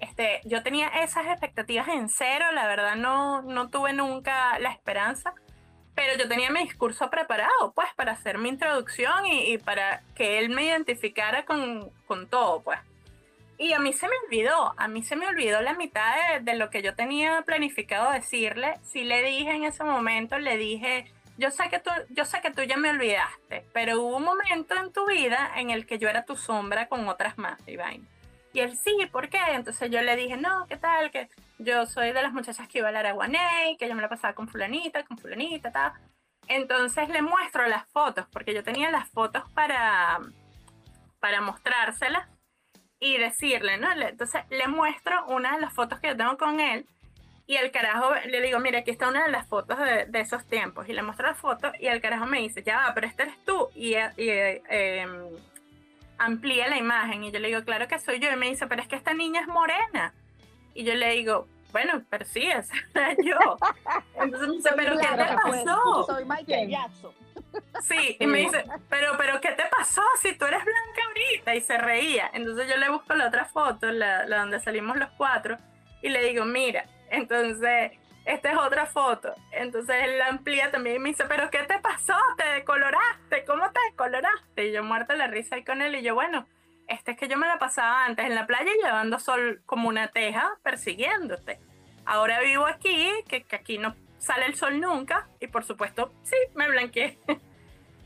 Este, 0.00 0.40
yo 0.44 0.62
tenía 0.62 0.88
esas 0.88 1.26
expectativas 1.26 1.88
en 1.88 2.08
cero, 2.08 2.46
la 2.52 2.66
verdad 2.68 2.94
no, 2.94 3.42
no 3.42 3.68
tuve 3.68 3.92
nunca 3.92 4.56
la 4.60 4.70
esperanza, 4.70 5.34
pero 5.96 6.16
yo 6.16 6.28
tenía 6.28 6.50
mi 6.50 6.62
discurso 6.62 7.10
preparado, 7.10 7.72
pues, 7.74 7.88
para 7.96 8.12
hacer 8.12 8.38
mi 8.38 8.48
introducción 8.48 9.26
y, 9.26 9.52
y 9.54 9.58
para 9.58 10.02
que 10.14 10.38
él 10.38 10.50
me 10.50 10.62
identificara 10.64 11.44
con, 11.44 11.90
con 12.06 12.28
todo, 12.28 12.60
pues. 12.62 12.78
Y 13.60 13.72
a 13.72 13.80
mí 13.80 13.92
se 13.92 14.06
me 14.06 14.14
olvidó, 14.24 14.72
a 14.76 14.86
mí 14.86 15.02
se 15.02 15.16
me 15.16 15.26
olvidó 15.26 15.60
la 15.60 15.74
mitad 15.74 16.40
de, 16.40 16.54
lo 16.54 16.70
que 16.70 16.80
yo 16.80 16.94
tenía 16.94 17.42
planificado 17.42 18.12
decirle. 18.12 18.78
Sí 18.84 19.02
le 19.02 19.24
dije 19.24 19.50
en 19.50 19.64
ese 19.64 19.82
momento, 19.82 20.38
le 20.38 20.56
dije, 20.56 21.12
yo 21.38 21.50
sé 21.50 21.68
que 21.68 21.80
tú, 21.80 21.90
yo 22.10 22.24
sé 22.24 22.40
que 22.40 22.52
tú 22.52 22.62
ya 22.62 22.76
me 22.76 22.90
olvidaste, 22.90 23.66
pero 23.72 24.00
hubo 24.00 24.18
un 24.18 24.22
momento 24.22 24.76
en 24.76 24.92
tu 24.92 25.06
vida 25.08 25.50
en 25.56 25.70
el 25.70 25.86
que 25.86 25.98
yo 25.98 26.08
era 26.08 26.24
tu 26.24 26.36
sombra 26.36 26.86
con 26.86 27.08
otras 27.08 27.36
más, 27.36 27.58
Iván. 27.66 28.06
Y 28.52 28.60
él, 28.60 28.76
sí, 28.76 28.96
¿por 29.10 29.28
qué? 29.28 29.40
Entonces 29.50 29.90
yo 29.90 30.02
le 30.02 30.14
dije, 30.14 30.36
no, 30.36 30.66
¿qué 30.68 30.76
tal? 30.76 31.10
Que 31.10 31.28
yo 31.58 31.84
soy 31.86 32.12
de 32.12 32.22
las 32.22 32.32
muchachas 32.32 32.68
que 32.68 32.78
iba 32.78 32.88
a 32.88 32.92
la 32.92 33.00
Araguaney, 33.00 33.76
que 33.76 33.88
yo 33.88 33.94
me 33.96 34.02
la 34.02 34.08
pasaba 34.08 34.34
con 34.34 34.48
fulanita, 34.48 35.02
con 35.02 35.18
fulanita, 35.18 35.72
tal. 35.72 35.92
Entonces 36.46 37.08
le 37.08 37.22
muestro 37.22 37.66
las 37.66 37.88
fotos, 37.88 38.24
porque 38.32 38.54
yo 38.54 38.62
tenía 38.62 38.88
las 38.92 39.08
fotos 39.08 39.42
para, 39.52 40.20
para 41.18 41.40
mostrárselas 41.40 42.28
y 43.00 43.16
decirle, 43.18 43.78
¿no? 43.78 43.90
Entonces 43.92 44.42
le 44.50 44.66
muestro 44.68 45.26
una 45.26 45.54
de 45.54 45.60
las 45.60 45.72
fotos 45.72 46.00
que 46.00 46.08
yo 46.08 46.16
tengo 46.16 46.36
con 46.36 46.60
él 46.60 46.86
y 47.46 47.56
el 47.56 47.70
carajo 47.70 48.12
le 48.26 48.42
digo, 48.42 48.58
mira, 48.58 48.80
aquí 48.80 48.90
está 48.90 49.08
una 49.08 49.24
de 49.24 49.30
las 49.30 49.46
fotos 49.46 49.78
de, 49.78 50.20
esos 50.20 50.44
tiempos 50.44 50.88
y 50.88 50.92
le 50.92 51.02
muestro 51.02 51.28
la 51.28 51.34
foto 51.34 51.72
y 51.80 51.86
el 51.86 52.00
carajo 52.00 52.26
me 52.26 52.40
dice, 52.40 52.62
ya 52.62 52.76
va, 52.76 52.94
pero 52.94 53.06
este 53.06 53.22
eres 53.22 53.36
tú 53.44 53.68
y, 53.74 53.94
em, 53.96 55.28
amplía 56.18 56.68
la 56.68 56.76
imagen 56.76 57.24
y 57.24 57.30
yo 57.30 57.38
le 57.38 57.48
digo, 57.48 57.64
claro 57.64 57.88
que 57.88 57.98
soy 57.98 58.18
yo 58.18 58.30
y 58.30 58.36
me 58.36 58.50
dice, 58.50 58.66
pero 58.66 58.82
es 58.82 58.88
que 58.88 58.96
esta 58.96 59.14
niña 59.14 59.40
es 59.40 59.46
morena 59.46 60.12
y 60.74 60.84
yo 60.84 60.94
le 60.94 61.12
digo, 61.12 61.46
bueno, 61.72 62.02
pero 62.10 62.24
sí, 62.24 62.42
esa 62.42 62.74
era 62.94 63.14
yo. 63.24 63.56
Entonces 64.20 64.48
me 64.48 64.54
dice, 64.54 64.70
pero 64.76 64.92
¿qué 64.96 65.06
te 65.06 65.14
Claro 65.14 65.40
que 65.44 65.64
pasó? 65.64 66.04
Soy 66.06 66.24
Michael 66.24 66.68
Jackson. 66.68 67.12
Sí, 67.82 68.16
y 68.20 68.26
me 68.26 68.38
dice, 68.38 68.64
pero, 68.88 69.16
pero, 69.16 69.40
¿qué 69.40 69.52
te 69.52 69.64
pasó 69.66 70.02
si 70.20 70.34
tú 70.34 70.44
eres 70.44 70.64
blanca 70.64 71.02
ahorita? 71.06 71.54
Y 71.54 71.60
se 71.60 71.78
reía. 71.78 72.30
Entonces 72.34 72.68
yo 72.68 72.76
le 72.76 72.88
busco 72.90 73.14
la 73.14 73.28
otra 73.28 73.44
foto, 73.46 73.90
la, 73.90 74.26
la 74.26 74.40
donde 74.40 74.60
salimos 74.60 74.96
los 74.96 75.08
cuatro, 75.16 75.56
y 76.02 76.08
le 76.08 76.22
digo, 76.24 76.44
mira, 76.44 76.84
entonces, 77.10 77.92
esta 78.24 78.52
es 78.52 78.58
otra 78.58 78.86
foto. 78.86 79.34
Entonces 79.52 79.96
él 80.04 80.18
la 80.18 80.26
amplía 80.26 80.70
también 80.70 80.96
y 80.96 80.98
me 80.98 81.08
dice, 81.10 81.24
pero 81.28 81.50
¿qué 81.50 81.62
te 81.62 81.78
pasó? 81.78 82.14
¿Te 82.36 82.44
decoloraste? 82.44 83.44
¿Cómo 83.46 83.70
te 83.70 83.80
decoloraste? 83.90 84.68
Y 84.68 84.72
yo 84.72 84.84
muerta 84.84 85.14
la 85.14 85.28
risa 85.28 85.56
ahí 85.56 85.64
con 85.64 85.80
él 85.80 85.94
y 85.94 86.02
yo, 86.02 86.14
bueno, 86.14 86.46
este 86.88 87.12
es 87.12 87.18
que 87.18 87.28
yo 87.28 87.38
me 87.38 87.46
la 87.46 87.58
pasaba 87.58 88.04
antes 88.04 88.26
en 88.26 88.34
la 88.34 88.46
playa 88.46 88.70
llevando 88.82 89.18
sol 89.18 89.62
como 89.66 89.88
una 89.88 90.08
teja 90.08 90.58
persiguiéndote. 90.62 91.58
Ahora 92.04 92.40
vivo 92.40 92.66
aquí, 92.66 93.10
que, 93.28 93.44
que 93.44 93.56
aquí 93.56 93.78
no 93.78 93.94
sale 94.28 94.44
el 94.44 94.56
sol 94.56 94.78
nunca 94.78 95.26
y 95.40 95.46
por 95.46 95.64
supuesto, 95.64 96.12
sí, 96.22 96.36
me 96.54 96.68
blanqueé. 96.68 97.18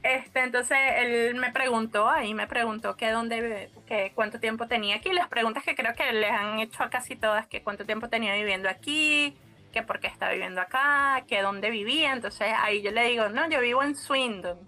Este, 0.05 0.41
entonces 0.41 0.77
él 0.97 1.37
me 1.37 1.53
preguntó 1.53 2.09
ahí, 2.09 2.35
me 2.35 2.49
preguntó 2.49 2.97
que 2.97 3.13
dónde, 3.13 3.71
que 3.87 4.11
cuánto 4.17 4.41
tiempo 4.41 4.67
tenía 4.67 4.97
aquí. 4.97 5.13
Las 5.13 5.29
preguntas 5.29 5.63
que 5.63 5.77
creo 5.77 5.95
que 5.95 6.13
les 6.13 6.33
han 6.33 6.59
hecho 6.59 6.83
a 6.83 6.91
casi 6.91 7.15
todas, 7.15 7.47
que 7.47 7.63
cuánto 7.63 7.87
tiempo 7.87 8.09
tenía 8.09 8.35
viviendo 8.35 8.69
aquí, 8.69 9.37
que 9.73 9.85
por 9.85 10.01
qué 10.01 10.09
está 10.09 10.29
viviendo 10.29 10.61
acá, 10.61 11.23
que 11.29 11.41
dónde 11.41 11.71
vivía. 11.71 12.13
Entonces 12.13 12.49
ahí 12.59 12.83
yo 12.83 12.91
le 12.91 13.05
digo, 13.05 13.29
no, 13.29 13.49
yo 13.49 13.61
vivo 13.61 13.85
en 13.85 13.95
Swindon. 13.95 14.59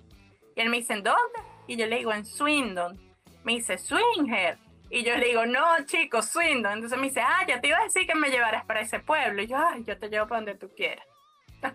Y 0.55 0.61
él 0.61 0.69
me 0.69 0.77
dice, 0.77 0.93
¿en 0.93 1.03
dónde? 1.03 1.41
Y 1.67 1.75
yo 1.75 1.87
le 1.87 1.97
digo, 1.97 2.13
en 2.13 2.25
Swindon. 2.25 2.97
Me 3.43 3.55
dice, 3.55 3.77
Swinghead. 3.77 4.59
Y 4.89 5.03
yo 5.03 5.17
le 5.17 5.27
digo, 5.27 5.47
no, 5.47 5.85
chicos, 5.85 6.27
Swindon. 6.27 6.75
Entonces 6.75 6.97
me 6.97 7.09
dice, 7.09 7.23
ah, 7.23 7.45
ya 7.49 7.61
te 7.61 7.67
iba 7.67 7.79
a 7.79 7.83
decir 7.83 8.07
que 8.07 8.15
me 8.15 8.31
llevaras 8.31 8.65
para 8.67 8.83
ese 8.83 9.01
pueblo. 9.01 9.43
Y 9.43 9.49
yo, 9.49 9.57
ay, 9.59 9.83
yo 9.85 9.99
te 9.99 10.09
llevo 10.09 10.29
para 10.29 10.43
donde 10.43 10.55
tú 10.55 10.71
quieras. 10.77 11.05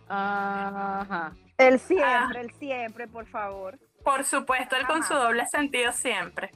Ajá. 0.07 1.33
El 1.57 1.75
Ah. 1.75 1.77
siempre, 1.77 2.41
el 2.41 2.51
siempre, 2.53 3.07
por 3.07 3.25
favor. 3.27 3.77
Por 4.03 4.23
supuesto, 4.23 4.75
él 4.75 4.87
con 4.87 5.03
su 5.03 5.13
doble 5.13 5.45
sentido 5.47 5.91
siempre. 5.91 6.51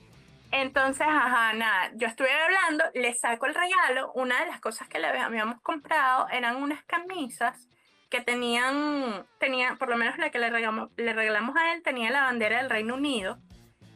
Entonces, 0.51 1.05
ajá, 1.07 1.53
nada, 1.53 1.91
yo 1.95 2.07
estuve 2.07 2.31
hablando, 2.31 2.85
le 2.93 3.13
saco 3.15 3.47
el 3.47 3.55
regalo, 3.55 4.11
una 4.13 4.39
de 4.39 4.45
las 4.45 4.59
cosas 4.59 4.87
que 4.87 4.99
le 4.99 5.07
habíamos 5.07 5.59
comprado 5.61 6.27
eran 6.29 6.57
unas 6.57 6.83
camisas 6.83 7.67
que 8.09 8.21
tenían, 8.21 9.25
tenían 9.39 9.79
por 9.79 9.89
lo 9.89 9.97
menos 9.97 10.19
la 10.19 10.29
que 10.29 10.37
le 10.37 10.51
regalamos, 10.51 10.91
le 10.95 11.13
regalamos 11.13 11.55
a 11.55 11.73
él, 11.73 11.81
tenía 11.81 12.11
la 12.11 12.21
bandera 12.21 12.57
del 12.57 12.69
Reino 12.69 12.93
Unido. 12.93 13.39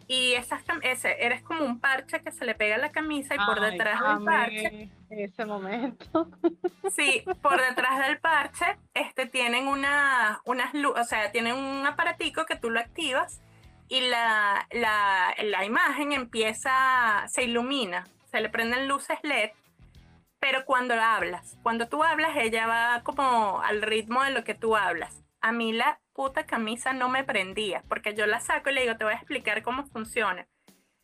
Y 0.08 0.34
esas, 0.34 0.64
ese, 0.82 1.24
eres 1.24 1.44
como 1.44 1.64
un 1.64 1.80
parche 1.80 2.22
que 2.22 2.32
se 2.32 2.44
le 2.44 2.56
pega 2.56 2.76
a 2.76 2.80
la 2.80 2.92
camisa 2.92 3.36
y 3.36 3.38
por 3.38 3.60
Ay, 3.60 3.72
detrás 3.72 4.00
del 4.02 4.26
parche 4.26 4.90
amé 5.10 5.24
Ese 5.24 5.46
momento. 5.46 6.30
Sí, 6.96 7.24
por 7.42 7.62
detrás 7.62 8.00
del 8.08 8.20
parche 8.20 8.66
este, 8.94 9.28
tienen 9.28 9.68
una, 9.68 10.42
unas 10.46 10.74
o 10.74 11.04
sea, 11.04 11.32
tienen 11.32 11.56
un 11.56 11.86
aparatico 11.86 12.46
que 12.46 12.56
tú 12.56 12.70
lo 12.70 12.80
activas 12.80 13.42
y 13.88 14.02
la, 14.02 14.68
la, 14.72 15.36
la 15.44 15.66
imagen 15.66 16.12
empieza, 16.12 17.26
se 17.28 17.44
ilumina, 17.44 18.08
se 18.32 18.42
le 18.42 18.50
prenden 18.50 18.88
luces 18.88 19.20
LED, 19.24 19.52
pero 20.40 20.66
cuando 20.66 20.94
hablas, 20.94 21.58
cuando 21.64 21.88
tú 21.88 22.04
hablas, 22.04 22.36
ella 22.36 22.68
va 22.68 23.02
como 23.04 23.62
al 23.62 23.82
ritmo 23.82 24.24
de 24.24 24.32
lo 24.32 24.44
que 24.44 24.56
tú 24.56 24.76
hablas. 24.76 25.24
A 25.42 25.52
mí 25.52 25.72
la 25.72 26.00
puta 26.14 26.46
camisa 26.46 26.94
no 26.94 27.10
me 27.10 27.24
prendía, 27.24 27.84
porque 27.88 28.16
yo 28.16 28.26
la 28.26 28.40
saco 28.40 28.70
y 28.70 28.74
le 28.74 28.82
digo, 28.82 28.98
te 28.98 29.04
voy 29.04 29.14
a 29.14 29.18
explicar 29.18 29.62
cómo 29.62 29.86
funciona. 29.86 30.48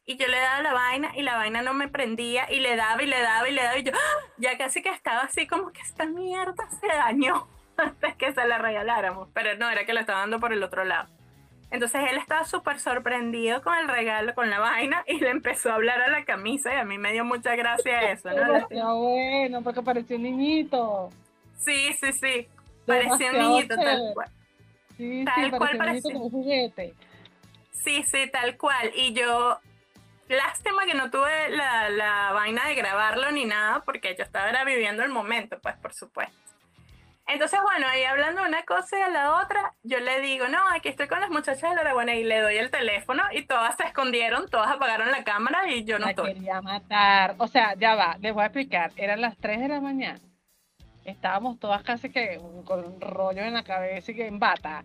Y 0.05 0.17
yo 0.17 0.27
le 0.27 0.37
daba 0.37 0.61
la 0.61 0.73
vaina 0.73 1.11
y 1.15 1.21
la 1.21 1.37
vaina 1.37 1.61
no 1.61 1.73
me 1.73 1.87
prendía 1.87 2.51
y 2.51 2.59
le 2.59 2.75
daba 2.75 3.01
y 3.01 3.05
le 3.05 3.21
daba 3.21 3.47
y 3.47 3.53
le 3.53 3.63
daba 3.63 3.77
y 3.77 3.83
yo 3.83 3.91
¡ah! 3.95 4.21
ya 4.37 4.57
casi 4.57 4.81
que 4.81 4.89
estaba 4.89 5.21
así 5.21 5.47
como 5.47 5.71
que 5.71 5.81
esta 5.81 6.05
mierda 6.05 6.69
se 6.81 6.87
dañó 6.87 7.47
antes 7.77 8.15
que 8.15 8.33
se 8.33 8.45
la 8.45 8.57
regaláramos. 8.57 9.29
Pero 9.33 9.57
no, 9.57 9.69
era 9.69 9.85
que 9.85 9.93
la 9.93 10.01
estaba 10.01 10.19
dando 10.19 10.39
por 10.39 10.51
el 10.51 10.61
otro 10.61 10.83
lado. 10.83 11.07
Entonces 11.71 12.01
él 12.11 12.17
estaba 12.17 12.43
súper 12.43 12.79
sorprendido 12.79 13.63
con 13.63 13.75
el 13.75 13.87
regalo, 13.87 14.35
con 14.35 14.49
la 14.49 14.59
vaina 14.59 15.03
y 15.07 15.19
le 15.19 15.31
empezó 15.31 15.71
a 15.71 15.75
hablar 15.75 16.01
a 16.03 16.07
la 16.07 16.23
camisa 16.23 16.71
y 16.71 16.77
a 16.77 16.83
mí 16.83 16.99
me 16.99 17.13
dio 17.13 17.25
mucha 17.25 17.55
gracia 17.55 17.99
eso, 18.11 18.29
¿no? 18.29 18.35
Demasiado 18.35 18.99
bueno, 18.99 19.63
porque 19.63 19.81
parecía 19.81 20.17
un 20.17 20.23
niñito. 20.23 21.09
Sí, 21.57 21.93
sí, 21.93 22.13
sí. 22.13 22.47
Parecía 22.85 23.31
un 23.31 23.39
niñito 23.39 23.75
tal 23.75 24.13
cual. 24.13 24.29
Sí, 24.97 25.25
Tal 25.25 25.45
sí, 25.45 25.57
cual 25.57 25.77
parecía 25.77 26.09
un 26.09 26.13
niñito 26.13 26.37
un 26.37 26.43
juguete. 26.43 26.93
Sí, 27.71 28.03
sí, 28.03 28.29
tal 28.31 28.55
cual. 28.57 28.91
Y 28.95 29.13
yo, 29.13 29.59
lástima 30.33 30.85
que 30.85 30.93
no 30.93 31.09
tuve 31.11 31.49
la, 31.49 31.89
la 31.89 32.31
vaina 32.33 32.65
de 32.67 32.75
grabarlo 32.75 33.31
ni 33.31 33.45
nada, 33.45 33.83
porque 33.85 34.15
yo 34.17 34.23
estaba 34.23 34.49
era 34.49 34.63
viviendo 34.63 35.03
el 35.03 35.09
momento, 35.09 35.59
pues, 35.61 35.75
por 35.77 35.93
supuesto. 35.93 36.35
Entonces, 37.25 37.57
bueno, 37.63 37.87
ahí 37.87 38.03
hablando 38.03 38.41
de 38.41 38.49
una 38.49 38.63
cosa 38.65 38.99
y 38.99 39.01
a 39.01 39.07
la 39.07 39.41
otra, 39.41 39.73
yo 39.81 39.99
le 40.01 40.19
digo, 40.19 40.49
no, 40.49 40.59
aquí 40.73 40.89
estoy 40.89 41.07
con 41.07 41.21
las 41.21 41.29
muchachas 41.29 41.69
de 41.69 41.75
la 41.75 41.81
Araguana 41.81 42.15
y 42.15 42.23
le 42.25 42.39
doy 42.41 42.57
el 42.57 42.69
teléfono 42.69 43.23
y 43.31 43.45
todas 43.45 43.77
se 43.77 43.83
escondieron, 43.85 44.49
todas 44.49 44.69
apagaron 44.69 45.09
la 45.09 45.23
cámara 45.23 45.69
y 45.69 45.85
yo 45.85 45.99
no 45.99 46.05
La 46.05 46.11
estoy. 46.11 46.33
quería 46.33 46.61
matar. 46.61 47.35
O 47.37 47.47
sea, 47.47 47.75
ya 47.75 47.95
va, 47.95 48.17
les 48.19 48.33
voy 48.33 48.43
a 48.43 48.47
explicar. 48.47 48.91
Eran 48.97 49.21
las 49.21 49.37
3 49.37 49.61
de 49.61 49.67
la 49.69 49.79
mañana. 49.79 50.19
Estábamos 51.05 51.59
todas 51.59 51.81
casi 51.83 52.09
que 52.11 52.39
con 52.65 52.83
un 52.83 52.99
rollo 52.99 53.41
en 53.41 53.53
la 53.53 53.63
cabeza 53.63 54.11
y 54.11 54.15
que 54.15 54.27
en 54.27 54.39
bata. 54.39 54.83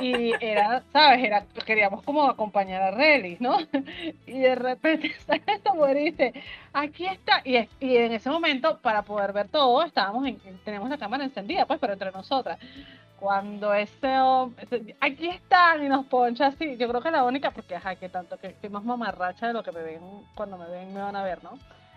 Y 0.00 0.32
era, 0.40 0.82
¿sabes? 0.92 1.24
Era, 1.24 1.44
queríamos 1.66 2.02
como 2.02 2.24
acompañar 2.24 2.82
a 2.82 2.90
Relis, 2.90 3.40
¿no? 3.40 3.58
Y 4.26 4.38
de 4.40 4.54
repente 4.54 5.12
sale 5.26 5.42
esta 5.46 5.74
mujer 5.74 5.96
y 5.96 6.42
aquí 6.72 7.06
está. 7.06 7.42
Y, 7.44 7.56
y 7.80 7.96
en 7.96 8.12
ese 8.12 8.30
momento, 8.30 8.78
para 8.78 9.02
poder 9.02 9.32
ver 9.32 9.48
todo, 9.48 9.82
estábamos 9.82 10.26
en, 10.26 10.38
tenemos 10.64 10.88
la 10.88 10.98
cámara 10.98 11.24
encendida, 11.24 11.66
pues, 11.66 11.78
pero 11.80 11.92
entre 11.92 12.12
nosotras. 12.12 12.58
Cuando 13.18 13.72
ese 13.72 14.18
hombre, 14.18 14.96
aquí 15.00 15.28
están 15.28 15.84
y 15.84 15.88
nos 15.88 16.06
poncha 16.06 16.46
así, 16.46 16.76
yo 16.76 16.88
creo 16.88 17.00
que 17.00 17.10
la 17.10 17.24
única, 17.24 17.52
porque 17.52 17.76
ajá, 17.76 17.94
que 17.94 18.08
tanto 18.08 18.36
que, 18.38 18.54
que 18.54 18.68
más 18.68 18.82
mamarracha 18.84 19.46
de 19.46 19.52
lo 19.52 19.62
que 19.62 19.70
me 19.70 19.82
ven, 19.82 20.00
cuando 20.34 20.58
me 20.58 20.68
ven 20.68 20.92
me 20.92 21.00
van 21.00 21.14
a 21.14 21.22
ver, 21.22 21.42
¿no? 21.44 21.52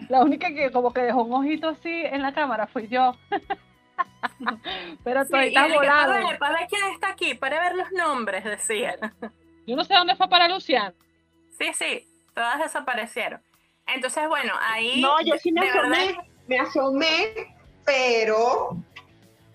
La 0.10 0.22
única 0.24 0.50
que 0.54 0.72
como 0.72 0.94
que 0.94 1.02
dejó 1.02 1.24
un 1.24 1.34
ojito 1.34 1.70
así 1.70 1.90
en 1.90 2.22
la 2.22 2.34
cámara 2.34 2.68
fui 2.68 2.88
yo. 2.88 3.14
Pero 5.04 5.24
Sí, 5.26 5.38
dije, 5.38 5.54
para 5.54 5.74
volado. 5.76 6.14
ver, 6.14 6.38
para 6.40 6.60
ver 6.60 6.68
quién 6.70 6.84
está 6.94 7.10
aquí, 7.10 7.34
para 7.36 7.60
ver 7.62 7.76
los 7.76 7.92
nombres, 7.92 8.44
decían. 8.44 8.96
Yo 9.68 9.76
no 9.76 9.84
sé 9.84 9.94
dónde 9.94 10.16
fue 10.16 10.28
para 10.30 10.48
Luciano. 10.48 10.94
Sí, 11.58 11.72
sí, 11.74 12.08
todas 12.34 12.60
desaparecieron. 12.60 13.42
Entonces, 13.88 14.28
bueno, 14.28 14.54
ahí... 14.62 15.02
No, 15.02 15.22
yo 15.22 15.36
sí 15.38 15.52
me 15.52 15.62
verdad- 15.62 15.80
asomé, 15.84 16.18
me 16.48 16.60
asomé, 16.60 17.56
pero, 17.86 18.78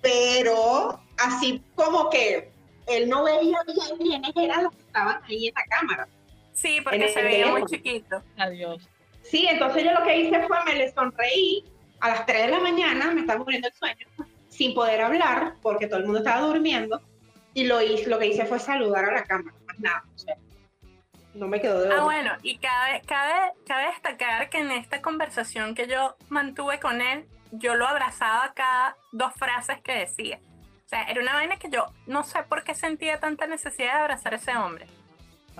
pero 0.03 1.00
así 1.18 1.62
como 1.74 2.09
que 2.11 2.50
él 2.87 3.09
no 3.09 3.24
veía 3.24 3.59
bien 3.66 3.98
quiénes 3.98 4.33
eran 4.37 4.64
los 4.64 4.72
que 4.74 4.83
estaban 4.83 5.22
ahí 5.24 5.48
en 5.48 5.55
la 5.55 5.64
cámara. 5.64 6.09
Sí, 6.53 6.81
porque 6.83 7.09
se 7.09 7.22
veía 7.22 7.46
muy 7.50 7.64
chiquito. 7.66 8.22
Adiós. 8.37 8.88
Sí, 9.22 9.46
entonces 9.48 9.85
yo 9.85 9.92
lo 9.92 10.03
que 10.05 10.16
hice 10.16 10.42
fue 10.46 10.64
me 10.64 10.74
le 10.74 10.90
sonreí 10.92 11.64
a 12.00 12.09
las 12.09 12.26
3 12.26 12.46
de 12.46 12.48
la 12.48 12.61
mañana, 12.61 13.11
me 13.12 13.20
estaba 13.20 13.44
muriendo 13.44 13.68
el 13.68 13.74
sueño, 13.74 14.07
sin 14.60 14.74
poder 14.74 15.00
hablar 15.00 15.54
porque 15.62 15.86
todo 15.86 16.00
el 16.00 16.04
mundo 16.04 16.18
estaba 16.18 16.42
durmiendo 16.42 17.00
y 17.54 17.64
lo, 17.64 17.80
hice, 17.80 18.10
lo 18.10 18.18
que 18.18 18.26
hice 18.26 18.44
fue 18.44 18.58
saludar 18.58 19.06
a 19.06 19.12
la 19.12 19.24
cámara, 19.24 19.56
más 19.66 19.78
nada. 19.80 20.04
o 20.14 20.18
sea, 20.18 20.36
no 21.32 21.48
me 21.48 21.62
quedó 21.62 21.80
de 21.80 21.94
Ah, 21.94 22.04
bueno, 22.04 22.32
y 22.42 22.58
cabe, 22.58 23.00
cabe, 23.06 23.52
cabe 23.66 23.86
destacar 23.86 24.50
que 24.50 24.58
en 24.58 24.70
esta 24.70 25.00
conversación 25.00 25.74
que 25.74 25.88
yo 25.88 26.14
mantuve 26.28 26.78
con 26.78 27.00
él, 27.00 27.24
yo 27.52 27.74
lo 27.74 27.86
abrazaba 27.86 28.52
cada 28.52 28.98
dos 29.12 29.32
frases 29.32 29.80
que 29.80 29.94
decía. 29.94 30.38
O 30.84 30.88
sea, 30.90 31.04
era 31.04 31.22
una 31.22 31.32
vaina 31.32 31.56
que 31.56 31.70
yo 31.70 31.86
no 32.06 32.22
sé 32.22 32.42
por 32.42 32.62
qué 32.62 32.74
sentía 32.74 33.18
tanta 33.18 33.46
necesidad 33.46 33.94
de 33.94 34.00
abrazar 34.00 34.34
a 34.34 34.36
ese 34.36 34.54
hombre. 34.58 34.86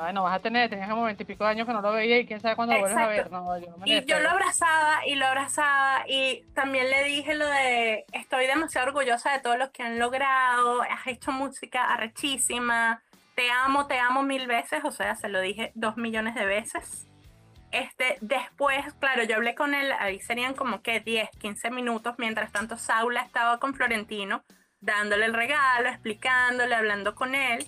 Ay, 0.01 0.15
no 0.15 0.23
vas 0.23 0.37
a 0.37 0.41
tener, 0.41 0.71
tenías 0.71 0.89
como 0.89 1.05
veintipico 1.05 1.45
años 1.45 1.67
que 1.67 1.73
no 1.73 1.83
lo 1.83 1.93
veía 1.93 2.19
y 2.19 2.27
quién 2.27 2.41
sabe 2.41 2.57
cuándo 2.57 2.75
lo 2.75 2.81
vuelves 2.81 2.99
a 2.99 3.07
ver. 3.07 3.19
Exacto. 3.19 3.41
No, 3.41 3.59
yo 3.59 3.71
no 3.71 3.77
me 3.77 3.91
Y 3.91 4.05
yo 4.07 4.19
lo 4.19 4.31
abrazaba 4.31 5.07
y 5.07 5.15
lo 5.15 5.27
abrazaba 5.27 6.05
y 6.09 6.45
también 6.55 6.89
le 6.89 7.05
dije 7.05 7.35
lo 7.35 7.47
de 7.47 8.07
estoy 8.13 8.47
demasiado 8.47 8.89
orgullosa 8.89 9.33
de 9.33 9.41
todo 9.41 9.57
lo 9.57 9.71
que 9.73 9.83
han 9.83 9.99
logrado, 9.99 10.83
has 10.83 11.07
hecho 11.07 11.33
música 11.33 11.93
arrechísima, 11.93 13.03
te 13.35 13.51
amo, 13.51 13.87
te 13.87 13.99
amo 13.99 14.23
mil 14.23 14.47
veces, 14.47 14.85
o 14.85 14.91
sea, 14.91 15.17
se 15.17 15.29
lo 15.29 15.41
dije 15.41 15.73
dos 15.75 15.97
millones 15.97 16.35
de 16.35 16.47
veces. 16.47 17.07
Este, 17.71 18.19
después, 18.21 18.85
claro, 18.99 19.23
yo 19.25 19.37
hablé 19.37 19.55
con 19.55 19.75
él, 19.75 19.93
ahí 19.99 20.19
serían 20.21 20.55
como 20.55 20.83
que 20.83 21.01
10, 21.01 21.31
15 21.39 21.71
minutos, 21.71 22.15
mientras 22.19 22.51
tanto 22.51 22.77
Saula 22.77 23.21
estaba 23.21 23.59
con 23.61 23.75
Florentino, 23.75 24.43
dándole 24.81 25.27
el 25.27 25.35
regalo, 25.35 25.89
explicándole, 25.89 26.75
hablando 26.75 27.15
con 27.15 27.35
él. 27.35 27.67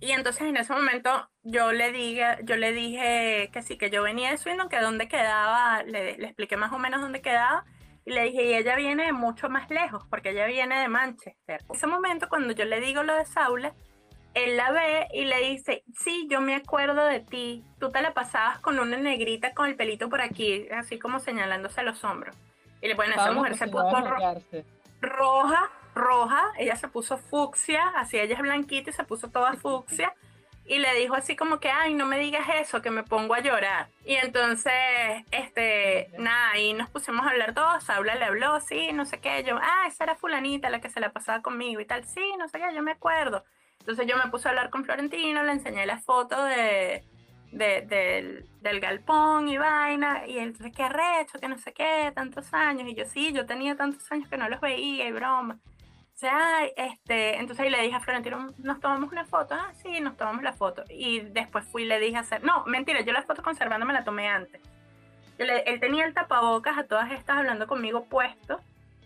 Y 0.00 0.12
entonces 0.12 0.42
en 0.42 0.56
ese 0.56 0.72
momento 0.72 1.28
yo 1.42 1.72
le 1.72 1.92
dije, 1.92 2.24
yo 2.44 2.56
le 2.56 2.72
dije 2.72 3.50
que 3.52 3.62
sí, 3.62 3.76
que 3.76 3.90
yo 3.90 4.02
venía 4.02 4.30
de 4.30 4.38
Swindon, 4.38 4.68
que 4.70 4.78
dónde 4.80 5.08
quedaba, 5.08 5.82
le, 5.82 6.16
le 6.16 6.26
expliqué 6.26 6.56
más 6.56 6.72
o 6.72 6.78
menos 6.78 7.00
dónde 7.02 7.20
quedaba, 7.20 7.64
y 8.06 8.12
le 8.12 8.22
dije, 8.24 8.44
y 8.44 8.54
ella 8.54 8.76
viene 8.76 9.04
de 9.04 9.12
mucho 9.12 9.50
más 9.50 9.68
lejos, 9.68 10.04
porque 10.08 10.30
ella 10.30 10.46
viene 10.46 10.80
de 10.80 10.88
Manchester. 10.88 11.60
En 11.68 11.76
ese 11.76 11.86
momento, 11.86 12.28
cuando 12.30 12.54
yo 12.54 12.64
le 12.64 12.80
digo 12.80 13.02
lo 13.02 13.14
de 13.14 13.26
Saula, 13.26 13.74
él 14.32 14.56
la 14.56 14.70
ve 14.72 15.08
y 15.12 15.24
le 15.26 15.38
dice, 15.50 15.82
sí, 15.98 16.26
yo 16.30 16.40
me 16.40 16.54
acuerdo 16.54 17.04
de 17.04 17.20
ti, 17.20 17.62
tú 17.78 17.90
te 17.90 18.00
la 18.00 18.14
pasabas 18.14 18.58
con 18.60 18.78
una 18.78 18.96
negrita 18.96 19.52
con 19.54 19.66
el 19.66 19.76
pelito 19.76 20.08
por 20.08 20.22
aquí, 20.22 20.66
así 20.70 20.98
como 20.98 21.18
señalándose 21.20 21.82
los 21.82 22.02
hombros. 22.04 22.34
Y 22.80 22.90
bueno, 22.94 23.12
esa 23.12 23.32
mujer 23.32 23.56
se 23.58 23.66
puso 23.68 24.00
ro- 24.08 24.16
roja, 25.02 25.70
roja, 25.94 26.42
ella 26.58 26.76
se 26.76 26.88
puso 26.88 27.18
fucsia, 27.18 27.88
así 27.96 28.18
ella 28.18 28.34
es 28.34 28.40
blanquita 28.40 28.90
y 28.90 28.92
se 28.92 29.04
puso 29.04 29.28
toda 29.28 29.54
fucsia. 29.54 30.14
Y 30.66 30.78
le 30.78 30.94
dijo 30.94 31.14
así 31.14 31.34
como 31.34 31.58
que, 31.58 31.68
ay, 31.68 31.94
no 31.94 32.06
me 32.06 32.16
digas 32.18 32.46
eso, 32.60 32.80
que 32.80 32.90
me 32.92 33.02
pongo 33.02 33.34
a 33.34 33.40
llorar. 33.40 33.88
Y 34.04 34.14
entonces, 34.14 34.72
este, 35.32 36.10
nada, 36.16 36.58
y 36.58 36.74
nos 36.74 36.88
pusimos 36.90 37.26
a 37.26 37.30
hablar 37.30 37.54
todos, 37.54 37.82
Saula 37.82 38.14
le 38.14 38.24
habló, 38.26 38.60
sí, 38.60 38.92
no 38.92 39.04
sé 39.04 39.18
qué, 39.18 39.42
yo, 39.42 39.58
ah, 39.60 39.86
esa 39.88 40.04
era 40.04 40.14
fulanita 40.14 40.70
la 40.70 40.80
que 40.80 40.88
se 40.88 41.00
la 41.00 41.10
pasaba 41.10 41.42
conmigo 41.42 41.80
y 41.80 41.86
tal, 41.86 42.04
sí, 42.04 42.22
no 42.38 42.46
sé 42.48 42.58
qué, 42.60 42.72
yo 42.72 42.82
me 42.82 42.92
acuerdo. 42.92 43.44
Entonces 43.80 44.06
yo 44.06 44.16
me 44.16 44.30
puse 44.30 44.46
a 44.46 44.50
hablar 44.52 44.70
con 44.70 44.84
Florentino, 44.84 45.42
le 45.42 45.52
enseñé 45.52 45.86
la 45.86 45.98
foto 45.98 46.44
de, 46.44 47.02
de- 47.50 47.80
del, 47.88 48.46
del 48.60 48.78
galpón 48.78 49.48
y 49.48 49.58
vaina, 49.58 50.24
y 50.28 50.38
él, 50.38 50.54
qué 50.76 50.82
arrecho, 50.84 51.40
que 51.40 51.48
no 51.48 51.58
sé 51.58 51.72
qué, 51.72 52.12
tantos 52.14 52.54
años, 52.54 52.86
y 52.88 52.94
yo, 52.94 53.06
sí, 53.06 53.32
yo 53.32 53.44
tenía 53.44 53.76
tantos 53.76 54.12
años 54.12 54.28
que 54.28 54.36
no 54.36 54.48
los 54.48 54.60
veía 54.60 55.08
y 55.08 55.12
broma. 55.12 55.58
Sea, 56.20 56.66
este, 56.76 57.38
entonces 57.38 57.70
le 57.70 57.80
dije 57.80 57.96
a 57.96 58.00
Florentino, 58.00 58.52
¿nos 58.58 58.78
tomamos 58.78 59.10
una 59.10 59.24
foto? 59.24 59.54
Ah, 59.54 59.72
sí, 59.82 60.00
nos 60.00 60.18
tomamos 60.18 60.42
la 60.42 60.52
foto. 60.52 60.84
Y 60.90 61.20
después 61.20 61.64
fui 61.64 61.84
y 61.84 61.86
le 61.86 61.98
dije 61.98 62.18
a 62.18 62.20
hacer, 62.20 62.44
no, 62.44 62.62
mentira, 62.66 63.00
yo 63.00 63.14
la 63.14 63.22
foto 63.22 63.42
conservando 63.42 63.86
me 63.86 63.94
la 63.94 64.04
tomé 64.04 64.28
antes. 64.28 64.60
Yo 65.38 65.46
le- 65.46 65.62
él 65.62 65.80
tenía 65.80 66.04
el 66.04 66.12
tapabocas 66.12 66.76
a 66.76 66.84
todas 66.84 67.10
estas 67.10 67.38
hablando 67.38 67.66
conmigo 67.66 68.04
puesto 68.04 68.60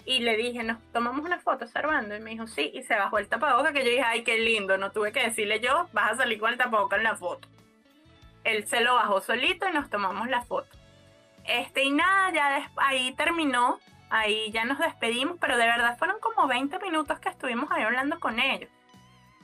y 0.04 0.18
le 0.22 0.36
dije, 0.36 0.64
nos 0.64 0.82
tomamos 0.92 1.24
una 1.24 1.38
foto 1.38 1.66
observando. 1.66 2.16
Y 2.16 2.20
me 2.20 2.30
dijo, 2.30 2.48
sí, 2.48 2.72
y 2.74 2.82
se 2.82 2.96
bajó 2.96 3.18
el 3.18 3.28
tapabocas 3.28 3.70
que 3.72 3.84
yo 3.84 3.90
dije, 3.90 4.02
ay, 4.02 4.24
qué 4.24 4.38
lindo, 4.38 4.76
no 4.76 4.90
tuve 4.90 5.12
que 5.12 5.22
decirle 5.22 5.60
yo, 5.60 5.88
vas 5.92 6.10
a 6.10 6.16
salir 6.16 6.40
con 6.40 6.50
el 6.50 6.58
tapabocas 6.58 6.98
en 6.98 7.04
la 7.04 7.14
foto. 7.14 7.46
Él 8.42 8.66
se 8.66 8.80
lo 8.80 8.96
bajó 8.96 9.20
solito 9.20 9.68
y 9.68 9.72
nos 9.72 9.88
tomamos 9.88 10.28
la 10.28 10.42
foto. 10.42 10.76
Este, 11.44 11.84
y 11.84 11.92
nada, 11.92 12.32
ya 12.32 12.70
ahí 12.78 13.14
terminó, 13.14 13.78
ahí 14.14 14.50
ya 14.52 14.64
nos 14.64 14.78
despedimos, 14.78 15.36
pero 15.40 15.56
de 15.56 15.66
verdad 15.66 15.98
fueron 15.98 16.20
como 16.20 16.46
20 16.46 16.78
minutos 16.78 17.18
que 17.18 17.28
estuvimos 17.28 17.70
ahí 17.72 17.82
hablando 17.82 18.20
con 18.20 18.38
ellos. 18.38 18.70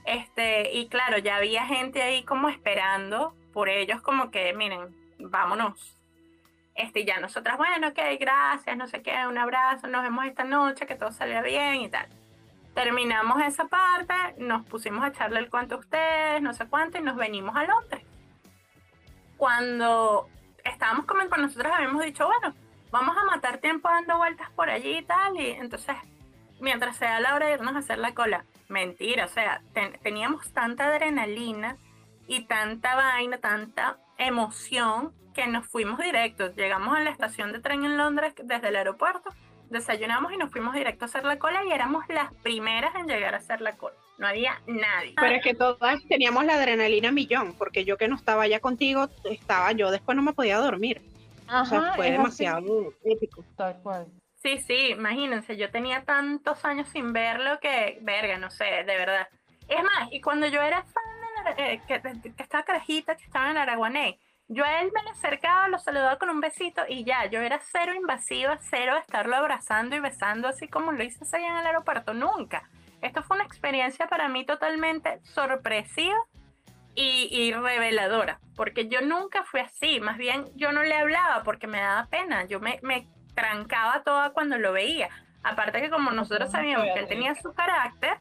Este, 0.04 0.72
y 0.72 0.88
claro, 0.88 1.18
ya 1.18 1.36
había 1.36 1.66
gente 1.66 2.02
ahí 2.02 2.22
como 2.22 2.48
esperando 2.48 3.34
por 3.52 3.68
ellos, 3.68 4.00
como 4.00 4.30
que, 4.30 4.52
miren, 4.54 4.96
vámonos. 5.18 5.98
Este, 6.74 7.04
ya 7.04 7.18
nosotras, 7.18 7.58
bueno, 7.58 7.88
ok, 7.88 7.98
gracias, 8.18 8.76
no 8.76 8.86
sé 8.86 9.02
qué, 9.02 9.26
un 9.26 9.38
abrazo, 9.38 9.88
nos 9.88 10.02
vemos 10.02 10.24
esta 10.24 10.44
noche, 10.44 10.86
que 10.86 10.94
todo 10.94 11.10
salga 11.10 11.42
bien 11.42 11.82
y 11.82 11.88
tal. 11.88 12.06
Terminamos 12.72 13.42
esa 13.42 13.66
parte, 13.66 14.14
nos 14.38 14.64
pusimos 14.66 15.04
a 15.04 15.08
echarle 15.08 15.40
el 15.40 15.50
cuento 15.50 15.74
a 15.74 15.78
ustedes, 15.78 16.40
no 16.40 16.54
sé 16.54 16.66
cuánto, 16.68 16.98
y 16.98 17.02
nos 17.02 17.16
venimos 17.16 17.56
a 17.56 17.64
Londres. 17.64 18.04
Cuando 19.36 20.28
estábamos 20.64 21.06
comiendo 21.06 21.30
con 21.34 21.42
nosotros, 21.42 21.72
habíamos 21.74 22.04
dicho, 22.04 22.26
bueno, 22.26 22.54
vamos 22.90 23.16
a 23.16 23.24
matar 23.24 23.58
tiempo 23.58 23.88
dando 23.88 24.16
vueltas 24.18 24.50
por 24.50 24.68
allí 24.70 24.98
y 24.98 25.02
tal, 25.02 25.38
y 25.40 25.50
entonces, 25.50 25.96
mientras 26.60 26.96
sea 26.96 27.20
la 27.20 27.34
hora 27.34 27.46
de 27.46 27.54
irnos 27.54 27.74
a 27.74 27.78
hacer 27.78 27.98
la 27.98 28.14
cola, 28.14 28.44
mentira, 28.68 29.24
o 29.24 29.28
sea, 29.28 29.62
ten- 29.74 29.98
teníamos 30.02 30.52
tanta 30.52 30.86
adrenalina 30.86 31.76
y 32.26 32.42
tanta 32.44 32.94
vaina, 32.94 33.38
tanta 33.38 33.98
emoción 34.18 35.12
que 35.34 35.46
nos 35.46 35.66
fuimos 35.66 35.98
directos. 35.98 36.54
Llegamos 36.56 36.96
a 36.96 37.00
la 37.00 37.10
estación 37.10 37.52
de 37.52 37.60
tren 37.60 37.84
en 37.84 37.96
Londres 37.96 38.34
desde 38.42 38.68
el 38.68 38.76
aeropuerto, 38.76 39.30
desayunamos 39.70 40.32
y 40.32 40.36
nos 40.36 40.50
fuimos 40.50 40.74
directo 40.74 41.04
a 41.04 41.08
hacer 41.08 41.24
la 41.24 41.38
cola 41.38 41.64
y 41.64 41.72
éramos 41.72 42.04
las 42.08 42.32
primeras 42.42 42.94
en 42.96 43.06
llegar 43.06 43.34
a 43.34 43.38
hacer 43.38 43.60
la 43.60 43.72
cola. 43.72 43.94
No 44.18 44.26
había 44.26 44.60
nadie. 44.66 45.14
Pero 45.16 45.34
es 45.36 45.42
que 45.42 45.54
todas 45.54 45.98
teníamos 46.08 46.44
la 46.44 46.54
adrenalina 46.54 47.10
millón, 47.10 47.54
porque 47.56 47.84
yo 47.84 47.96
que 47.96 48.06
no 48.08 48.16
estaba 48.16 48.46
ya 48.46 48.60
contigo, 48.60 49.08
estaba 49.24 49.72
yo, 49.72 49.90
después 49.90 50.14
no 50.16 50.22
me 50.22 50.32
podía 50.34 50.58
dormir. 50.58 51.00
O 51.52 51.64
sea, 51.64 51.78
Ajá, 51.78 51.92
fue 51.94 52.06
es 52.06 52.10
así, 52.12 52.18
demasiado 52.18 52.94
épico. 53.04 53.44
Tal 53.56 53.80
cual. 53.82 54.06
Sí, 54.36 54.58
sí, 54.58 54.90
imagínense, 54.92 55.56
yo 55.56 55.70
tenía 55.70 56.04
tantos 56.04 56.64
años 56.64 56.88
sin 56.88 57.12
verlo 57.12 57.60
que, 57.60 57.98
verga, 58.02 58.38
no 58.38 58.50
sé, 58.50 58.64
de 58.64 58.96
verdad. 58.96 59.28
Es 59.68 59.82
más, 59.82 60.08
y 60.10 60.20
cuando 60.20 60.46
yo 60.46 60.62
era 60.62 60.82
fan 60.82 61.04
de 61.44 61.50
la- 61.62 61.72
eh, 61.72 61.82
que, 61.86 62.00
que 62.34 62.42
estaba 62.42 62.64
carajita, 62.64 63.16
que 63.16 63.24
estaba 63.24 63.50
en 63.50 63.58
Araguané, 63.58 64.18
yo 64.48 64.64
a 64.64 64.80
él 64.80 64.90
me 64.92 65.02
le 65.04 65.10
acercaba, 65.10 65.68
lo 65.68 65.78
saludaba 65.78 66.18
con 66.18 66.28
un 66.30 66.40
besito 66.40 66.82
y 66.88 67.04
ya, 67.04 67.26
yo 67.26 67.40
era 67.40 67.60
cero 67.60 67.94
invasiva, 67.94 68.58
cero 68.58 68.94
de 68.94 69.00
estarlo 69.00 69.36
abrazando 69.36 69.94
y 69.94 70.00
besando 70.00 70.48
así 70.48 70.66
como 70.68 70.90
lo 70.90 71.04
hice 71.04 71.24
allá 71.36 71.48
en 71.48 71.56
el 71.58 71.66
aeropuerto, 71.66 72.14
nunca. 72.14 72.68
Esto 73.00 73.22
fue 73.22 73.36
una 73.36 73.44
experiencia 73.44 74.08
para 74.08 74.28
mí 74.28 74.44
totalmente 74.44 75.20
sorpresiva 75.22 76.16
y, 76.94 77.28
y 77.30 77.52
reveladora, 77.52 78.40
porque 78.56 78.88
yo 78.88 79.00
nunca 79.00 79.44
fui 79.44 79.60
así, 79.60 80.00
más 80.00 80.18
bien 80.18 80.44
yo 80.56 80.72
no 80.72 80.82
le 80.82 80.94
hablaba 80.94 81.42
porque 81.42 81.66
me 81.66 81.80
daba 81.80 82.06
pena, 82.06 82.44
yo 82.46 82.60
me, 82.60 82.78
me 82.82 83.06
trancaba 83.34 84.02
toda 84.02 84.30
cuando 84.30 84.58
lo 84.58 84.72
veía. 84.72 85.08
Aparte 85.42 85.80
que 85.80 85.90
como 85.90 86.10
nosotros 86.10 86.50
sabíamos 86.50 86.88
que 86.92 87.00
él 87.00 87.08
tenía 87.08 87.34
su 87.34 87.54
carácter, 87.54 88.18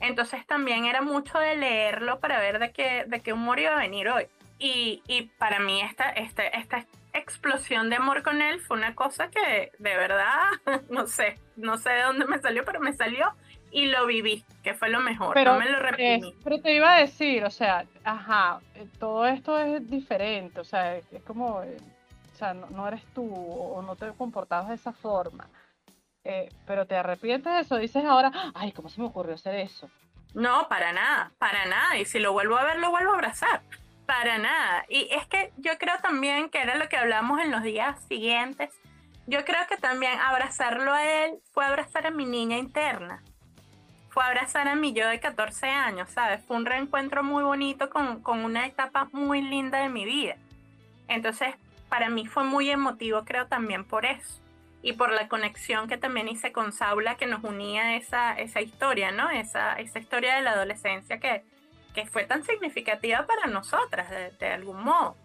entonces 0.00 0.46
también 0.46 0.86
era 0.86 1.02
mucho 1.02 1.38
de 1.38 1.56
leerlo 1.56 2.18
para 2.20 2.40
ver 2.40 2.58
de 2.58 2.72
qué, 2.72 3.04
de 3.06 3.20
qué 3.20 3.32
humor 3.32 3.58
iba 3.60 3.72
a 3.72 3.78
venir 3.78 4.08
hoy. 4.08 4.26
Y, 4.58 5.02
y 5.06 5.30
para 5.38 5.58
mí 5.58 5.82
esta, 5.82 6.08
esta, 6.10 6.44
esta 6.44 6.86
explosión 7.12 7.90
de 7.90 7.96
amor 7.96 8.22
con 8.22 8.40
él 8.40 8.60
fue 8.60 8.76
una 8.76 8.94
cosa 8.94 9.28
que 9.28 9.72
de 9.78 9.96
verdad, 9.96 10.40
no 10.88 11.06
sé, 11.06 11.38
no 11.56 11.76
sé 11.76 11.90
de 11.90 12.02
dónde 12.02 12.26
me 12.26 12.38
salió, 12.38 12.64
pero 12.64 12.80
me 12.80 12.92
salió 12.92 13.34
y 13.72 13.86
lo 13.86 14.06
viví, 14.06 14.44
que 14.62 14.74
fue 14.74 14.90
lo 14.90 15.00
mejor, 15.00 15.34
Pero, 15.34 15.54
no 15.54 15.58
me 15.60 15.70
lo 15.70 15.78
es- 15.78 15.82
reprimí. 15.82 16.34
pero 16.44 16.60
te 16.60 16.74
iba 16.74 16.94
a 16.94 16.98
decir, 17.00 17.44
o 17.44 17.50
sea, 17.50 17.84
ajá, 18.04 18.60
eh, 18.74 18.86
todo 18.98 19.26
esto 19.26 19.58
es 19.58 19.88
diferente, 19.90 20.60
o 20.60 20.64
sea, 20.64 20.96
es, 20.96 21.10
es 21.12 21.22
como, 21.22 21.62
eh, 21.62 21.76
o 22.32 22.36
sea, 22.36 22.54
no, 22.54 22.68
no 22.70 22.86
eres 22.86 23.02
tú 23.14 23.32
o 23.34 23.80
no 23.82 23.96
te 23.96 24.12
comportabas 24.12 24.68
de 24.68 24.74
esa 24.74 24.92
forma. 24.92 25.48
Eh, 26.24 26.48
pero 26.66 26.86
te 26.86 26.94
arrepientes 26.96 27.52
de 27.52 27.60
eso, 27.60 27.76
dices 27.78 28.04
ahora, 28.04 28.30
ay, 28.54 28.70
¿cómo 28.72 28.88
se 28.88 29.00
me 29.00 29.08
ocurrió 29.08 29.34
hacer 29.34 29.56
eso? 29.56 29.90
No, 30.34 30.68
para 30.68 30.92
nada, 30.92 31.32
para 31.38 31.66
nada. 31.66 31.98
Y 31.98 32.04
si 32.04 32.18
lo 32.20 32.32
vuelvo 32.32 32.56
a 32.56 32.64
ver, 32.64 32.78
lo 32.78 32.90
vuelvo 32.90 33.10
a 33.10 33.14
abrazar. 33.16 33.60
Para 34.06 34.38
nada. 34.38 34.84
Y 34.88 35.08
es 35.12 35.26
que 35.26 35.52
yo 35.58 35.76
creo 35.78 35.94
también 36.02 36.48
que 36.48 36.60
era 36.60 36.76
lo 36.76 36.88
que 36.88 36.96
hablamos 36.96 37.40
en 37.40 37.50
los 37.50 37.62
días 37.62 38.00
siguientes. 38.08 38.70
Yo 39.26 39.44
creo 39.44 39.66
que 39.68 39.76
también 39.76 40.18
abrazarlo 40.20 40.92
a 40.92 41.04
él 41.04 41.38
fue 41.52 41.64
abrazar 41.66 42.06
a 42.06 42.10
mi 42.10 42.24
niña 42.24 42.56
interna. 42.56 43.22
Fue 44.12 44.22
abrazar 44.22 44.68
a 44.68 44.74
mi 44.74 44.92
yo 44.92 45.08
de 45.08 45.20
14 45.20 45.66
años, 45.68 46.10
¿sabes? 46.10 46.44
Fue 46.44 46.58
un 46.58 46.66
reencuentro 46.66 47.24
muy 47.24 47.42
bonito 47.42 47.88
con, 47.88 48.22
con 48.22 48.44
una 48.44 48.66
etapa 48.66 49.08
muy 49.12 49.40
linda 49.40 49.78
de 49.78 49.88
mi 49.88 50.04
vida. 50.04 50.36
Entonces, 51.08 51.54
para 51.88 52.10
mí 52.10 52.26
fue 52.26 52.44
muy 52.44 52.68
emotivo, 52.68 53.24
creo 53.24 53.46
también 53.46 53.86
por 53.86 54.04
eso. 54.04 54.38
Y 54.82 54.92
por 54.92 55.12
la 55.12 55.28
conexión 55.28 55.88
que 55.88 55.96
también 55.96 56.28
hice 56.28 56.52
con 56.52 56.72
Saula, 56.72 57.16
que 57.16 57.24
nos 57.24 57.42
unía 57.42 57.96
esa, 57.96 58.34
esa 58.34 58.60
historia, 58.60 59.12
¿no? 59.12 59.30
Esa, 59.30 59.74
esa 59.74 59.98
historia 59.98 60.34
de 60.34 60.42
la 60.42 60.52
adolescencia 60.52 61.18
que, 61.18 61.42
que 61.94 62.04
fue 62.04 62.24
tan 62.24 62.44
significativa 62.44 63.24
para 63.26 63.46
nosotras, 63.46 64.10
de, 64.10 64.30
de 64.32 64.46
algún 64.48 64.84
modo. 64.84 65.16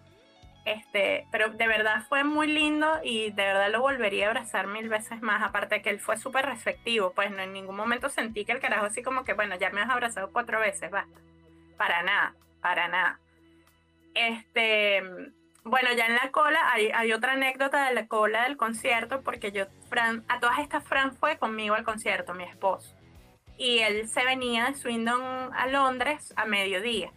Este, 0.68 1.26
pero 1.32 1.52
de 1.52 1.66
verdad 1.66 2.04
fue 2.10 2.26
muy 2.26 2.46
lindo 2.46 3.00
y 3.02 3.32
de 3.32 3.42
verdad 3.42 3.72
lo 3.72 3.80
volvería 3.80 4.26
a 4.26 4.32
abrazar 4.32 4.68
mil 4.68 4.90
veces 4.90 5.22
más. 5.22 5.42
Aparte 5.42 5.76
de 5.76 5.82
que 5.82 5.90
él 5.90 6.02
fue 6.02 6.18
súper 6.18 6.46
receptivo, 6.46 7.14
pues 7.14 7.32
no 7.32 7.42
en 7.42 7.54
ningún 7.54 7.78
momento 7.78 8.10
sentí 8.10 8.44
que 8.44 8.52
el 8.52 8.60
carajo 8.60 8.86
así 8.86 9.02
como 9.02 9.24
que, 9.24 9.32
bueno, 9.32 9.56
ya 9.56 9.70
me 9.70 9.80
has 9.80 9.90
abrazado 9.90 10.30
cuatro 10.34 10.60
veces, 10.60 10.92
basta. 10.92 11.22
Para 11.78 12.04
nada, 12.04 12.36
para 12.62 12.90
nada. 12.90 13.18
Este, 14.14 15.02
bueno, 15.64 15.94
ya 15.96 16.08
en 16.08 16.16
la 16.16 16.32
cola 16.32 16.60
hay, 16.74 16.92
hay 16.94 17.14
otra 17.14 17.32
anécdota 17.32 17.88
de 17.88 17.94
la 17.94 18.08
cola 18.08 18.44
del 18.44 18.58
concierto, 18.58 19.22
porque 19.22 19.54
yo, 19.54 19.68
Fran, 19.88 20.26
a 20.28 20.42
todas 20.42 20.60
estas, 20.60 20.84
Fran 20.84 21.16
fue 21.16 21.38
conmigo 21.38 21.76
al 21.76 21.86
concierto, 21.86 22.34
mi 22.34 22.44
esposo. 22.44 22.94
Y 23.58 23.80
él 23.80 24.10
se 24.10 24.26
venía 24.26 24.66
de 24.66 24.76
Swindon 24.76 25.54
a 25.54 25.68
Londres 25.68 26.34
a 26.36 26.44
mediodía. 26.44 27.10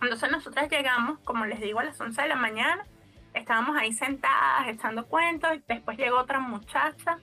Entonces 0.00 0.30
nosotras 0.30 0.70
llegamos, 0.70 1.18
como 1.20 1.44
les 1.44 1.60
digo, 1.60 1.80
a 1.80 1.84
las 1.84 2.00
11 2.00 2.22
de 2.22 2.28
la 2.28 2.36
mañana. 2.36 2.84
Estábamos 3.34 3.76
ahí 3.76 3.92
sentadas, 3.92 4.68
echando 4.68 5.06
cuentos. 5.06 5.50
Después 5.66 5.98
llegó 5.98 6.18
otra 6.18 6.40
muchacha, 6.40 7.18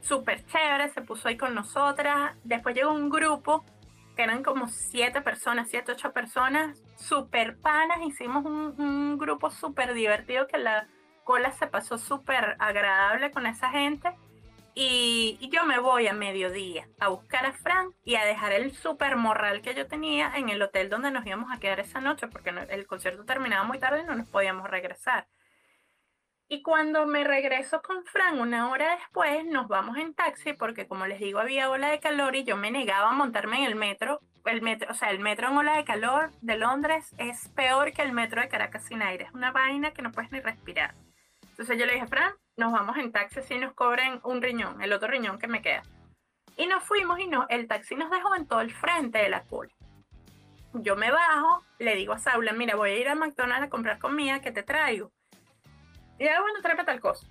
súper 0.00 0.44
chévere, 0.46 0.90
se 0.90 1.02
puso 1.02 1.28
ahí 1.28 1.36
con 1.36 1.54
nosotras. 1.54 2.34
Después 2.44 2.74
llegó 2.74 2.92
un 2.92 3.10
grupo, 3.10 3.64
que 4.16 4.22
eran 4.22 4.42
como 4.42 4.68
siete 4.68 5.20
personas, 5.22 5.68
siete, 5.68 5.92
ocho 5.92 6.12
personas, 6.12 6.80
súper 6.96 7.58
panas. 7.58 7.98
Hicimos 8.06 8.44
un, 8.44 8.74
un 8.78 9.18
grupo 9.18 9.50
súper 9.50 9.92
divertido 9.94 10.46
que 10.46 10.58
la 10.58 10.86
cola 11.24 11.50
se 11.52 11.66
pasó 11.66 11.98
súper 11.98 12.56
agradable 12.58 13.30
con 13.32 13.46
esa 13.46 13.70
gente. 13.70 14.14
Y, 14.74 15.38
yo 15.52 15.64
me 15.64 15.78
voy 15.78 16.08
a 16.08 16.12
mediodía 16.12 16.88
a 16.98 17.08
buscar 17.08 17.46
a 17.46 17.52
Frank 17.52 17.94
y 18.04 18.16
a 18.16 18.24
dejar 18.24 18.52
el 18.52 18.74
super 18.74 19.16
morral 19.16 19.62
que 19.62 19.74
yo 19.74 19.86
tenía 19.86 20.32
en 20.36 20.48
el 20.48 20.60
hotel 20.60 20.90
donde 20.90 21.12
nos 21.12 21.24
íbamos 21.24 21.52
a 21.52 21.60
quedar 21.60 21.78
esa 21.78 22.00
noche, 22.00 22.26
porque 22.26 22.50
el 22.50 22.86
concierto 22.86 23.24
terminaba 23.24 23.62
muy 23.64 23.78
tarde 23.78 24.00
y 24.00 24.04
no 24.04 24.16
nos 24.16 24.28
podíamos 24.28 24.68
regresar. 24.68 25.28
Y 26.48 26.62
cuando 26.62 27.06
me 27.06 27.24
regreso 27.24 27.80
con 27.82 28.04
Frank 28.04 28.38
una 28.38 28.70
hora 28.70 28.96
después, 28.96 29.46
nos 29.46 29.66
vamos 29.66 29.96
en 29.96 30.14
taxi, 30.14 30.52
porque 30.52 30.86
como 30.86 31.06
les 31.06 31.18
digo, 31.18 31.38
había 31.38 31.70
ola 31.70 31.88
de 31.88 32.00
calor 32.00 32.36
y 32.36 32.44
yo 32.44 32.56
me 32.56 32.70
negaba 32.70 33.10
a 33.10 33.14
montarme 33.14 33.58
en 33.58 33.64
el 33.64 33.76
metro. 33.76 34.20
El 34.44 34.60
metro, 34.60 34.90
o 34.90 34.94
sea, 34.94 35.10
el 35.10 35.20
metro 35.20 35.48
en 35.48 35.56
ola 35.56 35.76
de 35.76 35.84
calor 35.84 36.32
de 36.42 36.58
Londres 36.58 37.14
es 37.16 37.48
peor 37.50 37.92
que 37.92 38.02
el 38.02 38.12
metro 38.12 38.42
de 38.42 38.48
Caracas 38.48 38.84
sin 38.84 39.02
aire. 39.02 39.24
Es 39.24 39.32
una 39.32 39.52
vaina 39.52 39.92
que 39.92 40.02
no 40.02 40.12
puedes 40.12 40.32
ni 40.32 40.40
respirar. 40.40 40.94
Entonces 41.50 41.78
yo 41.78 41.86
le 41.86 41.94
dije, 41.94 42.06
Fran, 42.06 42.34
nos 42.56 42.72
vamos 42.72 42.96
en 42.98 43.12
taxi 43.12 43.42
si 43.42 43.58
nos 43.58 43.72
cobren 43.74 44.20
un 44.22 44.40
riñón, 44.40 44.80
el 44.82 44.92
otro 44.92 45.08
riñón 45.08 45.38
que 45.38 45.48
me 45.48 45.62
queda. 45.62 45.82
Y 46.56 46.66
nos 46.66 46.84
fuimos 46.84 47.18
y 47.18 47.26
no, 47.26 47.46
el 47.48 47.66
taxi 47.66 47.96
nos 47.96 48.10
dejó 48.10 48.34
en 48.36 48.46
todo 48.46 48.60
el 48.60 48.72
frente 48.72 49.18
de 49.18 49.28
la 49.28 49.42
cola. 49.42 49.72
Yo 50.74 50.96
me 50.96 51.10
bajo, 51.10 51.64
le 51.78 51.94
digo 51.94 52.12
a 52.12 52.18
Saula, 52.18 52.52
mira, 52.52 52.76
voy 52.76 52.90
a 52.90 52.98
ir 52.98 53.08
a 53.08 53.14
McDonald's 53.14 53.66
a 53.66 53.70
comprar 53.70 53.98
comida, 53.98 54.40
que 54.40 54.52
te 54.52 54.62
traigo? 54.62 55.12
Y 56.18 56.24
ya, 56.24 56.40
bueno, 56.40 56.60
tráeme 56.62 56.84
tal 56.84 57.00
cosa. 57.00 57.26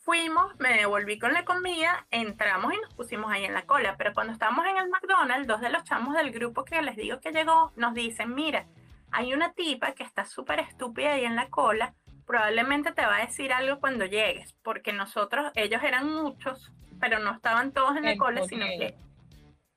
Fuimos, 0.00 0.54
me 0.58 0.74
devolví 0.74 1.18
con 1.18 1.32
la 1.32 1.46
comida, 1.46 2.06
entramos 2.10 2.74
y 2.74 2.80
nos 2.80 2.92
pusimos 2.94 3.32
ahí 3.32 3.44
en 3.44 3.54
la 3.54 3.64
cola. 3.64 3.96
Pero 3.96 4.12
cuando 4.12 4.34
estábamos 4.34 4.66
en 4.66 4.76
el 4.76 4.90
McDonald's, 4.90 5.46
dos 5.46 5.62
de 5.62 5.70
los 5.70 5.84
chamos 5.84 6.14
del 6.14 6.30
grupo 6.30 6.64
que 6.64 6.82
les 6.82 6.96
digo 6.96 7.20
que 7.20 7.32
llegó, 7.32 7.72
nos 7.76 7.94
dicen, 7.94 8.34
mira, 8.34 8.66
hay 9.10 9.32
una 9.32 9.52
tipa 9.52 9.92
que 9.92 10.02
está 10.02 10.26
súper 10.26 10.60
estúpida 10.60 11.12
ahí 11.14 11.24
en 11.24 11.36
la 11.36 11.48
cola, 11.48 11.94
probablemente 12.26 12.92
te 12.92 13.04
va 13.04 13.16
a 13.16 13.26
decir 13.26 13.52
algo 13.52 13.80
cuando 13.80 14.04
llegues, 14.04 14.54
porque 14.62 14.92
nosotros, 14.92 15.52
ellos 15.54 15.82
eran 15.82 16.12
muchos, 16.12 16.72
pero 17.00 17.18
no 17.18 17.32
estaban 17.32 17.72
todos 17.72 17.96
en 17.96 18.04
la 18.04 18.16
cola, 18.16 18.44
sino 18.46 18.66
que, 18.66 18.94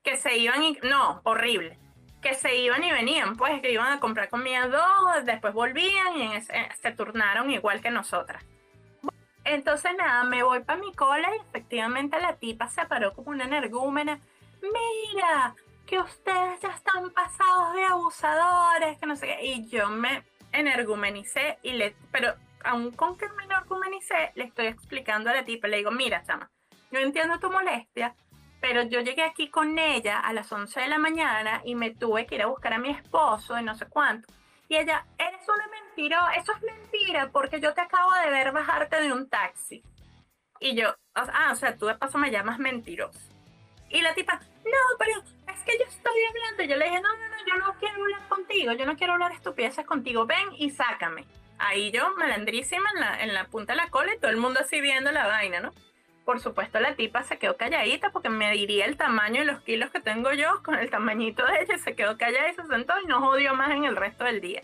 que 0.02 0.16
se 0.16 0.36
iban 0.36 0.62
y, 0.62 0.78
no, 0.82 1.20
horrible, 1.24 1.78
que 2.22 2.34
se 2.34 2.56
iban 2.56 2.82
y 2.82 2.90
venían, 2.90 3.36
pues 3.36 3.60
que 3.60 3.72
iban 3.72 3.92
a 3.92 4.00
comprar 4.00 4.28
comida 4.28 4.66
dos, 4.68 5.24
después 5.24 5.54
volvían 5.54 6.16
y 6.16 6.40
se 6.40 6.92
turnaron 6.92 7.50
igual 7.50 7.80
que 7.80 7.90
nosotras. 7.90 8.44
Entonces 9.44 9.92
nada, 9.96 10.24
me 10.24 10.42
voy 10.42 10.62
para 10.62 10.78
mi 10.78 10.92
cola 10.92 11.28
y 11.34 11.40
efectivamente 11.40 12.20
la 12.20 12.36
tipa 12.36 12.68
se 12.68 12.84
paró 12.84 13.14
como 13.14 13.30
una 13.30 13.44
energúmena. 13.44 14.20
Mira, 14.60 15.54
que 15.86 15.98
ustedes 15.98 16.60
ya 16.60 16.68
están 16.68 17.10
pasados 17.10 17.72
de 17.72 17.84
abusadores, 17.84 18.98
que 18.98 19.06
no 19.06 19.16
sé 19.16 19.26
qué. 19.26 19.46
Y 19.46 19.68
yo 19.68 19.88
me 19.88 20.22
energumenicé 20.52 21.58
y 21.62 21.72
le, 21.72 21.94
pero 22.10 22.34
aún 22.64 22.92
con 22.92 23.16
que 23.16 23.28
me 23.30 23.44
energumenicé, 23.44 24.32
le 24.34 24.44
estoy 24.44 24.66
explicando 24.66 25.30
a 25.30 25.34
la 25.34 25.44
tipa, 25.44 25.68
le 25.68 25.78
digo, 25.78 25.90
mira, 25.90 26.22
chama, 26.24 26.50
yo 26.90 27.00
entiendo 27.00 27.38
tu 27.38 27.50
molestia, 27.50 28.14
pero 28.60 28.82
yo 28.82 29.00
llegué 29.00 29.22
aquí 29.22 29.50
con 29.50 29.78
ella 29.78 30.20
a 30.20 30.32
las 30.32 30.50
11 30.50 30.80
de 30.80 30.88
la 30.88 30.98
mañana 30.98 31.62
y 31.64 31.74
me 31.74 31.94
tuve 31.94 32.26
que 32.26 32.36
ir 32.36 32.42
a 32.42 32.46
buscar 32.46 32.72
a 32.72 32.78
mi 32.78 32.90
esposo 32.90 33.58
y 33.58 33.62
no 33.62 33.74
sé 33.74 33.86
cuánto. 33.86 34.32
Y 34.68 34.76
ella, 34.76 35.06
eres 35.16 35.48
una 35.48 35.66
mentira, 35.68 36.30
eso 36.36 36.52
es 36.52 36.62
mentira, 36.62 37.30
porque 37.32 37.60
yo 37.60 37.72
te 37.72 37.80
acabo 37.80 38.12
de 38.12 38.30
ver 38.30 38.52
bajarte 38.52 39.00
de 39.00 39.12
un 39.12 39.28
taxi. 39.28 39.82
Y 40.60 40.74
yo, 40.74 40.94
ah, 41.14 41.50
o 41.52 41.56
sea, 41.56 41.76
tú 41.76 41.86
de 41.86 41.94
paso 41.94 42.18
me 42.18 42.30
llamas 42.30 42.58
mentiroso. 42.58 43.37
Y 43.90 44.00
la 44.02 44.14
tipa, 44.14 44.40
no, 44.64 44.98
pero 44.98 45.22
es 45.52 45.60
que 45.64 45.78
yo 45.78 45.84
estoy 45.84 46.20
hablando. 46.28 46.62
Yo 46.64 46.76
le 46.76 46.84
dije, 46.84 47.00
no, 47.00 47.08
no, 47.16 47.28
no, 47.28 47.36
yo 47.46 47.56
no 47.56 47.74
quiero 47.78 48.02
hablar 48.02 48.28
contigo, 48.28 48.72
yo 48.72 48.86
no 48.86 48.96
quiero 48.96 49.12
hablar 49.14 49.32
estupideces 49.32 49.86
contigo, 49.86 50.26
ven 50.26 50.48
y 50.56 50.70
sácame. 50.70 51.24
Ahí 51.58 51.90
yo, 51.90 52.14
malandrísima, 52.16 52.88
en 52.94 53.00
la, 53.00 53.22
en 53.22 53.34
la 53.34 53.44
punta 53.46 53.72
de 53.72 53.78
la 53.78 53.90
cola 53.90 54.14
y 54.14 54.18
todo 54.18 54.30
el 54.30 54.36
mundo 54.36 54.60
así 54.60 54.80
viendo 54.80 55.10
la 55.10 55.26
vaina, 55.26 55.60
¿no? 55.60 55.72
Por 56.24 56.40
supuesto, 56.40 56.78
la 56.78 56.94
tipa 56.94 57.22
se 57.22 57.38
quedó 57.38 57.56
calladita 57.56 58.10
porque 58.10 58.28
me 58.28 58.52
diría 58.52 58.84
el 58.84 58.98
tamaño 58.98 59.42
y 59.42 59.46
los 59.46 59.62
kilos 59.62 59.90
que 59.90 59.98
tengo 59.98 60.30
yo 60.32 60.62
con 60.62 60.74
el 60.74 60.90
tamañito 60.90 61.44
de 61.46 61.62
ella. 61.62 61.78
Se 61.78 61.96
quedó 61.96 62.18
callada 62.18 62.50
y 62.50 62.54
se 62.54 62.66
sentó 62.66 62.92
y 63.02 63.06
no 63.06 63.20
jodió 63.20 63.54
más 63.54 63.70
en 63.70 63.84
el 63.84 63.96
resto 63.96 64.24
del 64.24 64.42
día. 64.42 64.62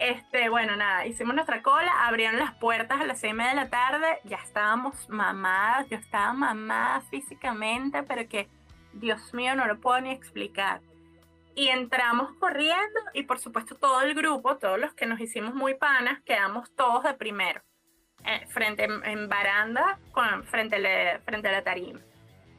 Este, 0.00 0.48
bueno, 0.48 0.76
nada, 0.76 1.04
hicimos 1.04 1.34
nuestra 1.34 1.62
cola, 1.62 2.06
abrieron 2.06 2.38
las 2.38 2.54
puertas 2.54 3.02
a 3.02 3.04
las 3.04 3.20
seis 3.20 3.36
de 3.36 3.54
la 3.54 3.68
tarde, 3.68 4.18
ya 4.24 4.38
estábamos 4.38 5.10
mamadas, 5.10 5.90
yo 5.90 5.98
estaba 5.98 6.32
mamada 6.32 7.02
físicamente, 7.10 8.02
pero 8.04 8.26
que, 8.26 8.48
Dios 8.94 9.34
mío, 9.34 9.54
no 9.54 9.66
lo 9.66 9.78
puedo 9.78 10.00
ni 10.00 10.10
explicar. 10.10 10.80
Y 11.54 11.68
entramos 11.68 12.32
corriendo 12.40 12.98
y 13.12 13.24
por 13.24 13.40
supuesto 13.40 13.74
todo 13.74 14.00
el 14.00 14.14
grupo, 14.14 14.56
todos 14.56 14.78
los 14.80 14.94
que 14.94 15.04
nos 15.04 15.20
hicimos 15.20 15.54
muy 15.54 15.74
panas, 15.74 16.22
quedamos 16.22 16.74
todos 16.74 17.04
de 17.04 17.12
primero, 17.12 17.60
eh, 18.24 18.46
frente 18.48 18.84
en, 18.84 19.28
baranda, 19.28 19.98
con, 20.12 20.44
frente, 20.44 20.78
frente 21.26 21.48
a 21.48 21.52
la 21.52 21.62
tarima. 21.62 22.00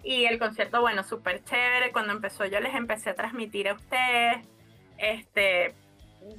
Y 0.03 0.25
el 0.25 0.37
concierto, 0.37 0.79
bueno, 0.81 1.03
súper 1.03 1.43
chévere. 1.43 1.91
Cuando 1.91 2.13
empezó 2.13 2.45
yo 2.45 2.59
les 2.59 2.75
empecé 2.75 3.11
a 3.11 3.15
transmitir 3.15 3.69
a 3.69 3.73
ustedes. 3.73 4.47
Este, 4.97 5.75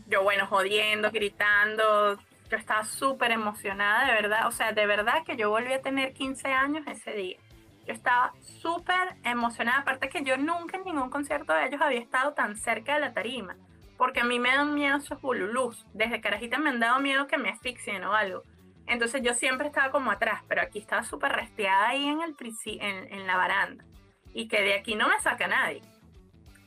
yo, 0.06 0.22
bueno, 0.22 0.46
jodiendo, 0.46 1.10
gritando, 1.10 2.18
yo 2.50 2.56
estaba 2.56 2.84
súper 2.84 3.30
emocionada, 3.32 4.06
de 4.06 4.12
verdad, 4.12 4.46
o 4.46 4.50
sea, 4.50 4.72
de 4.72 4.86
verdad 4.86 5.24
que 5.24 5.36
yo 5.36 5.50
volví 5.50 5.72
a 5.72 5.80
tener 5.80 6.12
15 6.12 6.48
años 6.48 6.86
ese 6.86 7.12
día. 7.12 7.38
Yo 7.86 7.94
estaba 7.94 8.32
súper 8.60 9.16
emocionada, 9.24 9.80
aparte 9.80 10.08
que 10.08 10.22
yo 10.22 10.36
nunca 10.36 10.76
en 10.76 10.84
ningún 10.84 11.10
concierto 11.10 11.52
de 11.52 11.66
ellos 11.66 11.80
había 11.80 12.00
estado 12.00 12.32
tan 12.34 12.56
cerca 12.56 12.94
de 12.94 13.00
la 13.00 13.12
tarima, 13.12 13.56
porque 13.96 14.20
a 14.20 14.24
mí 14.24 14.38
me 14.38 14.50
dan 14.50 14.74
miedo 14.74 14.98
esos 14.98 15.20
bululús. 15.20 15.86
Desde 15.92 16.20
carajita 16.20 16.58
me 16.58 16.70
han 16.70 16.80
dado 16.80 17.00
miedo 17.00 17.26
que 17.26 17.38
me 17.38 17.50
asfixien 17.50 18.04
o 18.04 18.14
algo. 18.14 18.42
Entonces 18.86 19.22
yo 19.22 19.34
siempre 19.34 19.68
estaba 19.68 19.90
como 19.90 20.10
atrás, 20.10 20.42
pero 20.48 20.60
aquí 20.60 20.78
estaba 20.78 21.04
súper 21.04 21.32
resteada 21.32 21.88
ahí 21.88 22.06
en, 22.06 22.20
el, 22.20 22.36
en, 22.80 23.12
en 23.12 23.26
la 23.26 23.36
baranda. 23.36 23.84
Y 24.34 24.48
que 24.48 24.60
de 24.60 24.74
aquí 24.74 24.94
no 24.94 25.08
me 25.08 25.18
saca 25.20 25.46
nadie. 25.46 25.82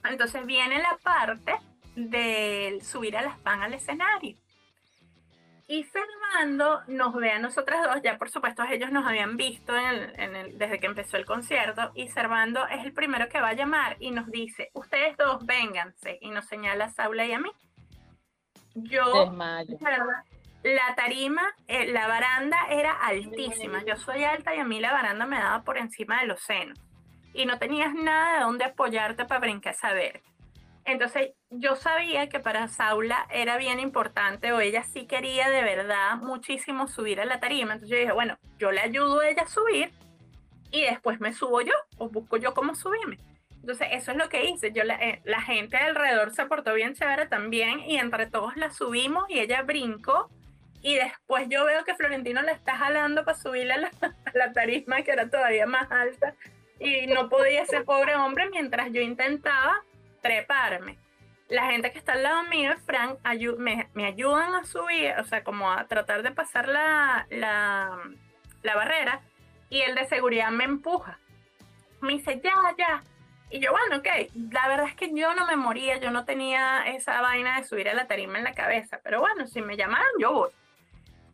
Entonces 0.04 0.46
viene 0.46 0.80
la 0.80 0.98
parte 1.04 1.56
de 1.96 2.80
subir 2.84 3.18
a 3.18 3.22
las 3.22 3.38
pan 3.40 3.62
al 3.62 3.74
escenario. 3.74 4.36
Y 5.68 5.84
Fernando 5.84 6.82
nos 6.88 7.16
ve 7.16 7.32
a 7.32 7.40
nosotras 7.40 7.84
dos, 7.84 8.02
ya 8.04 8.20
por 8.20 8.30
supuesto 8.30 8.64
ellos 8.70 8.92
nos 8.92 9.06
habían 9.08 9.36
visto 9.36 9.76
en 9.76 10.36
el, 10.36 10.58
desde 10.60 10.80
que 10.80 10.86
empezó 10.86 11.18
el 11.18 11.26
concierto, 11.26 11.92
y 11.96 12.08
Servando 12.10 12.68
es 12.68 12.86
el 12.86 12.94
primero 12.94 13.28
que 13.30 13.42
va 13.42 13.50
a 13.50 13.54
llamar 13.54 13.98
y 14.00 14.12
nos 14.12 14.30
dice, 14.30 14.70
ustedes 14.74 15.18
dos 15.18 15.44
vénganse, 15.44 16.20
y 16.22 16.30
nos 16.30 16.46
señala 16.46 16.86
a 16.86 16.90
Saula 16.92 17.26
y 17.26 17.32
a 17.32 17.40
mí. 17.40 17.52
Yo, 18.76 19.34
la 20.62 20.96
tarima, 20.96 21.56
eh, 21.68 21.88
la 21.92 22.08
baranda 22.08 22.58
era 22.70 22.92
altísima, 22.92 23.84
yo 23.86 23.96
soy 23.96 24.24
alta 24.24 24.54
y 24.54 24.60
a 24.60 24.66
mí 24.66 24.80
la 24.80 24.92
baranda 24.92 25.26
me 25.26 25.38
daba 25.38 25.64
por 25.64 25.80
encima 25.80 26.22
de 26.22 26.28
los 26.28 26.42
senos, 26.42 26.80
y 27.34 27.48
no 27.48 27.58
tenías 27.58 27.92
nada 27.96 28.36
de 28.36 28.44
dónde 28.44 28.66
apoyarte 28.66 29.26
para 29.26 29.40
brincar 29.40 29.74
esa 29.74 29.94
verga. 29.94 30.22
Entonces 30.86 31.32
yo 31.50 31.76
sabía 31.76 32.30
que 32.30 32.40
para 32.40 32.68
Saula 32.68 33.26
era 33.32 33.58
bien 33.58 33.80
importante 33.80 34.52
o 34.52 34.60
ella 34.60 34.84
sí 34.84 35.08
quería 35.08 35.50
de 35.50 35.64
verdad 35.64 36.18
muchísimo 36.18 36.88
subir 36.88 37.20
a 37.20 37.26
la 37.26 37.40
tarima. 37.40 37.74
Entonces 37.74 37.90
yo 37.90 38.00
dije, 38.00 38.12
bueno, 38.12 38.38
yo 38.60 38.72
le 38.72 38.82
ayudo 38.82 39.20
a 39.20 39.28
ella 39.28 39.44
a 39.44 39.48
subir 39.48 39.92
y 40.72 40.82
después 40.82 41.20
me 41.20 41.34
subo 41.34 41.62
yo 41.62 41.74
o 41.98 42.10
busco 42.10 42.38
yo 42.38 42.54
cómo 42.54 42.76
subirme. 42.76 43.18
Entonces 43.62 43.88
eso 43.94 44.12
es 44.12 44.18
lo 44.18 44.30
que 44.30 44.46
hice. 44.46 44.72
Yo 44.72 44.84
la, 44.84 44.94
eh, 44.96 45.22
la 45.24 45.42
gente 45.42 45.76
alrededor 45.76 46.36
se 46.36 46.46
portó 46.46 46.76
bien 46.76 46.94
chévere 46.94 47.26
también 47.26 47.80
y 47.80 47.98
entre 47.98 48.28
todos 48.28 48.56
la 48.56 48.70
subimos 48.70 49.26
y 49.28 49.40
ella 49.40 49.64
brincó 49.64 50.30
y 50.84 50.94
después 50.94 51.48
yo 51.50 51.66
veo 51.66 51.84
que 51.84 51.96
Florentino 51.96 52.44
la 52.44 52.52
está 52.52 52.78
jalando 52.78 53.26
para 53.26 53.36
subirle 53.36 53.74
a 53.74 53.78
la, 53.78 53.88
a 54.02 54.32
la 54.38 54.54
tarima 54.54 55.02
que 55.02 55.12
era 55.12 55.28
todavía 55.32 55.66
más 55.66 55.92
alta 55.92 56.36
y 56.80 57.08
no 57.08 57.28
podía 57.28 57.64
ese 57.64 57.82
pobre 57.82 58.16
hombre 58.16 58.52
mientras 58.52 58.92
yo 58.92 59.02
intentaba 59.02 59.82
treparme. 60.26 60.98
La 61.48 61.68
gente 61.68 61.92
que 61.92 62.00
está 62.00 62.14
al 62.14 62.24
lado 62.24 62.44
mío, 62.46 62.74
Frank, 62.86 63.20
me, 63.60 63.88
me, 63.94 64.06
ayudan 64.06 64.56
a 64.56 64.64
subir, 64.64 65.14
o 65.20 65.24
sea, 65.26 65.44
como 65.44 65.72
a 65.72 65.86
tratar 65.86 66.24
de 66.24 66.32
pasar 66.32 66.68
la, 66.68 67.28
la, 67.30 67.96
la 68.64 68.76
barrera, 68.76 69.22
y 69.70 69.82
el 69.82 69.94
de 69.94 70.06
seguridad 70.06 70.50
me 70.50 70.64
empuja. 70.64 71.20
Me 72.02 72.14
dice, 72.14 72.42
ya, 72.44 72.54
ya. 72.76 73.04
Y 73.52 73.60
yo, 73.60 73.72
bueno, 73.72 73.98
ok, 73.98 74.08
la 74.52 74.68
verdad 74.68 74.88
es 74.88 74.96
que 74.96 75.14
yo 75.14 75.36
no 75.36 75.46
me 75.46 75.56
moría, 75.56 75.98
yo 75.98 76.10
no 76.10 76.26
tenía 76.26 76.88
esa 76.88 77.22
vaina 77.22 77.60
de 77.60 77.68
subir 77.68 77.88
a 77.90 77.94
la 77.94 78.08
tarima 78.08 78.40
en 78.40 78.44
la 78.44 78.54
cabeza, 78.54 79.00
pero 79.04 79.20
bueno, 79.20 79.46
si 79.46 79.62
me 79.62 79.78
llamaron, 79.78 80.10
yo 80.20 80.34
voy. 80.34 80.50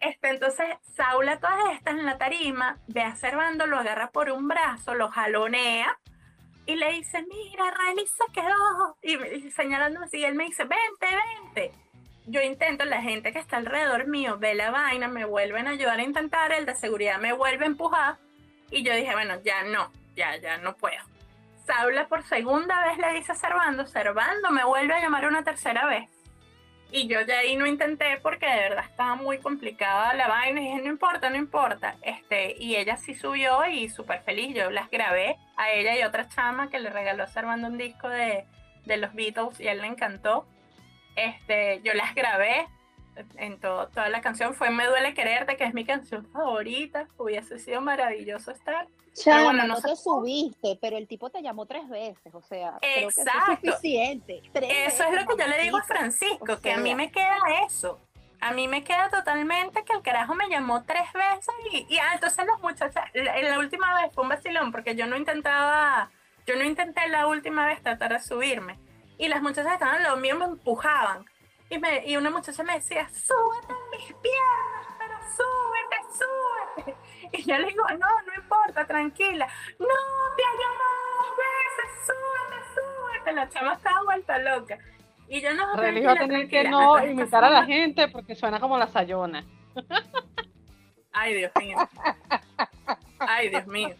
Este, 0.01 0.29
entonces, 0.29 0.65
Saula, 0.95 1.39
todas 1.39 1.73
estas 1.73 1.93
en 1.93 2.05
la 2.05 2.17
tarima, 2.17 2.77
ve 2.87 3.03
a 3.03 3.15
Servando, 3.15 3.65
lo 3.65 3.77
agarra 3.77 4.09
por 4.11 4.29
un 4.29 4.49
brazo, 4.49 4.93
lo 4.93 5.09
jalonea, 5.09 5.97
y 6.65 6.75
le 6.75 6.91
dice, 6.93 7.23
mira, 7.23 7.71
Rally 7.71 8.05
se 8.07 8.31
quedó. 8.33 8.97
Y, 9.01 9.51
señalando 9.51 10.01
así, 10.01 10.23
él 10.23 10.35
me 10.35 10.45
dice, 10.45 10.63
vente, 10.63 11.07
vente. 11.43 11.71
Yo 12.27 12.41
intento, 12.41 12.85
la 12.85 13.01
gente 13.01 13.33
que 13.33 13.39
está 13.39 13.57
alrededor 13.57 14.07
mío 14.07 14.37
ve 14.37 14.53
la 14.53 14.71
vaina, 14.71 15.07
me 15.07 15.25
vuelven 15.25 15.67
a 15.67 15.71
ayudar 15.71 15.99
a 15.99 16.03
intentar, 16.03 16.51
el 16.51 16.65
de 16.65 16.75
seguridad 16.75 17.19
me 17.19 17.33
vuelve 17.33 17.65
a 17.65 17.67
empujar. 17.67 18.17
Y 18.69 18.83
yo 18.83 18.95
dije, 18.95 19.11
bueno, 19.13 19.41
ya 19.43 19.63
no, 19.63 19.91
ya, 20.15 20.37
ya 20.37 20.57
no 20.57 20.75
puedo. 20.75 21.03
Saula 21.65 22.07
por 22.07 22.23
segunda 22.23 22.85
vez 22.87 22.97
le 22.97 23.13
dice 23.13 23.31
a 23.31 23.35
Servando, 23.35 23.85
Servando 23.85 24.51
me 24.51 24.63
vuelve 24.63 24.93
a 24.93 25.01
llamar 25.01 25.27
una 25.27 25.43
tercera 25.43 25.85
vez. 25.87 26.09
Y 26.91 27.07
yo 27.07 27.21
ya 27.21 27.39
ahí 27.39 27.55
no 27.55 27.65
intenté 27.65 28.17
porque 28.21 28.45
de 28.45 28.59
verdad 28.59 28.83
estaba 28.83 29.15
muy 29.15 29.37
complicada 29.37 30.13
la 30.13 30.27
vaina. 30.27 30.61
Y 30.61 30.65
dije, 30.65 30.81
no 30.81 30.89
importa, 30.89 31.29
no 31.29 31.37
importa. 31.37 31.95
Este, 32.01 32.55
y 32.59 32.75
ella 32.75 32.97
sí 32.97 33.15
subió 33.15 33.65
y 33.65 33.89
súper 33.89 34.21
feliz. 34.23 34.53
Yo 34.53 34.69
las 34.69 34.89
grabé 34.89 35.37
a 35.55 35.71
ella 35.71 35.97
y 35.97 36.03
otra 36.03 36.27
chama 36.27 36.69
que 36.69 36.79
le 36.79 36.89
regaló 36.89 37.23
a 37.23 37.27
Armando 37.33 37.67
un 37.67 37.77
disco 37.77 38.09
de, 38.09 38.45
de 38.85 38.97
los 38.97 39.13
Beatles 39.13 39.59
y 39.59 39.67
a 39.67 39.71
él 39.71 39.81
le 39.81 39.87
encantó. 39.87 40.45
Este, 41.15 41.81
yo 41.83 41.93
las 41.93 42.13
grabé 42.13 42.67
en 43.37 43.59
toda 43.59 44.09
la 44.09 44.21
canción. 44.21 44.53
Fue 44.53 44.69
Me 44.69 44.87
Duele 44.87 45.13
Quererte, 45.13 45.57
que 45.57 45.63
es 45.63 45.73
mi 45.73 45.85
canción 45.85 46.25
favorita. 46.27 47.07
Hubiese 47.17 47.59
sido 47.59 47.81
maravilloso 47.81 48.51
estar. 48.51 48.87
Chama, 49.13 49.43
bueno, 49.43 49.67
no, 49.67 49.81
te 49.81 49.95
subiste, 49.95 50.77
pero 50.79 50.97
el 50.97 51.07
tipo 51.07 51.29
te 51.29 51.41
llamó 51.41 51.65
tres 51.65 51.89
veces, 51.89 52.33
o 52.33 52.41
sea, 52.41 52.77
Exacto. 52.81 53.31
creo 53.33 53.45
que 53.45 53.67
es 53.67 53.73
suficiente. 53.73 54.41
eso 54.53 55.03
es 55.03 55.11
lo 55.11 55.27
que 55.27 55.43
yo 55.43 55.47
le 55.49 55.61
digo 55.63 55.77
a 55.77 55.83
Francisco, 55.83 56.61
que 56.61 56.71
a 56.71 56.77
mí 56.77 56.95
me 56.95 57.11
queda 57.11 57.37
eso. 57.67 57.99
A 58.39 58.53
mí 58.53 58.67
me 58.67 58.83
queda 58.83 59.09
totalmente 59.09 59.83
que 59.83 59.93
el 59.93 60.01
carajo 60.01 60.33
me 60.33 60.49
llamó 60.49 60.83
tres 60.83 61.11
veces 61.13 61.53
y, 61.73 61.93
y 61.93 61.97
ah, 61.99 62.11
entonces 62.15 62.43
los 62.45 62.59
muchachos, 62.61 63.03
la, 63.13 63.39
la 63.39 63.59
última 63.59 64.01
vez 64.01 64.13
fue 64.15 64.23
un 64.23 64.29
vacilón 64.29 64.71
porque 64.71 64.95
yo 64.95 65.05
no 65.05 65.15
intentaba, 65.15 66.09
yo 66.47 66.55
no 66.55 66.63
intenté 66.63 67.07
la 67.09 67.27
última 67.27 67.67
vez 67.67 67.83
tratar 67.83 68.13
de 68.13 68.19
subirme 68.19 68.79
y 69.21 69.27
las 69.27 69.43
muchachas 69.43 69.73
estaban 69.73 70.01
lado 70.01 70.17
mío 70.17 70.35
me 70.35 70.45
empujaban 70.45 71.25
y, 71.71 71.79
me, 71.79 72.05
y 72.05 72.17
una 72.17 72.29
muchacha 72.29 72.63
me 72.63 72.73
decía, 72.73 73.07
súbete 73.09 73.71
en 73.71 73.89
mis 73.91 74.13
piernas, 74.15 74.87
pero 74.99 75.15
súbete, 75.37 75.97
súbete. 76.19 76.95
Y 77.37 77.43
yo 77.43 77.57
le 77.57 77.67
digo, 77.67 77.83
no, 77.91 78.21
no 78.27 78.33
importa, 78.35 78.85
tranquila. 78.85 79.47
No, 79.79 79.87
te 80.35 80.43
ha 80.43 80.51
llamado 80.51 80.99
dos 81.17 81.37
veces, 81.37 82.07
súbete, 82.07 82.63
súbete. 82.75 83.33
La 83.33 83.49
chama 83.49 83.73
estaba 83.75 84.03
vuelta 84.03 84.37
loca. 84.39 84.79
Y 85.29 85.39
yo 85.39 85.53
no, 85.53 85.65
va 85.67 85.73
a 86.11 86.15
tener 86.17 86.49
que 86.49 86.65
no 86.65 86.97
Entonces, 86.97 87.11
imitar 87.11 87.45
a 87.45 87.49
la 87.49 87.63
gente 87.63 88.09
porque 88.09 88.35
suena 88.35 88.59
como 88.59 88.77
la 88.77 88.87
sayona. 88.87 89.45
Ay, 91.13 91.35
Dios 91.35 91.51
mío. 91.57 91.77
Ay, 93.19 93.47
Dios 93.47 93.65
mío. 93.67 93.95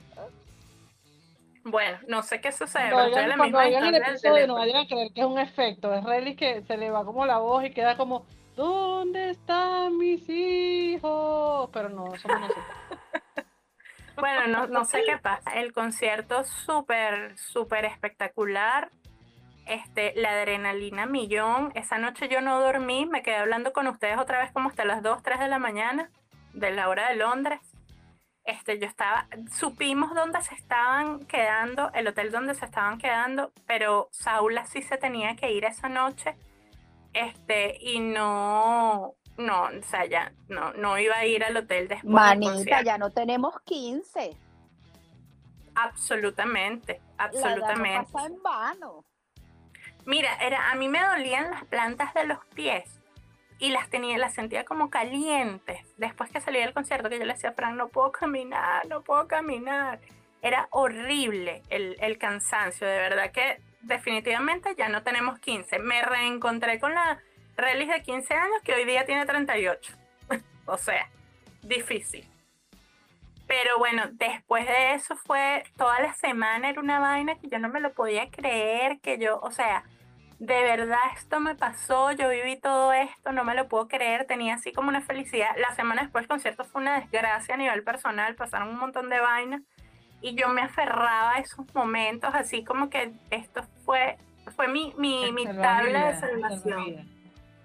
Bueno, 1.64 2.00
no 2.08 2.24
sé 2.24 2.42
qué 2.42 2.52
sucede, 2.52 2.90
pero 2.90 3.04
oigan, 3.04 3.38
cuando 3.38 3.58
oigan 3.60 3.86
el 3.86 3.96
episodio 3.96 4.48
no 4.48 4.56
teléfono. 4.56 4.56
vayan 4.56 4.78
a 4.78 4.88
creer 4.88 5.14
que 5.14 5.22
es 5.22 5.28
un 5.28 5.40
efecto, 5.40 5.94
es 5.94 6.04
Relly 6.04 6.36
que 6.36 6.64
se 6.64 6.78
le 6.78 6.90
va 6.90 7.06
como 7.06 7.26
la 7.26 7.38
voz 7.38 7.64
y 7.66 7.72
queda 7.72 7.96
como 7.98 8.26
¿Dónde 8.56 9.30
están 9.32 9.98
mis 9.98 10.28
hijos? 10.28 11.70
Pero 11.72 11.90
no, 11.90 12.16
somos 12.18 12.42
nosotros. 12.42 12.66
Bueno, 14.18 14.46
no, 14.46 14.68
no 14.68 14.86
sé 14.86 15.02
qué 15.04 15.18
pasa. 15.18 15.52
El 15.52 15.74
concierto 15.74 16.44
súper, 16.44 17.36
súper 17.40 17.86
espectacular. 17.86 18.92
Este, 19.66 20.14
la 20.16 20.32
adrenalina 20.32 21.08
millón. 21.08 21.72
Esa 21.74 21.98
noche 21.98 22.28
yo 22.28 22.40
no 22.40 22.60
dormí, 22.60 23.08
me 23.08 23.24
quedé 23.24 23.38
hablando 23.38 23.74
con 23.74 23.88
ustedes 23.88 24.20
otra 24.20 24.40
vez 24.40 24.52
como 24.52 24.70
hasta 24.70 24.86
las 24.86 25.02
2, 25.02 25.24
3 25.24 25.40
de 25.40 25.48
la 25.48 25.58
mañana, 25.58 26.12
de 26.54 26.70
la 26.70 26.90
hora 26.90 27.10
de 27.10 27.16
Londres. 27.16 27.62
Este, 28.52 28.80
yo 28.80 28.86
estaba, 28.86 29.28
supimos 29.50 30.14
dónde 30.14 30.42
se 30.42 30.56
estaban 30.56 31.26
quedando, 31.26 31.90
el 31.94 32.08
hotel 32.08 32.32
donde 32.32 32.54
se 32.54 32.66
estaban 32.66 32.98
quedando, 32.98 33.54
pero 33.66 34.10
Saula 34.12 34.66
sí 34.66 34.82
se 34.82 34.98
tenía 34.98 35.38
que 35.38 35.54
ir 35.54 35.64
esa 35.64 35.88
noche. 35.88 36.36
Este, 37.14 37.78
y 37.80 38.02
no, 38.02 39.14
no, 39.38 39.64
o 39.64 39.84
sea, 39.84 40.06
ya, 40.06 40.34
no, 40.50 40.74
no 40.74 40.98
iba 40.98 41.16
a 41.16 41.26
ir 41.26 41.46
al 41.46 41.56
hotel 41.56 41.88
después. 41.88 42.12
Manita, 42.14 42.82
ya 42.82 42.98
no 42.98 43.10
tenemos 43.10 43.56
15. 43.62 44.36
Absolutamente, 45.76 47.00
La 47.18 47.26
edad 47.28 47.32
no 47.32 47.40
absolutamente. 47.40 48.12
pasa 48.12 48.28
en 48.28 48.44
vano. 48.44 49.06
Mira, 50.06 50.36
era, 50.42 50.72
a 50.72 50.76
mí 50.76 50.90
me 50.90 51.02
dolían 51.02 51.52
las 51.52 51.64
plantas 51.66 52.14
de 52.14 52.26
los 52.26 52.44
pies 52.54 53.01
y 53.62 53.70
las 53.70 53.90
tenía, 53.92 54.18
las 54.18 54.34
sentía 54.34 54.66
como 54.66 54.90
calientes. 54.90 55.80
Después 55.98 56.32
que 56.32 56.42
salí 56.42 56.60
del 56.60 56.74
concierto, 56.74 57.10
que 57.10 57.20
yo 57.20 57.26
le 57.26 57.34
decía 57.34 57.52
a 57.52 57.54
Frank, 57.54 57.76
no 57.76 57.90
puedo 57.90 58.12
caminar, 58.12 58.88
no 58.88 59.04
puedo 59.04 59.28
caminar. 59.28 60.00
Era 60.42 60.68
horrible 60.72 61.62
el, 61.70 61.96
el 62.02 62.18
cansancio, 62.18 62.88
de 62.88 62.98
verdad 62.98 63.32
que 63.32 63.62
definitivamente 63.82 64.74
ya 64.76 64.90
no 64.90 65.04
tenemos 65.04 65.38
15. 65.40 65.78
Me 65.78 66.02
reencontré 66.02 66.80
con 66.80 66.96
la 66.96 67.20
Relis 67.56 67.90
de 67.90 68.02
15 68.02 68.34
años 68.34 68.58
que 68.64 68.74
hoy 68.74 68.84
día 68.86 69.06
tiene 69.06 69.28
38. 69.28 69.94
o 70.66 70.78
sea, 70.80 71.08
difícil. 71.62 72.28
Pero 73.46 73.78
bueno, 73.78 74.06
después 74.14 74.66
de 74.66 74.96
eso 74.96 75.16
fue 75.18 75.66
toda 75.78 76.00
la 76.00 76.16
semana, 76.16 76.68
era 76.70 76.82
una 76.82 77.00
vaina 77.00 77.36
que 77.36 77.48
yo 77.48 77.60
no 77.60 77.70
me 77.70 77.80
lo 77.80 77.94
podía 77.94 78.28
creer, 78.32 79.00
que 79.02 79.20
yo, 79.20 79.40
o 79.40 79.52
sea, 79.52 79.84
de 80.42 80.64
verdad 80.64 80.98
esto 81.16 81.40
me 81.40 81.54
pasó, 81.54 82.12
yo 82.14 82.28
viví 82.28 82.58
todo 82.58 82.92
esto, 82.94 83.32
no 83.32 83.44
me 83.44 83.54
lo 83.54 83.68
puedo 83.68 83.88
creer, 83.88 84.26
tenía 84.26 84.56
así 84.56 84.74
como 84.74 84.90
una 84.90 85.02
felicidad. 85.02 85.56
La 85.56 85.76
semana 85.76 86.02
después 86.02 86.24
del 86.24 86.30
concierto 86.30 86.66
fue 86.66 86.82
una 86.82 87.00
desgracia 87.00 87.54
a 87.54 87.58
nivel 87.60 87.84
personal, 87.84 88.34
pasaron 88.34 88.70
un 88.70 88.80
montón 88.80 89.08
de 89.12 89.20
vainas 89.20 89.62
y 90.20 90.34
yo 90.34 90.50
me 90.50 90.64
aferraba 90.64 91.34
a 91.34 91.38
esos 91.38 91.72
momentos, 91.76 92.34
así 92.34 92.64
como 92.64 92.90
que 92.90 93.12
esto 93.30 93.62
fue, 93.86 94.18
fue 94.56 94.68
mi, 94.68 94.96
mi, 94.98 95.32
mi 95.32 95.46
tabla 95.46 96.12
de 96.12 96.20
salvación. 96.20 97.08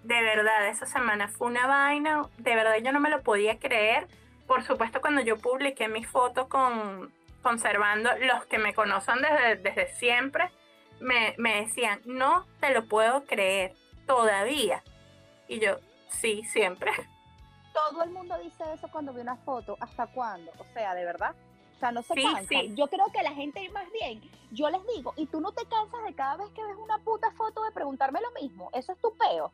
De 0.02 0.22
verdad, 0.22 0.68
esa 0.68 0.84
semana 0.84 1.28
fue 1.28 1.46
una 1.46 1.66
vaina, 1.66 2.24
de 2.36 2.54
verdad 2.56 2.76
yo 2.84 2.92
no 2.92 3.00
me 3.00 3.08
lo 3.08 3.22
podía 3.22 3.58
creer. 3.58 4.06
Por 4.46 4.64
supuesto, 4.64 5.00
cuando 5.00 5.22
yo 5.22 5.38
publiqué 5.38 5.88
mi 5.88 6.04
foto 6.04 6.50
con 6.50 7.10
conservando, 7.40 8.10
los 8.20 8.44
que 8.44 8.58
me 8.58 8.74
conocen 8.74 9.16
desde, 9.22 9.56
desde 9.62 9.94
siempre, 9.94 10.50
me, 11.00 11.34
me 11.38 11.62
decían, 11.62 12.00
no 12.04 12.46
te 12.60 12.70
lo 12.72 12.86
puedo 12.86 13.24
creer 13.24 13.74
todavía. 14.06 14.82
Y 15.48 15.60
yo, 15.60 15.78
sí, 16.08 16.42
siempre. 16.44 16.90
Todo 17.72 18.02
el 18.04 18.10
mundo 18.10 18.38
dice 18.42 18.64
eso 18.74 18.88
cuando 18.88 19.12
ve 19.12 19.20
una 19.20 19.36
foto. 19.36 19.76
¿Hasta 19.80 20.06
cuándo? 20.06 20.50
O 20.58 20.64
sea, 20.72 20.94
de 20.94 21.04
verdad. 21.04 21.34
O 21.76 21.78
sea, 21.78 21.92
no 21.92 22.02
se 22.02 22.14
Sí, 22.14 22.22
cansan. 22.22 22.46
sí. 22.46 22.72
Yo 22.74 22.86
creo 22.86 23.04
que 23.12 23.22
la 23.22 23.32
gente 23.32 23.68
más 23.68 23.84
bien, 23.92 24.22
yo 24.50 24.70
les 24.70 24.80
digo, 24.96 25.12
y 25.16 25.26
tú 25.26 25.40
no 25.42 25.52
te 25.52 25.66
cansas 25.66 26.02
de 26.06 26.14
cada 26.14 26.36
vez 26.38 26.48
que 26.54 26.64
ves 26.64 26.76
una 26.78 26.98
puta 27.00 27.30
foto 27.32 27.62
de 27.64 27.70
preguntarme 27.72 28.18
lo 28.22 28.30
mismo. 28.40 28.70
Eso 28.72 28.92
es 28.92 28.98
tu 28.98 29.14
peo. 29.18 29.52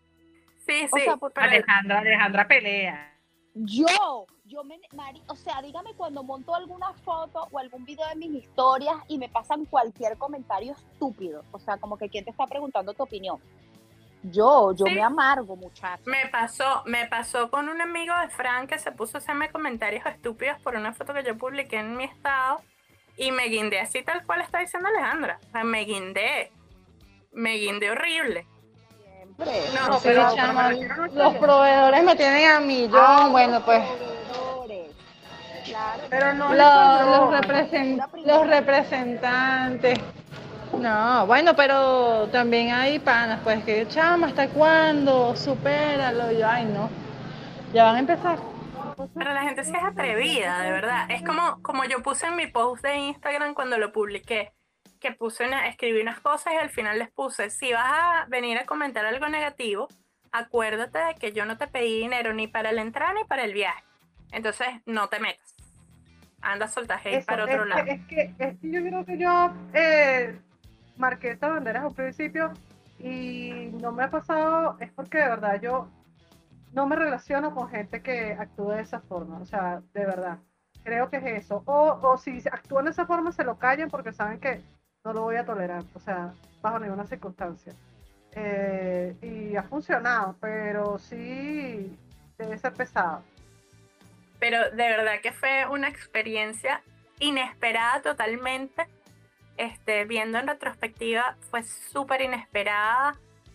Sí, 0.65 0.85
O 0.91 0.97
sí. 0.97 1.03
sea, 1.05 1.17
porque- 1.17 1.35
pero- 1.41 1.49
Alejandra, 1.51 1.99
Alejandra 1.99 2.47
pelea. 2.47 3.13
Yo, 3.55 4.27
yo 4.47 4.65
me, 4.65 4.81
Mari, 4.95 5.23
o 5.29 5.37
sea, 5.37 5.61
dígame 5.61 5.93
cuando 5.95 6.23
monto 6.23 6.55
alguna 6.55 6.93
foto 7.05 7.49
o 7.51 7.59
algún 7.59 7.85
video 7.85 8.09
de 8.09 8.17
mis 8.17 8.45
historias 8.45 8.97
y 9.09 9.19
me 9.19 9.29
pasan 9.29 9.67
cualquier 9.67 10.17
comentario 10.17 10.73
estúpido. 10.73 11.45
O 11.53 11.59
sea, 11.59 11.77
como 11.77 11.99
que 11.99 12.09
quién 12.09 12.25
te 12.25 12.31
está 12.31 12.47
preguntando 12.47 12.95
tu 12.95 13.03
opinión. 13.03 13.39
Yo, 14.23 14.73
yo 14.73 14.87
Sí. 14.87 14.95
me 14.95 15.03
amargo, 15.03 15.57
muchacho. 15.57 16.03
Me 16.07 16.29
pasó, 16.29 16.83
me 16.87 17.07
pasó 17.09 17.51
con 17.51 17.69
un 17.69 17.81
amigo 17.81 18.15
de 18.21 18.31
Frank 18.31 18.71
que 18.71 18.79
se 18.79 18.93
puso 18.93 19.17
a 19.17 19.19
hacerme 19.19 19.51
comentarios 19.51 20.07
estúpidos 20.07 20.59
por 20.63 20.77
una 20.77 20.95
foto 20.95 21.13
que 21.13 21.25
yo 21.25 21.37
publiqué 21.37 21.77
en 21.81 21.97
mi 21.97 22.05
estado 22.05 22.63
y 23.17 23.33
me 23.33 23.49
guindé 23.49 23.81
así 23.81 24.03
tal 24.03 24.25
cual 24.25 24.41
está 24.41 24.61
diciendo 24.61 24.89
Alejandra. 24.89 25.41
O 25.49 25.51
sea, 25.51 25.65
me 25.65 25.81
guindé. 25.85 26.53
Me 27.33 27.55
guindé 27.57 27.91
horrible. 27.91 28.47
Siempre. 29.37 29.53
No, 29.75 29.99
pero 30.03 30.23
no, 30.25 30.35
chama, 30.37 30.73
los 31.13 31.35
proveedores 31.37 32.05
me 32.05 32.17
tienen 32.17 32.51
a 32.51 32.61
mí. 32.61 32.89
Yo, 32.89 32.99
Ah, 32.99 33.29
bueno, 33.31 33.61
pues. 33.65 33.83
proveedores. 33.83 34.91
Claro. 35.65 36.03
Pero 36.11 36.33
no 36.35 36.55
Los, 36.55 37.31
representantes. 38.49 39.99
No, 40.79 41.27
bueno, 41.27 41.55
pero 41.55 42.29
también 42.33 42.73
hay 42.73 42.99
panas, 42.99 43.41
pues 43.45 43.63
que 43.65 43.87
chama, 43.89 44.29
¿hasta 44.29 44.49
cuándo? 44.49 45.37
Supéralo. 45.37 46.33
Y 46.33 46.39
yo, 46.39 46.49
ay, 46.49 46.65
no. 46.65 46.89
Ya 47.73 47.85
van 47.85 47.97
a 47.97 47.99
empezar. 48.01 48.39
Pero 49.15 49.33
la 49.33 49.43
gente 49.43 49.65
sí 49.65 49.73
es 49.75 49.83
atrevida, 49.83 50.61
de 50.61 50.71
verdad. 50.71 51.11
Es 51.11 51.23
como, 51.23 51.61
como 51.63 51.85
yo 51.85 52.03
puse 52.03 52.27
en 52.27 52.37
mi 52.37 52.47
post 52.47 52.83
de 52.85 52.97
Instagram 52.97 53.55
cuando 53.55 53.79
lo 53.79 53.93
publiqué, 53.93 54.53
que 55.03 55.13
puse 55.13 55.45
una, 55.45 55.67
escribí 55.67 56.01
unas 56.01 56.21
cosas 56.21 56.55
y 56.55 56.57
al 56.57 56.71
final 56.71 56.99
les 56.99 57.11
puse, 57.11 57.51
si 57.51 57.73
vas 57.73 57.85
a 57.85 58.27
venir 58.29 58.57
a 58.57 58.65
comentar 58.65 59.05
algo 59.05 59.29
negativo, 59.29 59.89
acuérdate 60.31 60.99
de 60.99 61.15
que 61.17 61.33
yo 61.33 61.45
no 61.45 61.59
te 61.59 61.67
pedí 61.67 61.99
dinero 61.99 62.33
ni 62.33 62.47
para 62.47 62.73
la 62.73 62.83
entrada 62.83 63.13
ni 63.13 63.25
para 63.25 63.45
el 63.45 63.53
viaje. 63.53 63.83
Entonces, 64.31 64.69
no 64.87 65.09
te 65.09 65.19
metas. 65.19 65.55
Anda 66.41 66.67
hate 66.67 67.19
Eso, 67.19 67.27
para 67.27 67.45
es, 67.45 67.51
otro 67.51 67.65
lado. 67.65 67.85
que, 67.85 67.91
es, 67.93 68.07
que, 68.07 68.35
es 68.39 68.59
que 68.59 68.71
yo 68.71 68.81
creo 68.81 69.05
que 69.05 69.19
yo 69.19 69.53
eh, 69.75 70.41
marqué 70.97 71.31
estas 71.31 71.51
banderas 71.51 71.85
al 71.85 71.95
principio 71.95 72.53
y 72.99 73.71
no 73.81 73.93
me 73.93 74.05
ha 74.05 74.11
pasado, 74.11 74.77
es 74.81 74.91
porque 74.93 75.19
de 75.19 75.29
verdad 75.29 75.61
yo 75.61 75.89
no 76.73 76.87
me 76.87 76.97
relaciono 76.97 77.55
con 77.55 77.69
gente 77.69 78.03
que 78.03 78.33
actúe 78.33 78.71
de 78.71 78.83
esa 78.83 79.01
forma, 79.01 79.39
o 79.39 79.45
sea, 79.45 79.83
de 79.93 80.07
verdad, 80.07 80.39
creo 80.85 81.11
que 81.11 81.19
es 81.19 81.45
eso. 81.45 81.63
O, 81.67 81.99
o 82.03 82.17
si 82.17 82.39
actúan 82.51 82.87
de 82.87 82.93
esa 82.93 83.07
forma, 83.07 83.33
se 83.33 83.45
lo 83.45 83.59
callan 83.59 83.91
porque 83.91 84.13
saben 84.13 84.41
que 84.41 84.63
no 85.05 85.13
lo 85.13 85.23
voy 85.23 85.37
a 85.37 85.45
tolerar, 85.45 85.83
o 85.95 86.01
sea, 86.01 86.33
bajo 86.61 86.79
ninguna 86.79 87.07
circunstancia. 87.07 87.73
Eh, 88.35 89.15
y 89.21 89.57
ha 89.57 89.63
funcionado, 89.65 90.37
pero 90.41 90.99
sí 90.99 91.97
debe 92.39 92.57
ser 92.59 92.73
pesado. 92.73 93.23
pero 94.39 94.59
de 94.71 94.89
verdad 94.89 95.21
que 95.23 95.31
fue 95.31 95.67
una 95.69 95.89
experiencia 95.89 96.83
inesperada 97.21 98.03
totalmente. 98.03 98.89
Este, 99.57 100.05
viendo 100.05 100.39
en 100.39 100.49
retrospectiva, 100.49 101.37
fue 101.51 101.63
súper 101.63 102.23
inesperada 102.23 103.15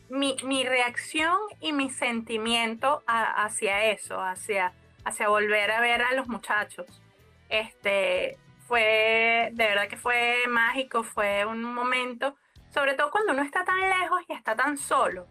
mi, 0.10 0.38
mi 0.46 0.64
reacción 0.64 1.38
y 1.60 1.74
mi 1.74 1.90
sentimiento 1.90 3.04
a- 3.06 3.44
hacia 3.44 3.84
eso, 3.88 4.22
hacia, 4.22 4.72
hacia 5.04 5.28
volver 5.28 5.72
a 5.72 5.82
ver 5.82 6.02
a 6.04 6.14
los 6.14 6.30
muchachos. 6.30 6.86
Este, 7.50 8.38
fue, 8.68 9.50
de 9.54 9.68
verdad 9.68 9.88
que 9.88 9.98
fue 9.98 10.44
mágico, 10.48 11.04
fue 11.04 11.46
un 11.46 11.64
momento, 11.64 12.36
sobre 12.70 12.94
todo 12.96 13.12
cuando 13.12 13.34
uno 13.34 13.42
está 13.44 13.64
tan 13.64 13.80
lejos 13.80 14.22
y 14.28 14.34
está 14.34 14.56
tan 14.56 14.78
solo. 14.78 15.28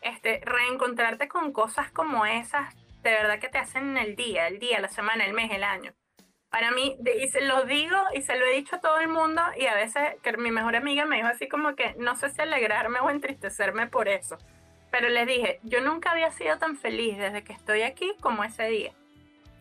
Este, 0.00 0.40
reencontrarte 0.44 1.28
con 1.28 1.52
cosas 1.52 1.90
como 1.92 2.26
esas 2.26 2.74
de 3.02 3.10
verdad 3.10 3.38
que 3.38 3.48
te 3.48 3.58
hacen 3.58 3.96
el 3.96 4.16
día, 4.16 4.46
el 4.48 4.58
día, 4.58 4.80
la 4.80 4.88
semana, 4.88 5.24
el 5.24 5.32
mes, 5.32 5.50
el 5.52 5.64
año. 5.64 5.92
Para 6.50 6.70
mí, 6.70 6.96
de- 7.00 7.24
y 7.24 7.28
se 7.28 7.40
lo 7.40 7.64
digo 7.64 7.96
y 8.14 8.22
se 8.22 8.36
lo 8.36 8.44
he 8.44 8.52
dicho 8.54 8.76
a 8.76 8.80
todo 8.80 8.98
el 8.98 9.08
mundo 9.08 9.40
y 9.56 9.66
a 9.66 9.74
veces 9.74 10.02
que 10.22 10.36
mi 10.36 10.50
mejor 10.50 10.76
amiga 10.76 11.04
me 11.06 11.16
dijo 11.16 11.28
así 11.28 11.48
como 11.48 11.74
que 11.74 11.94
no 11.98 12.14
sé 12.16 12.30
si 12.30 12.42
alegrarme 12.42 13.00
o 13.00 13.10
entristecerme 13.10 13.86
por 13.86 14.08
eso. 14.08 14.36
Pero 14.90 15.08
les 15.08 15.26
dije, 15.26 15.58
yo 15.62 15.80
nunca 15.80 16.10
había 16.10 16.30
sido 16.32 16.58
tan 16.58 16.76
feliz 16.76 17.16
desde 17.16 17.42
que 17.42 17.54
estoy 17.54 17.82
aquí 17.82 18.12
como 18.20 18.44
ese 18.44 18.64
día. 18.68 18.92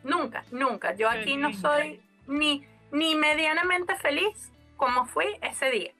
Nunca, 0.03 0.43
nunca. 0.51 0.93
Yo 0.95 1.09
aquí 1.09 1.38
no 1.38 1.53
soy 1.53 2.01
ni, 2.28 2.65
ni 2.92 3.16
medianamente 3.16 3.96
feliz 3.98 4.52
como 4.78 5.06
fui 5.06 5.26
ese 5.42 5.70
día. 5.72 5.92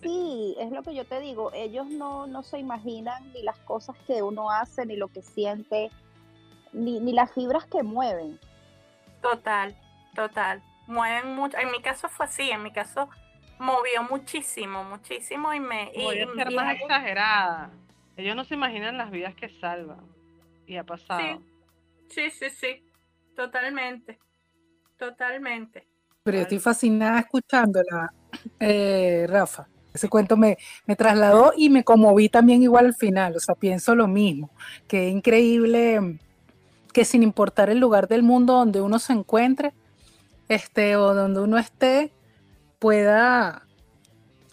Sí, 0.00 0.54
es 0.58 0.70
lo 0.70 0.82
que 0.82 0.94
yo 0.94 1.06
te 1.06 1.20
digo, 1.20 1.50
ellos 1.54 1.86
no, 1.86 2.26
no 2.26 2.42
se 2.42 2.58
imaginan 2.58 3.32
ni 3.32 3.42
las 3.42 3.58
cosas 3.60 3.96
que 4.06 4.22
uno 4.22 4.50
hace, 4.50 4.84
ni 4.84 4.96
lo 4.96 5.08
que 5.08 5.22
siente, 5.22 5.90
ni, 6.72 7.00
ni 7.00 7.12
las 7.12 7.32
fibras 7.32 7.64
que 7.66 7.82
mueven. 7.82 8.38
Total, 9.22 9.74
total. 10.14 10.62
Mueven 10.86 11.34
mucho. 11.34 11.56
En 11.56 11.70
mi 11.70 11.80
caso 11.80 12.08
fue 12.08 12.26
así, 12.26 12.50
en 12.50 12.62
mi 12.62 12.70
caso 12.70 13.08
movió 13.58 14.02
muchísimo, 14.02 14.84
muchísimo 14.84 15.54
y 15.54 15.60
me... 15.60 15.90
Y, 15.94 16.02
Voy 16.02 16.20
a 16.20 16.34
ser 16.34 16.52
y- 16.52 16.54
más 16.54 16.74
exagerada. 16.74 17.70
Ellos 18.16 18.36
no 18.36 18.44
se 18.44 18.54
imaginan 18.54 18.98
las 18.98 19.10
vidas 19.10 19.34
que 19.34 19.48
salvan. 19.48 20.06
Y 20.66 20.76
ha 20.76 20.84
pasado. 20.84 21.42
Sí, 22.08 22.30
sí, 22.30 22.50
sí, 22.50 22.84
totalmente, 23.34 24.18
totalmente. 24.98 25.86
Pero 26.24 26.38
yo 26.38 26.42
estoy 26.44 26.58
fascinada 26.58 27.20
escuchándola, 27.20 28.10
eh, 28.58 29.26
Rafa. 29.28 29.68
Ese 29.92 30.08
cuento 30.08 30.38
me, 30.38 30.56
me 30.86 30.96
trasladó 30.96 31.52
y 31.54 31.68
me 31.68 31.84
conmoví 31.84 32.30
también 32.30 32.62
igual 32.62 32.86
al 32.86 32.94
final. 32.94 33.36
O 33.36 33.40
sea, 33.40 33.54
pienso 33.54 33.94
lo 33.94 34.08
mismo. 34.08 34.50
Es 34.88 35.12
increíble 35.12 36.18
que 36.94 37.04
sin 37.04 37.22
importar 37.22 37.68
el 37.68 37.78
lugar 37.78 38.08
del 38.08 38.22
mundo 38.22 38.54
donde 38.54 38.80
uno 38.80 38.98
se 38.98 39.12
encuentre, 39.12 39.74
este, 40.48 40.96
o 40.96 41.12
donde 41.12 41.40
uno 41.40 41.58
esté, 41.58 42.10
pueda 42.78 43.66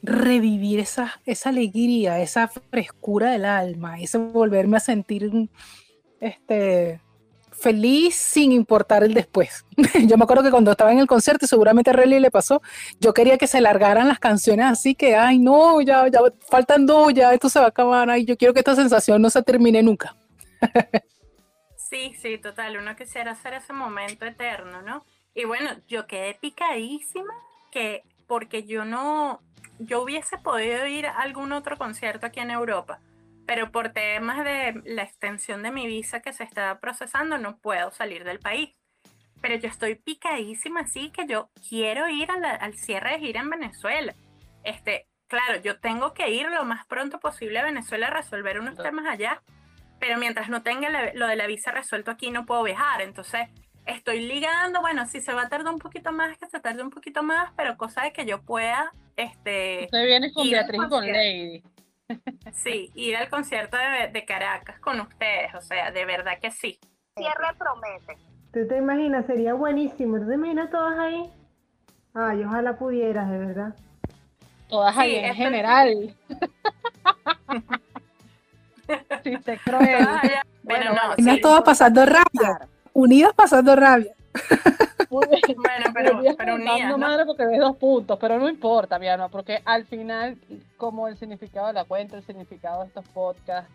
revivir 0.03 0.79
esa, 0.81 1.21
esa 1.25 1.49
alegría, 1.49 2.19
esa 2.19 2.49
frescura 2.49 3.31
del 3.31 3.45
alma, 3.45 3.97
ese 3.97 4.17
volverme 4.17 4.75
a 4.75 4.81
sentir 4.81 5.31
este, 6.19 6.99
feliz 7.61 8.15
sin 8.15 8.51
importar 8.51 9.03
el 9.03 9.13
después. 9.13 9.65
Yo 10.07 10.17
me 10.17 10.23
acuerdo 10.23 10.43
que 10.43 10.51
cuando 10.51 10.71
estaba 10.71 10.91
en 10.91 10.99
el 10.99 11.07
concierto, 11.07 11.47
seguramente 11.47 11.91
a 11.91 11.93
Relly 11.93 12.19
le 12.19 12.31
pasó, 12.31 12.61
yo 12.99 13.13
quería 13.13 13.37
que 13.37 13.47
se 13.47 13.61
largaran 13.61 14.07
las 14.07 14.19
canciones 14.19 14.65
así 14.65 14.95
que, 14.95 15.15
ay, 15.15 15.39
no, 15.39 15.81
ya, 15.81 16.07
ya 16.07 16.19
faltan 16.49 16.85
dos, 16.85 17.13
ya 17.13 17.33
esto 17.33 17.49
se 17.49 17.59
va 17.59 17.65
a 17.65 17.69
acabar, 17.69 18.09
ay, 18.09 18.25
yo 18.25 18.35
quiero 18.37 18.53
que 18.53 18.59
esta 18.59 18.75
sensación 18.75 19.21
no 19.21 19.29
se 19.29 19.41
termine 19.43 19.81
nunca. 19.83 20.15
Sí, 21.91 22.13
sí, 22.21 22.37
total, 22.37 22.77
uno 22.77 22.95
quisiera 22.95 23.31
hacer 23.31 23.53
ese 23.53 23.73
momento 23.73 24.25
eterno, 24.25 24.81
¿no? 24.81 25.03
Y 25.35 25.43
bueno, 25.43 25.71
yo 25.89 26.07
quedé 26.07 26.35
picadísima 26.35 27.33
que 27.69 28.03
porque 28.27 28.63
yo 28.63 28.85
no, 28.85 29.41
yo 29.77 30.01
hubiese 30.01 30.37
podido 30.37 30.87
ir 30.87 31.05
a 31.05 31.19
algún 31.19 31.51
otro 31.51 31.77
concierto 31.77 32.25
aquí 32.25 32.39
en 32.39 32.49
Europa, 32.49 33.01
pero 33.53 33.69
por 33.69 33.89
temas 33.89 34.45
de 34.45 34.81
la 34.85 35.03
extensión 35.03 35.61
de 35.61 35.71
mi 35.71 35.85
visa 35.85 36.21
que 36.21 36.31
se 36.31 36.45
está 36.45 36.79
procesando 36.79 37.37
no 37.37 37.57
puedo 37.57 37.91
salir 37.91 38.23
del 38.23 38.39
país. 38.39 38.69
Pero 39.41 39.55
yo 39.55 39.67
estoy 39.67 39.95
picadísima, 39.95 40.79
así 40.79 41.11
que 41.11 41.27
yo 41.27 41.49
quiero 41.67 42.07
ir 42.07 42.31
a 42.31 42.37
la- 42.39 42.55
al 42.55 42.75
cierre 42.77 43.11
de 43.11 43.19
gira 43.19 43.41
en 43.41 43.49
Venezuela. 43.49 44.13
Este, 44.63 45.05
claro, 45.27 45.59
yo 45.61 45.81
tengo 45.81 46.13
que 46.13 46.29
ir 46.29 46.47
lo 46.47 46.63
más 46.63 46.85
pronto 46.85 47.19
posible 47.19 47.59
a 47.59 47.65
Venezuela 47.65 48.07
a 48.07 48.11
resolver 48.11 48.57
unos 48.57 48.75
Claro. 48.75 48.89
temas 48.89 49.05
allá, 49.13 49.41
pero 49.99 50.17
mientras 50.17 50.47
no 50.47 50.63
tenga 50.63 50.89
la- 50.89 51.11
lo 51.13 51.27
de 51.27 51.35
la 51.35 51.45
visa 51.45 51.71
resuelto 51.73 52.09
aquí 52.09 52.31
no 52.31 52.45
puedo 52.45 52.63
viajar. 52.63 53.01
Entonces, 53.01 53.49
estoy 53.85 54.21
ligando, 54.21 54.79
bueno, 54.79 55.05
si 55.07 55.19
se 55.19 55.33
va 55.33 55.41
a 55.41 55.49
tardar 55.49 55.73
un 55.73 55.79
poquito 55.79 56.13
más, 56.13 56.37
que 56.37 56.47
se 56.47 56.61
tarde 56.61 56.83
un 56.83 56.89
poquito 56.89 57.21
más, 57.21 57.51
pero 57.57 57.75
cosa 57.75 58.03
de 58.03 58.13
que 58.13 58.25
yo 58.25 58.41
pueda, 58.43 58.93
este, 59.17 59.85
Usted 59.91 60.05
viene 60.05 60.31
con 60.31 60.49
Beatriz 60.49 60.81
y 60.85 60.87
con. 60.89 61.05
Lady. 61.05 61.63
Sí, 62.53 62.91
ir 62.95 63.15
al 63.15 63.29
concierto 63.29 63.77
de, 63.77 64.07
de 64.11 64.25
Caracas 64.25 64.79
con 64.79 64.99
ustedes, 64.99 65.53
o 65.55 65.61
sea, 65.61 65.91
de 65.91 66.05
verdad 66.05 66.39
que 66.41 66.51
sí. 66.51 66.79
Cierre 67.15 67.53
promete. 67.57 68.17
¿Tú 68.53 68.67
te 68.67 68.77
imaginas? 68.77 69.25
Sería 69.25 69.53
buenísimo. 69.53 70.19
¿Tú 70.19 70.27
te 70.27 70.33
imaginas 70.35 70.69
todas 70.69 70.97
ahí? 70.99 71.29
Ay, 72.13 72.43
ojalá 72.43 72.77
pudieras, 72.77 73.29
de 73.29 73.37
verdad. 73.37 73.75
Todas 74.67 74.93
Sí, 74.95 75.01
ahí 75.01 75.15
en 75.15 75.35
general. 75.35 76.15
Sí, 79.23 79.37
te. 79.37 79.59
Pero 79.63 79.79
Bueno, 80.63 80.93
no, 80.93 81.15
sí. 81.33 81.41
Todas 81.41 81.61
pasando 81.61 82.05
rabia, 82.05 82.67
unidas 82.93 83.33
pasando 83.33 83.75
rabia. 83.75 84.13
Muy 85.11 85.27
bien. 85.27 85.41
Bueno, 85.57 85.85
pero, 85.93 86.11
contando, 86.13 86.55
unidas, 86.55 86.89
¿no? 86.91 86.97
madre 86.97 87.25
porque 87.25 87.45
ves 87.45 87.59
dos 87.59 87.75
puntos, 87.77 88.17
pero 88.19 88.39
no 88.39 88.49
importa, 88.49 88.97
mi 88.97 89.07
alma, 89.07 89.29
porque 89.29 89.61
al 89.65 89.85
final, 89.85 90.37
como 90.77 91.07
el 91.07 91.17
significado 91.17 91.67
de 91.67 91.73
la 91.73 91.83
cuenta, 91.85 92.15
el 92.17 92.23
significado 92.23 92.81
de 92.81 92.87
estos 92.87 93.07
podcasts, 93.09 93.71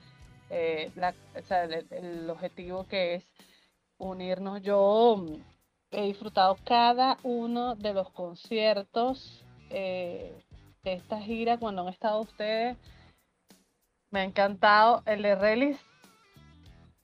eh, 0.50 0.90
la- 0.96 1.14
o 1.38 1.42
sea, 1.42 1.64
el, 1.64 1.86
el 1.90 2.30
objetivo 2.30 2.84
que 2.88 3.14
es 3.16 3.24
unirnos, 3.98 4.62
yo 4.62 5.16
mm, 5.18 5.34
he 5.92 6.02
disfrutado 6.06 6.56
cada 6.64 7.18
uno 7.22 7.74
de 7.76 7.92
los 7.94 8.10
conciertos 8.10 9.44
eh, 9.70 10.32
de 10.82 10.92
esta 10.94 11.20
gira 11.20 11.58
cuando 11.58 11.82
han 11.82 11.88
estado 11.88 12.20
ustedes. 12.22 12.76
Me 14.10 14.20
ha 14.20 14.24
encantado 14.24 15.02
el 15.04 15.22
de 15.22 15.34
Relis, 15.34 15.78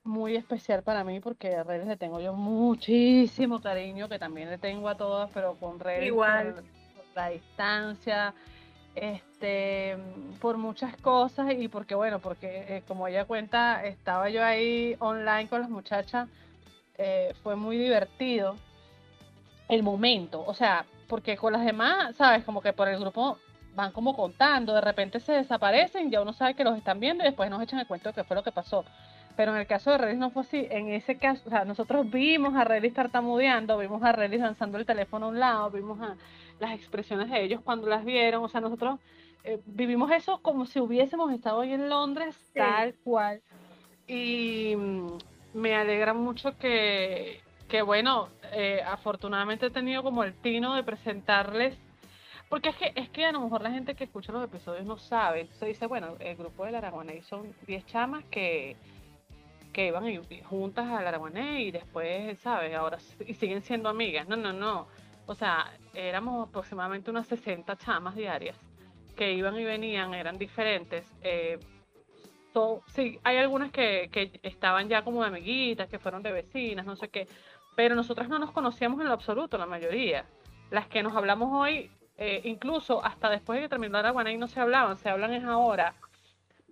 muy 0.04 0.36
especial 0.36 0.82
para 0.82 1.04
mí 1.04 1.20
porque 1.20 1.54
a 1.54 1.62
Relis 1.62 1.86
le 1.86 1.96
tengo 1.96 2.20
yo 2.20 2.32
muchísimo 2.32 3.60
cariño, 3.60 4.08
que 4.08 4.18
también 4.18 4.50
le 4.50 4.58
tengo 4.58 4.88
a 4.88 4.96
todas, 4.96 5.30
pero 5.32 5.54
con 5.54 5.78
Relis 5.78 6.08
Igual. 6.08 6.54
por, 6.54 6.62
por 6.64 7.04
la 7.14 7.28
distancia, 7.28 8.34
este, 8.94 9.96
por 10.40 10.58
muchas 10.58 10.96
cosas 10.96 11.52
y 11.56 11.68
porque 11.68 11.94
bueno, 11.94 12.18
porque 12.18 12.64
eh, 12.68 12.82
como 12.86 13.06
ella 13.08 13.24
cuenta, 13.24 13.84
estaba 13.84 14.28
yo 14.28 14.44
ahí 14.44 14.96
online 14.98 15.48
con 15.48 15.60
las 15.60 15.70
muchachas, 15.70 16.28
eh, 16.98 17.34
fue 17.42 17.56
muy 17.56 17.78
divertido 17.78 18.56
el 19.68 19.82
momento, 19.82 20.44
o 20.44 20.54
sea, 20.54 20.84
porque 21.08 21.36
con 21.36 21.52
las 21.52 21.64
demás, 21.64 22.16
sabes, 22.16 22.44
como 22.44 22.60
que 22.60 22.72
por 22.72 22.88
el 22.88 22.98
grupo 22.98 23.38
van 23.74 23.92
como 23.92 24.14
contando, 24.14 24.74
de 24.74 24.82
repente 24.82 25.20
se 25.20 25.32
desaparecen, 25.32 26.10
ya 26.10 26.20
uno 26.20 26.32
sabe 26.32 26.54
que 26.54 26.64
los 26.64 26.76
están 26.76 27.00
viendo 27.00 27.24
y 27.24 27.28
después 27.28 27.48
nos 27.48 27.62
echan 27.62 27.78
el 27.78 27.86
cuento 27.86 28.10
de 28.10 28.14
qué 28.14 28.24
fue 28.24 28.36
lo 28.36 28.42
que 28.42 28.52
pasó. 28.52 28.84
Pero 29.36 29.52
en 29.52 29.58
el 29.58 29.66
caso 29.66 29.90
de 29.90 29.98
Relis 29.98 30.18
no 30.18 30.30
fue 30.30 30.42
así. 30.42 30.66
En 30.70 30.88
ese 30.88 31.16
caso, 31.16 31.42
o 31.46 31.50
sea, 31.50 31.64
nosotros 31.64 32.10
vimos 32.10 32.54
a 32.54 32.64
Relis 32.64 32.94
tartamudeando, 32.94 33.78
vimos 33.78 34.02
a 34.02 34.12
Relis 34.12 34.40
lanzando 34.40 34.78
el 34.78 34.86
teléfono 34.86 35.26
a 35.26 35.28
un 35.30 35.40
lado, 35.40 35.70
vimos 35.70 36.00
a 36.00 36.16
las 36.58 36.72
expresiones 36.72 37.30
de 37.30 37.42
ellos 37.42 37.60
cuando 37.64 37.88
las 37.88 38.04
vieron. 38.04 38.44
O 38.44 38.48
sea, 38.48 38.60
nosotros 38.60 38.98
eh, 39.44 39.60
vivimos 39.66 40.10
eso 40.12 40.40
como 40.42 40.66
si 40.66 40.80
hubiésemos 40.80 41.32
estado 41.32 41.58
hoy 41.58 41.72
en 41.72 41.88
Londres, 41.88 42.34
Sí. 42.52 42.58
tal 42.58 42.94
cual. 43.02 43.40
Y 44.06 44.74
mm, 44.76 45.06
me 45.54 45.74
alegra 45.74 46.12
mucho 46.12 46.56
que, 46.58 47.40
que 47.68 47.82
bueno, 47.82 48.28
eh, 48.52 48.82
afortunadamente 48.86 49.66
he 49.66 49.70
tenido 49.70 50.02
como 50.02 50.24
el 50.24 50.34
tino 50.34 50.74
de 50.74 50.82
presentarles 50.82 51.76
porque 52.52 52.68
es 52.68 52.76
que, 52.76 52.92
es 52.96 53.08
que 53.08 53.24
a 53.24 53.32
lo 53.32 53.40
mejor 53.40 53.62
la 53.62 53.70
gente 53.70 53.94
que 53.94 54.04
escucha 54.04 54.30
los 54.30 54.44
episodios 54.44 54.84
no 54.84 54.98
sabe. 54.98 55.46
Se 55.58 55.64
dice, 55.64 55.86
bueno, 55.86 56.16
el 56.20 56.36
grupo 56.36 56.66
del 56.66 56.74
Araguaney 56.74 57.22
son 57.22 57.54
10 57.66 57.86
chamas 57.86 58.24
que, 58.30 58.76
que 59.72 59.86
iban 59.86 60.04
juntas 60.44 60.86
al 60.88 61.06
Araguaney 61.06 61.68
y 61.68 61.70
después, 61.70 62.38
¿sabes? 62.40 62.74
Ahora 62.74 62.98
y 63.26 63.34
siguen 63.34 63.62
siendo 63.62 63.88
amigas. 63.88 64.28
No, 64.28 64.36
no, 64.36 64.52
no. 64.52 64.86
O 65.26 65.34
sea, 65.34 65.72
éramos 65.94 66.48
aproximadamente 66.48 67.10
unas 67.10 67.26
60 67.26 67.76
chamas 67.76 68.14
diarias 68.14 68.56
que 69.16 69.32
iban 69.32 69.56
y 69.56 69.64
venían, 69.64 70.14
eran 70.14 70.38
diferentes. 70.38 71.06
eh, 71.22 71.58
sí, 72.88 73.18
hay 73.24 73.38
algunas 73.38 73.70
que, 73.72 74.08
que 74.12 74.38
estaban 74.42 74.88
ya 74.88 75.02
como 75.02 75.22
de 75.22 75.28
amiguitas, 75.28 75.88
que 75.88 75.98
fueron 75.98 76.22
de 76.22 76.32
vecinas, 76.32 76.86
no 76.86 76.96
sé 76.96 77.08
qué. 77.08 77.26
Pero 77.76 77.94
nosotras 77.94 78.28
no 78.28 78.38
nos 78.38 78.52
conocíamos 78.52 79.00
en 79.00 79.06
lo 79.08 79.14
absoluto, 79.14 79.56
la 79.58 79.66
mayoría. 79.66 80.26
Las 80.70 80.86
que 80.88 81.02
nos 81.02 81.16
hablamos 81.16 81.50
hoy, 81.52 81.90
eh, 82.16 82.42
incluso 82.44 83.04
hasta 83.04 83.30
después 83.30 83.58
de 83.58 83.64
que 83.64 83.68
terminó 83.70 83.98
Araguaney 83.98 84.36
no 84.36 84.48
se 84.48 84.60
hablaban, 84.60 84.96
se 84.98 85.08
hablan 85.08 85.32
es 85.32 85.44
ahora. 85.44 85.94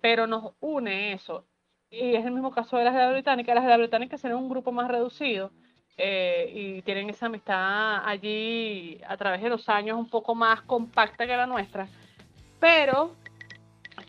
Pero 0.01 0.27
nos 0.27 0.53
une 0.59 1.13
eso. 1.13 1.45
Y 1.91 2.15
es 2.15 2.25
el 2.25 2.31
mismo 2.31 2.51
caso 2.51 2.77
de 2.77 2.85
las 2.85 2.93
de 2.93 3.01
la 3.01 3.11
británica. 3.11 3.53
Las 3.53 3.65
de 3.65 3.69
la 3.69 3.77
británica 3.77 4.17
son 4.17 4.33
un 4.33 4.49
grupo 4.49 4.71
más 4.71 4.87
reducido 4.87 5.51
eh, 5.97 6.49
y 6.55 6.81
tienen 6.83 7.09
esa 7.09 7.25
amistad 7.25 8.07
allí 8.07 8.99
a 9.05 9.17
través 9.17 9.41
de 9.41 9.49
los 9.49 9.67
años 9.67 9.97
un 9.99 10.07
poco 10.09 10.33
más 10.33 10.61
compacta 10.61 11.27
que 11.27 11.35
la 11.35 11.45
nuestra. 11.45 11.89
Pero, 12.61 13.13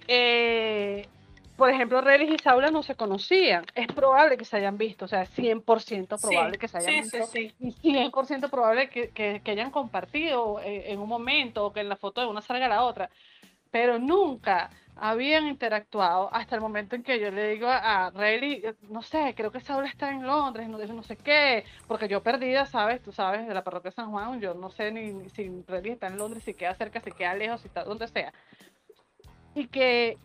eh, 0.06 1.08
por 1.56 1.70
ejemplo, 1.70 2.00
Relis 2.00 2.30
y 2.30 2.38
Saula 2.38 2.70
no 2.70 2.84
se 2.84 2.94
conocían. 2.94 3.64
Es 3.74 3.88
probable 3.88 4.36
que 4.36 4.44
se 4.44 4.56
hayan 4.58 4.78
visto, 4.78 5.06
o 5.06 5.08
sea, 5.08 5.22
es 5.22 5.30
100% 5.30 6.18
probable 6.20 6.52
Sí, 6.52 6.58
que 6.58 6.68
se 6.68 6.78
hayan 6.78 6.92
sí, 6.94 7.00
visto. 7.02 7.26
sí. 7.26 7.52
Y 7.58 7.72
100% 7.92 8.48
probable 8.48 8.90
que, 8.90 9.10
que- 9.10 9.40
que 9.44 9.50
hayan 9.50 9.72
compartido 9.72 10.60
eh, 10.60 10.92
en 10.92 11.00
un 11.00 11.08
momento 11.08 11.66
o 11.66 11.72
que 11.72 11.80
en 11.80 11.88
la 11.88 11.96
foto 11.96 12.20
de 12.20 12.28
una 12.28 12.42
salga 12.42 12.68
la 12.68 12.84
otra. 12.84 13.10
Pero 13.72 13.98
nunca 13.98 14.70
habían 14.96 15.46
interactuado 15.46 16.32
hasta 16.32 16.54
el 16.54 16.60
momento 16.60 16.96
en 16.96 17.02
que 17.02 17.18
yo 17.18 17.30
le 17.30 17.48
digo 17.48 17.66
a, 17.68 18.10
Rayleigh, 18.10 18.74
no 18.88 19.02
sé, 19.02 19.34
creo 19.36 19.50
que 19.50 19.60
Saula 19.60 19.88
está 19.88 20.10
en 20.10 20.26
Londres, 20.26 20.68
no, 20.68 20.78
no 20.78 21.02
sé 21.02 21.16
qué, 21.16 21.64
porque 21.88 22.08
yo 22.08 22.22
perdida, 22.22 22.66
¿sabes? 22.66 23.02
Tú 23.02 23.12
sabes, 23.12 23.46
de 23.46 23.54
la 23.54 23.64
parroquia 23.64 23.90
de 23.90 23.96
San 23.96 24.10
Juan, 24.10 24.40
yo 24.40 24.54
no 24.54 24.70
sé 24.70 24.92
ni, 24.92 25.12
ni 25.12 25.30
si 25.30 25.50
Rayleigh 25.66 25.94
está 25.94 26.08
en 26.08 26.18
Londres, 26.18 26.44
si 26.44 26.54
queda 26.54 26.74
cerca, 26.74 27.00
si 27.00 27.10
queda 27.12 27.34
lejos, 27.34 27.60
si 27.60 27.68
está 27.68 27.84
donde 27.84 28.06
sea. 28.08 28.32
Y 29.54 29.66
que 29.66 30.18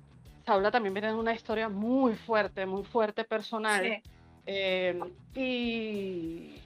Saula 0.45 0.71
también 0.71 0.93
viene 0.93 1.09
de 1.09 1.15
una 1.15 1.33
historia 1.33 1.69
muy 1.69 2.15
fuerte, 2.15 2.65
muy 2.65 2.83
fuerte 2.83 3.23
personal. 3.23 3.83
Sí. 3.83 4.01
eh, 4.45 4.99
y 5.35 6.61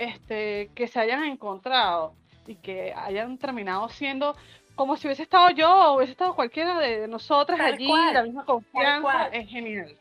este, 0.00 0.70
que 0.74 0.88
se 0.88 0.98
hayan 0.98 1.24
encontrado 1.24 2.14
y 2.46 2.56
que 2.56 2.94
hayan 2.94 3.36
terminado 3.36 3.88
siendo 3.90 4.34
como 4.74 4.96
si 4.96 5.06
hubiese 5.06 5.22
estado 5.22 5.50
yo 5.50 5.70
o 5.70 5.96
hubiese 5.96 6.12
estado 6.12 6.34
cualquiera 6.34 6.78
de 6.78 7.06
nosotras 7.08 7.58
Tal 7.58 7.74
allí, 7.74 7.86
cual, 7.86 8.14
la 8.14 8.22
misma 8.22 8.44
confianza, 8.44 9.26
es 9.28 9.48
genial. 9.48 9.96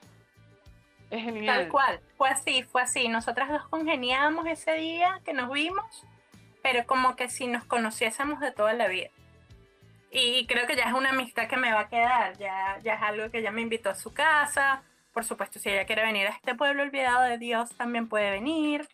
Es 1.09 1.23
genial. 1.23 1.57
Tal 1.57 1.69
cual, 1.69 1.99
fue 2.17 2.29
así, 2.29 2.63
fue 2.63 2.81
así. 2.81 3.07
Nosotras 3.07 3.49
dos 3.49 3.67
congeniamos 3.67 4.45
ese 4.47 4.73
día 4.73 5.21
que 5.25 5.33
nos 5.33 5.51
vimos, 5.51 5.85
pero 6.61 6.85
como 6.85 7.15
que 7.15 7.29
si 7.29 7.47
nos 7.47 7.65
conociésemos 7.65 8.39
de 8.39 8.51
toda 8.51 8.73
la 8.73 8.87
vida. 8.87 9.09
Y 10.11 10.47
creo 10.47 10.65
que 10.65 10.75
ya 10.75 10.85
es 10.85 10.93
una 10.93 11.09
amistad 11.09 11.47
que 11.47 11.57
me 11.57 11.71
va 11.71 11.81
a 11.81 11.89
quedar, 11.89 12.37
ya, 12.37 12.79
ya 12.83 12.95
es 12.95 13.01
algo 13.01 13.29
que 13.29 13.39
ella 13.39 13.51
me 13.51 13.61
invitó 13.61 13.89
a 13.89 13.95
su 13.95 14.13
casa. 14.13 14.83
Por 15.13 15.23
supuesto, 15.23 15.59
si 15.59 15.69
ella 15.69 15.85
quiere 15.85 16.03
venir 16.03 16.27
a 16.27 16.31
este 16.31 16.55
pueblo 16.55 16.83
olvidado 16.83 17.23
de 17.23 17.37
Dios, 17.37 17.71
también 17.75 18.07
puede 18.07 18.31
venir. 18.31 18.87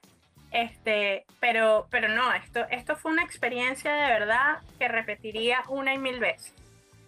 Este, 0.52 1.26
pero, 1.40 1.88
pero 1.90 2.08
no, 2.08 2.32
esto, 2.34 2.66
esto 2.70 2.96
fue 2.96 3.12
una 3.12 3.24
experiencia 3.24 3.92
de 3.94 4.08
verdad 4.20 4.60
que 4.80 4.88
repetiría 4.88 5.64
una 5.68 5.94
y 5.94 5.98
mil 5.98 6.20
veces. 6.20 6.54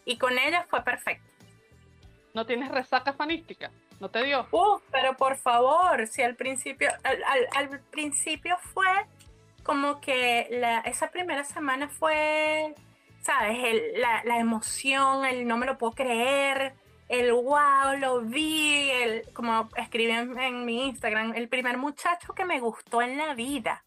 Y 0.05 0.17
con 0.17 0.37
ella 0.37 0.65
fue 0.69 0.83
perfecto. 0.83 1.25
¿No 2.33 2.45
tienes 2.45 2.69
resaca 2.69 3.13
fanística? 3.13 3.71
¿No 3.99 4.09
te 4.09 4.23
dio? 4.23 4.47
Uf, 4.51 4.81
pero 4.91 5.15
por 5.17 5.37
favor, 5.37 6.05
si 6.07 6.21
al 6.21 6.35
principio, 6.35 6.89
al, 7.03 7.23
al- 7.23 7.47
al 7.55 7.79
principio 7.79 8.57
fue 8.73 8.87
como 9.63 9.99
que 10.01 10.47
la, 10.51 10.79
esa 10.81 11.09
primera 11.09 11.43
semana 11.43 11.89
fue, 11.89 12.75
¿sabes? 13.21 13.57
El- 13.63 14.01
la, 14.01 14.23
la 14.23 14.37
emoción, 14.39 15.25
el 15.25 15.47
no 15.47 15.57
me 15.57 15.65
lo 15.65 15.77
puedo 15.77 15.93
creer, 15.93 16.73
el 17.07 17.31
wow, 17.31 17.97
lo 17.99 18.21
vi, 18.21 18.89
el, 18.89 19.23
como 19.33 19.69
escribí 19.77 20.11
en, 20.11 20.65
mi 20.65 20.87
Instagram, 20.87 21.33
el 21.35 21.47
primer 21.47 21.77
muchacho 21.77 22.33
que 22.33 22.45
me 22.45 22.59
gustó 22.59 23.01
en 23.01 23.17
la 23.17 23.33
vida, 23.33 23.85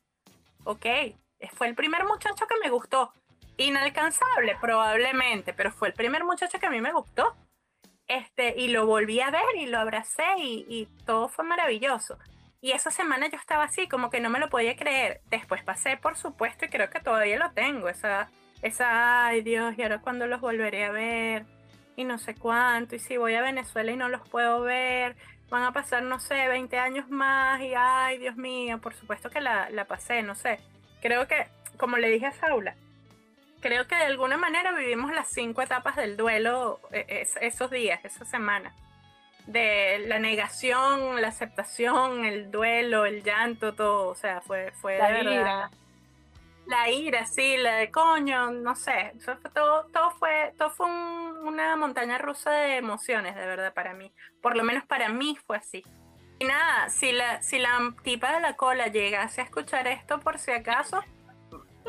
¿ok? 0.64 0.86
Fue 1.52 1.68
el 1.68 1.74
primer 1.74 2.04
muchacho 2.04 2.46
que 2.46 2.56
me 2.62 2.70
gustó. 2.70 3.12
Inalcanzable, 3.56 4.56
probablemente, 4.60 5.52
pero 5.52 5.70
fue 5.70 5.88
el 5.88 5.94
primer 5.94 6.24
muchacho 6.24 6.58
que 6.58 6.66
a 6.66 6.70
mí 6.70 6.80
me 6.80 6.92
gustó. 6.92 7.34
Este, 8.06 8.54
y 8.58 8.68
lo 8.68 8.86
volví 8.86 9.20
a 9.20 9.30
ver 9.30 9.56
y 9.56 9.66
lo 9.66 9.78
abracé 9.78 10.24
y, 10.38 10.66
y 10.68 10.86
todo 11.04 11.28
fue 11.28 11.44
maravilloso. 11.44 12.18
Y 12.62 12.72
esa 12.72 12.90
semana 12.90 13.28
yo 13.28 13.36
estaba 13.36 13.64
así, 13.64 13.88
como 13.88 14.10
que 14.10 14.20
no 14.20 14.28
me 14.28 14.38
lo 14.38 14.50
podía 14.50 14.76
creer. 14.76 15.20
Después 15.30 15.62
pasé, 15.62 15.96
por 15.96 16.16
supuesto, 16.16 16.64
y 16.64 16.68
creo 16.68 16.90
que 16.90 17.00
todavía 17.00 17.38
lo 17.38 17.52
tengo. 17.52 17.88
Esa, 17.88 18.30
esa, 18.62 19.26
ay 19.26 19.42
Dios, 19.42 19.74
y 19.78 19.82
ahora 19.82 20.00
cuando 20.00 20.26
los 20.26 20.40
volveré 20.40 20.84
a 20.84 20.90
ver, 20.90 21.46
y 22.00 22.04
no 22.04 22.18
sé 22.18 22.34
cuánto, 22.34 22.94
y 22.96 22.98
si 22.98 23.16
voy 23.16 23.34
a 23.34 23.42
Venezuela 23.42 23.92
y 23.92 23.96
no 23.96 24.08
los 24.08 24.26
puedo 24.28 24.60
ver, 24.62 25.16
van 25.50 25.62
a 25.64 25.72
pasar, 25.72 26.02
no 26.02 26.18
sé, 26.20 26.48
20 26.48 26.78
años 26.78 27.08
más, 27.10 27.60
y 27.60 27.72
ay 27.76 28.18
Dios 28.18 28.36
mío, 28.36 28.78
por 28.80 28.94
supuesto 28.94 29.30
que 29.30 29.40
la, 29.40 29.68
la 29.70 29.84
pasé, 29.84 30.22
no 30.22 30.34
sé. 30.34 30.60
Creo 31.02 31.26
que, 31.28 31.46
como 31.76 31.96
le 31.96 32.08
dije 32.08 32.26
a 32.26 32.32
Saula, 32.32 32.74
creo 33.60 33.86
que 33.86 33.96
de 33.96 34.04
alguna 34.04 34.36
manera 34.36 34.72
vivimos 34.72 35.12
las 35.12 35.28
cinco 35.30 35.60
etapas 35.62 35.96
del 35.96 36.16
duelo 36.16 36.80
eh, 36.92 37.04
es- 37.08 37.36
esos 37.40 37.70
días, 37.70 38.00
esa 38.04 38.24
semana. 38.24 38.72
De 39.46 40.04
la 40.06 40.18
negación, 40.18 41.20
la 41.20 41.28
aceptación, 41.28 42.24
el 42.24 42.50
duelo, 42.50 43.04
el 43.06 43.22
llanto, 43.24 43.74
todo. 43.74 44.08
O 44.08 44.14
sea, 44.14 44.40
fue, 44.42 44.70
fue 44.80 44.98
La 44.98 45.08
de 45.08 45.24
verdad. 45.24 45.70
La 46.70 46.88
ira, 46.88 47.26
sí, 47.26 47.56
la 47.56 47.74
de 47.78 47.90
coño, 47.90 48.52
no 48.52 48.76
sé. 48.76 49.12
Eso 49.18 49.36
fue 49.38 49.50
todo, 49.50 49.86
todo 49.92 50.12
fue, 50.12 50.54
todo 50.56 50.70
fue 50.70 50.86
un- 50.86 51.38
una 51.48 51.74
montaña 51.74 52.16
rusa 52.16 52.52
de 52.52 52.76
emociones, 52.76 53.34
de 53.34 53.44
verdad, 53.44 53.74
para 53.74 53.92
mí. 53.92 54.12
Por 54.40 54.56
lo 54.56 54.62
menos 54.62 54.84
para 54.84 55.08
mí 55.08 55.36
fue 55.46 55.56
así. 55.56 55.82
Y 56.38 56.44
nada, 56.44 56.88
si 56.88 57.10
la, 57.10 57.42
si 57.42 57.58
la 57.58 57.92
tipa 58.04 58.32
de 58.34 58.40
la 58.40 58.54
cola 58.54 58.86
llegase 58.86 59.40
a 59.40 59.44
escuchar 59.44 59.88
esto 59.88 60.20
por 60.20 60.38
si 60.38 60.52
acaso, 60.52 61.02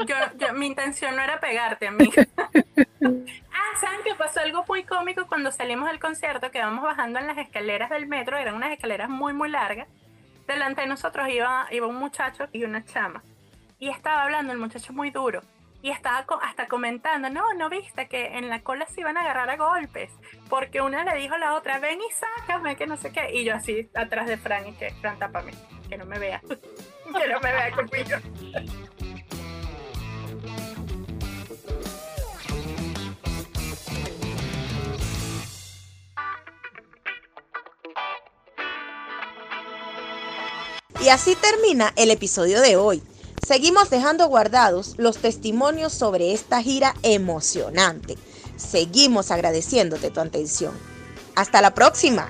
yo, 0.07 0.15
yo, 0.38 0.53
mi 0.53 0.65
intención 0.65 1.15
no 1.15 1.21
era 1.21 1.39
pegarte, 1.39 1.88
amiga. 1.88 2.25
ah, 2.38 3.77
¿saben 3.79 4.01
que 4.03 4.15
pasó 4.15 4.39
algo 4.39 4.65
muy 4.67 4.84
cómico 4.84 5.27
cuando 5.27 5.51
salimos 5.51 5.89
del 5.89 5.99
concierto? 5.99 6.49
Que 6.49 6.59
vamos 6.59 6.84
bajando 6.84 7.19
en 7.19 7.27
las 7.27 7.38
escaleras 7.38 7.91
del 7.91 8.07
metro, 8.07 8.36
eran 8.36 8.55
unas 8.55 8.71
escaleras 8.71 9.09
muy, 9.09 9.34
muy 9.34 9.49
largas. 9.49 9.88
Delante 10.47 10.82
de 10.82 10.88
nosotros 10.88 11.29
iba, 11.29 11.67
iba 11.69 11.86
un 11.86 11.97
muchacho 11.97 12.47
y 12.51 12.63
una 12.63 12.84
chama. 12.84 13.21
Y 13.82 13.89
estaba 13.89 14.21
hablando 14.25 14.53
el 14.53 14.59
muchacho 14.59 14.93
muy 14.93 15.09
duro. 15.09 15.41
Y 15.82 15.89
estaba 15.89 16.23
hasta 16.43 16.67
comentando, 16.67 17.32
no, 17.32 17.55
no 17.55 17.67
viste 17.67 18.07
que 18.07 18.38
en 18.38 18.47
la 18.47 18.61
cola 18.61 18.86
se 18.86 19.01
iban 19.01 19.17
a 19.17 19.21
agarrar 19.21 19.49
a 19.49 19.57
golpes. 19.57 20.11
Porque 20.49 20.82
una 20.82 21.03
le 21.03 21.19
dijo 21.19 21.34
a 21.34 21.39
la 21.39 21.55
otra, 21.55 21.79
ven 21.79 21.99
y 21.99 22.13
sácame, 22.13 22.75
que 22.75 22.86
no 22.86 22.95
sé 22.95 23.11
qué. 23.11 23.34
Y 23.34 23.43
yo 23.43 23.55
así 23.55 23.89
atrás 23.95 24.27
de 24.27 24.38
Fran 24.38 24.67
y 24.67 24.73
que, 24.73 24.91
Fran, 25.01 25.17
tápame, 25.17 25.53
que 25.89 25.97
no 25.97 26.05
me 26.05 26.19
vea. 26.19 26.39
que 26.47 27.27
no 27.27 27.39
me 27.39 27.51
vea 27.51 27.71
conmigo. 27.71 28.17
Y 41.03 41.09
así 41.09 41.36
termina 41.36 41.91
el 41.95 42.11
episodio 42.11 42.61
de 42.61 42.77
hoy. 42.77 43.01
Seguimos 43.46 43.89
dejando 43.89 44.28
guardados 44.28 44.94
los 44.98 45.18
testimonios 45.18 45.94
sobre 45.94 46.34
esta 46.34 46.62
gira 46.62 46.94
emocionante. 47.02 48.18
Seguimos 48.56 49.32
agradeciéndote 49.32 50.12
tu 50.12 50.20
atención. 50.20 50.74
Hasta 51.36 51.62
la 51.62 51.74
próxima. 51.74 52.30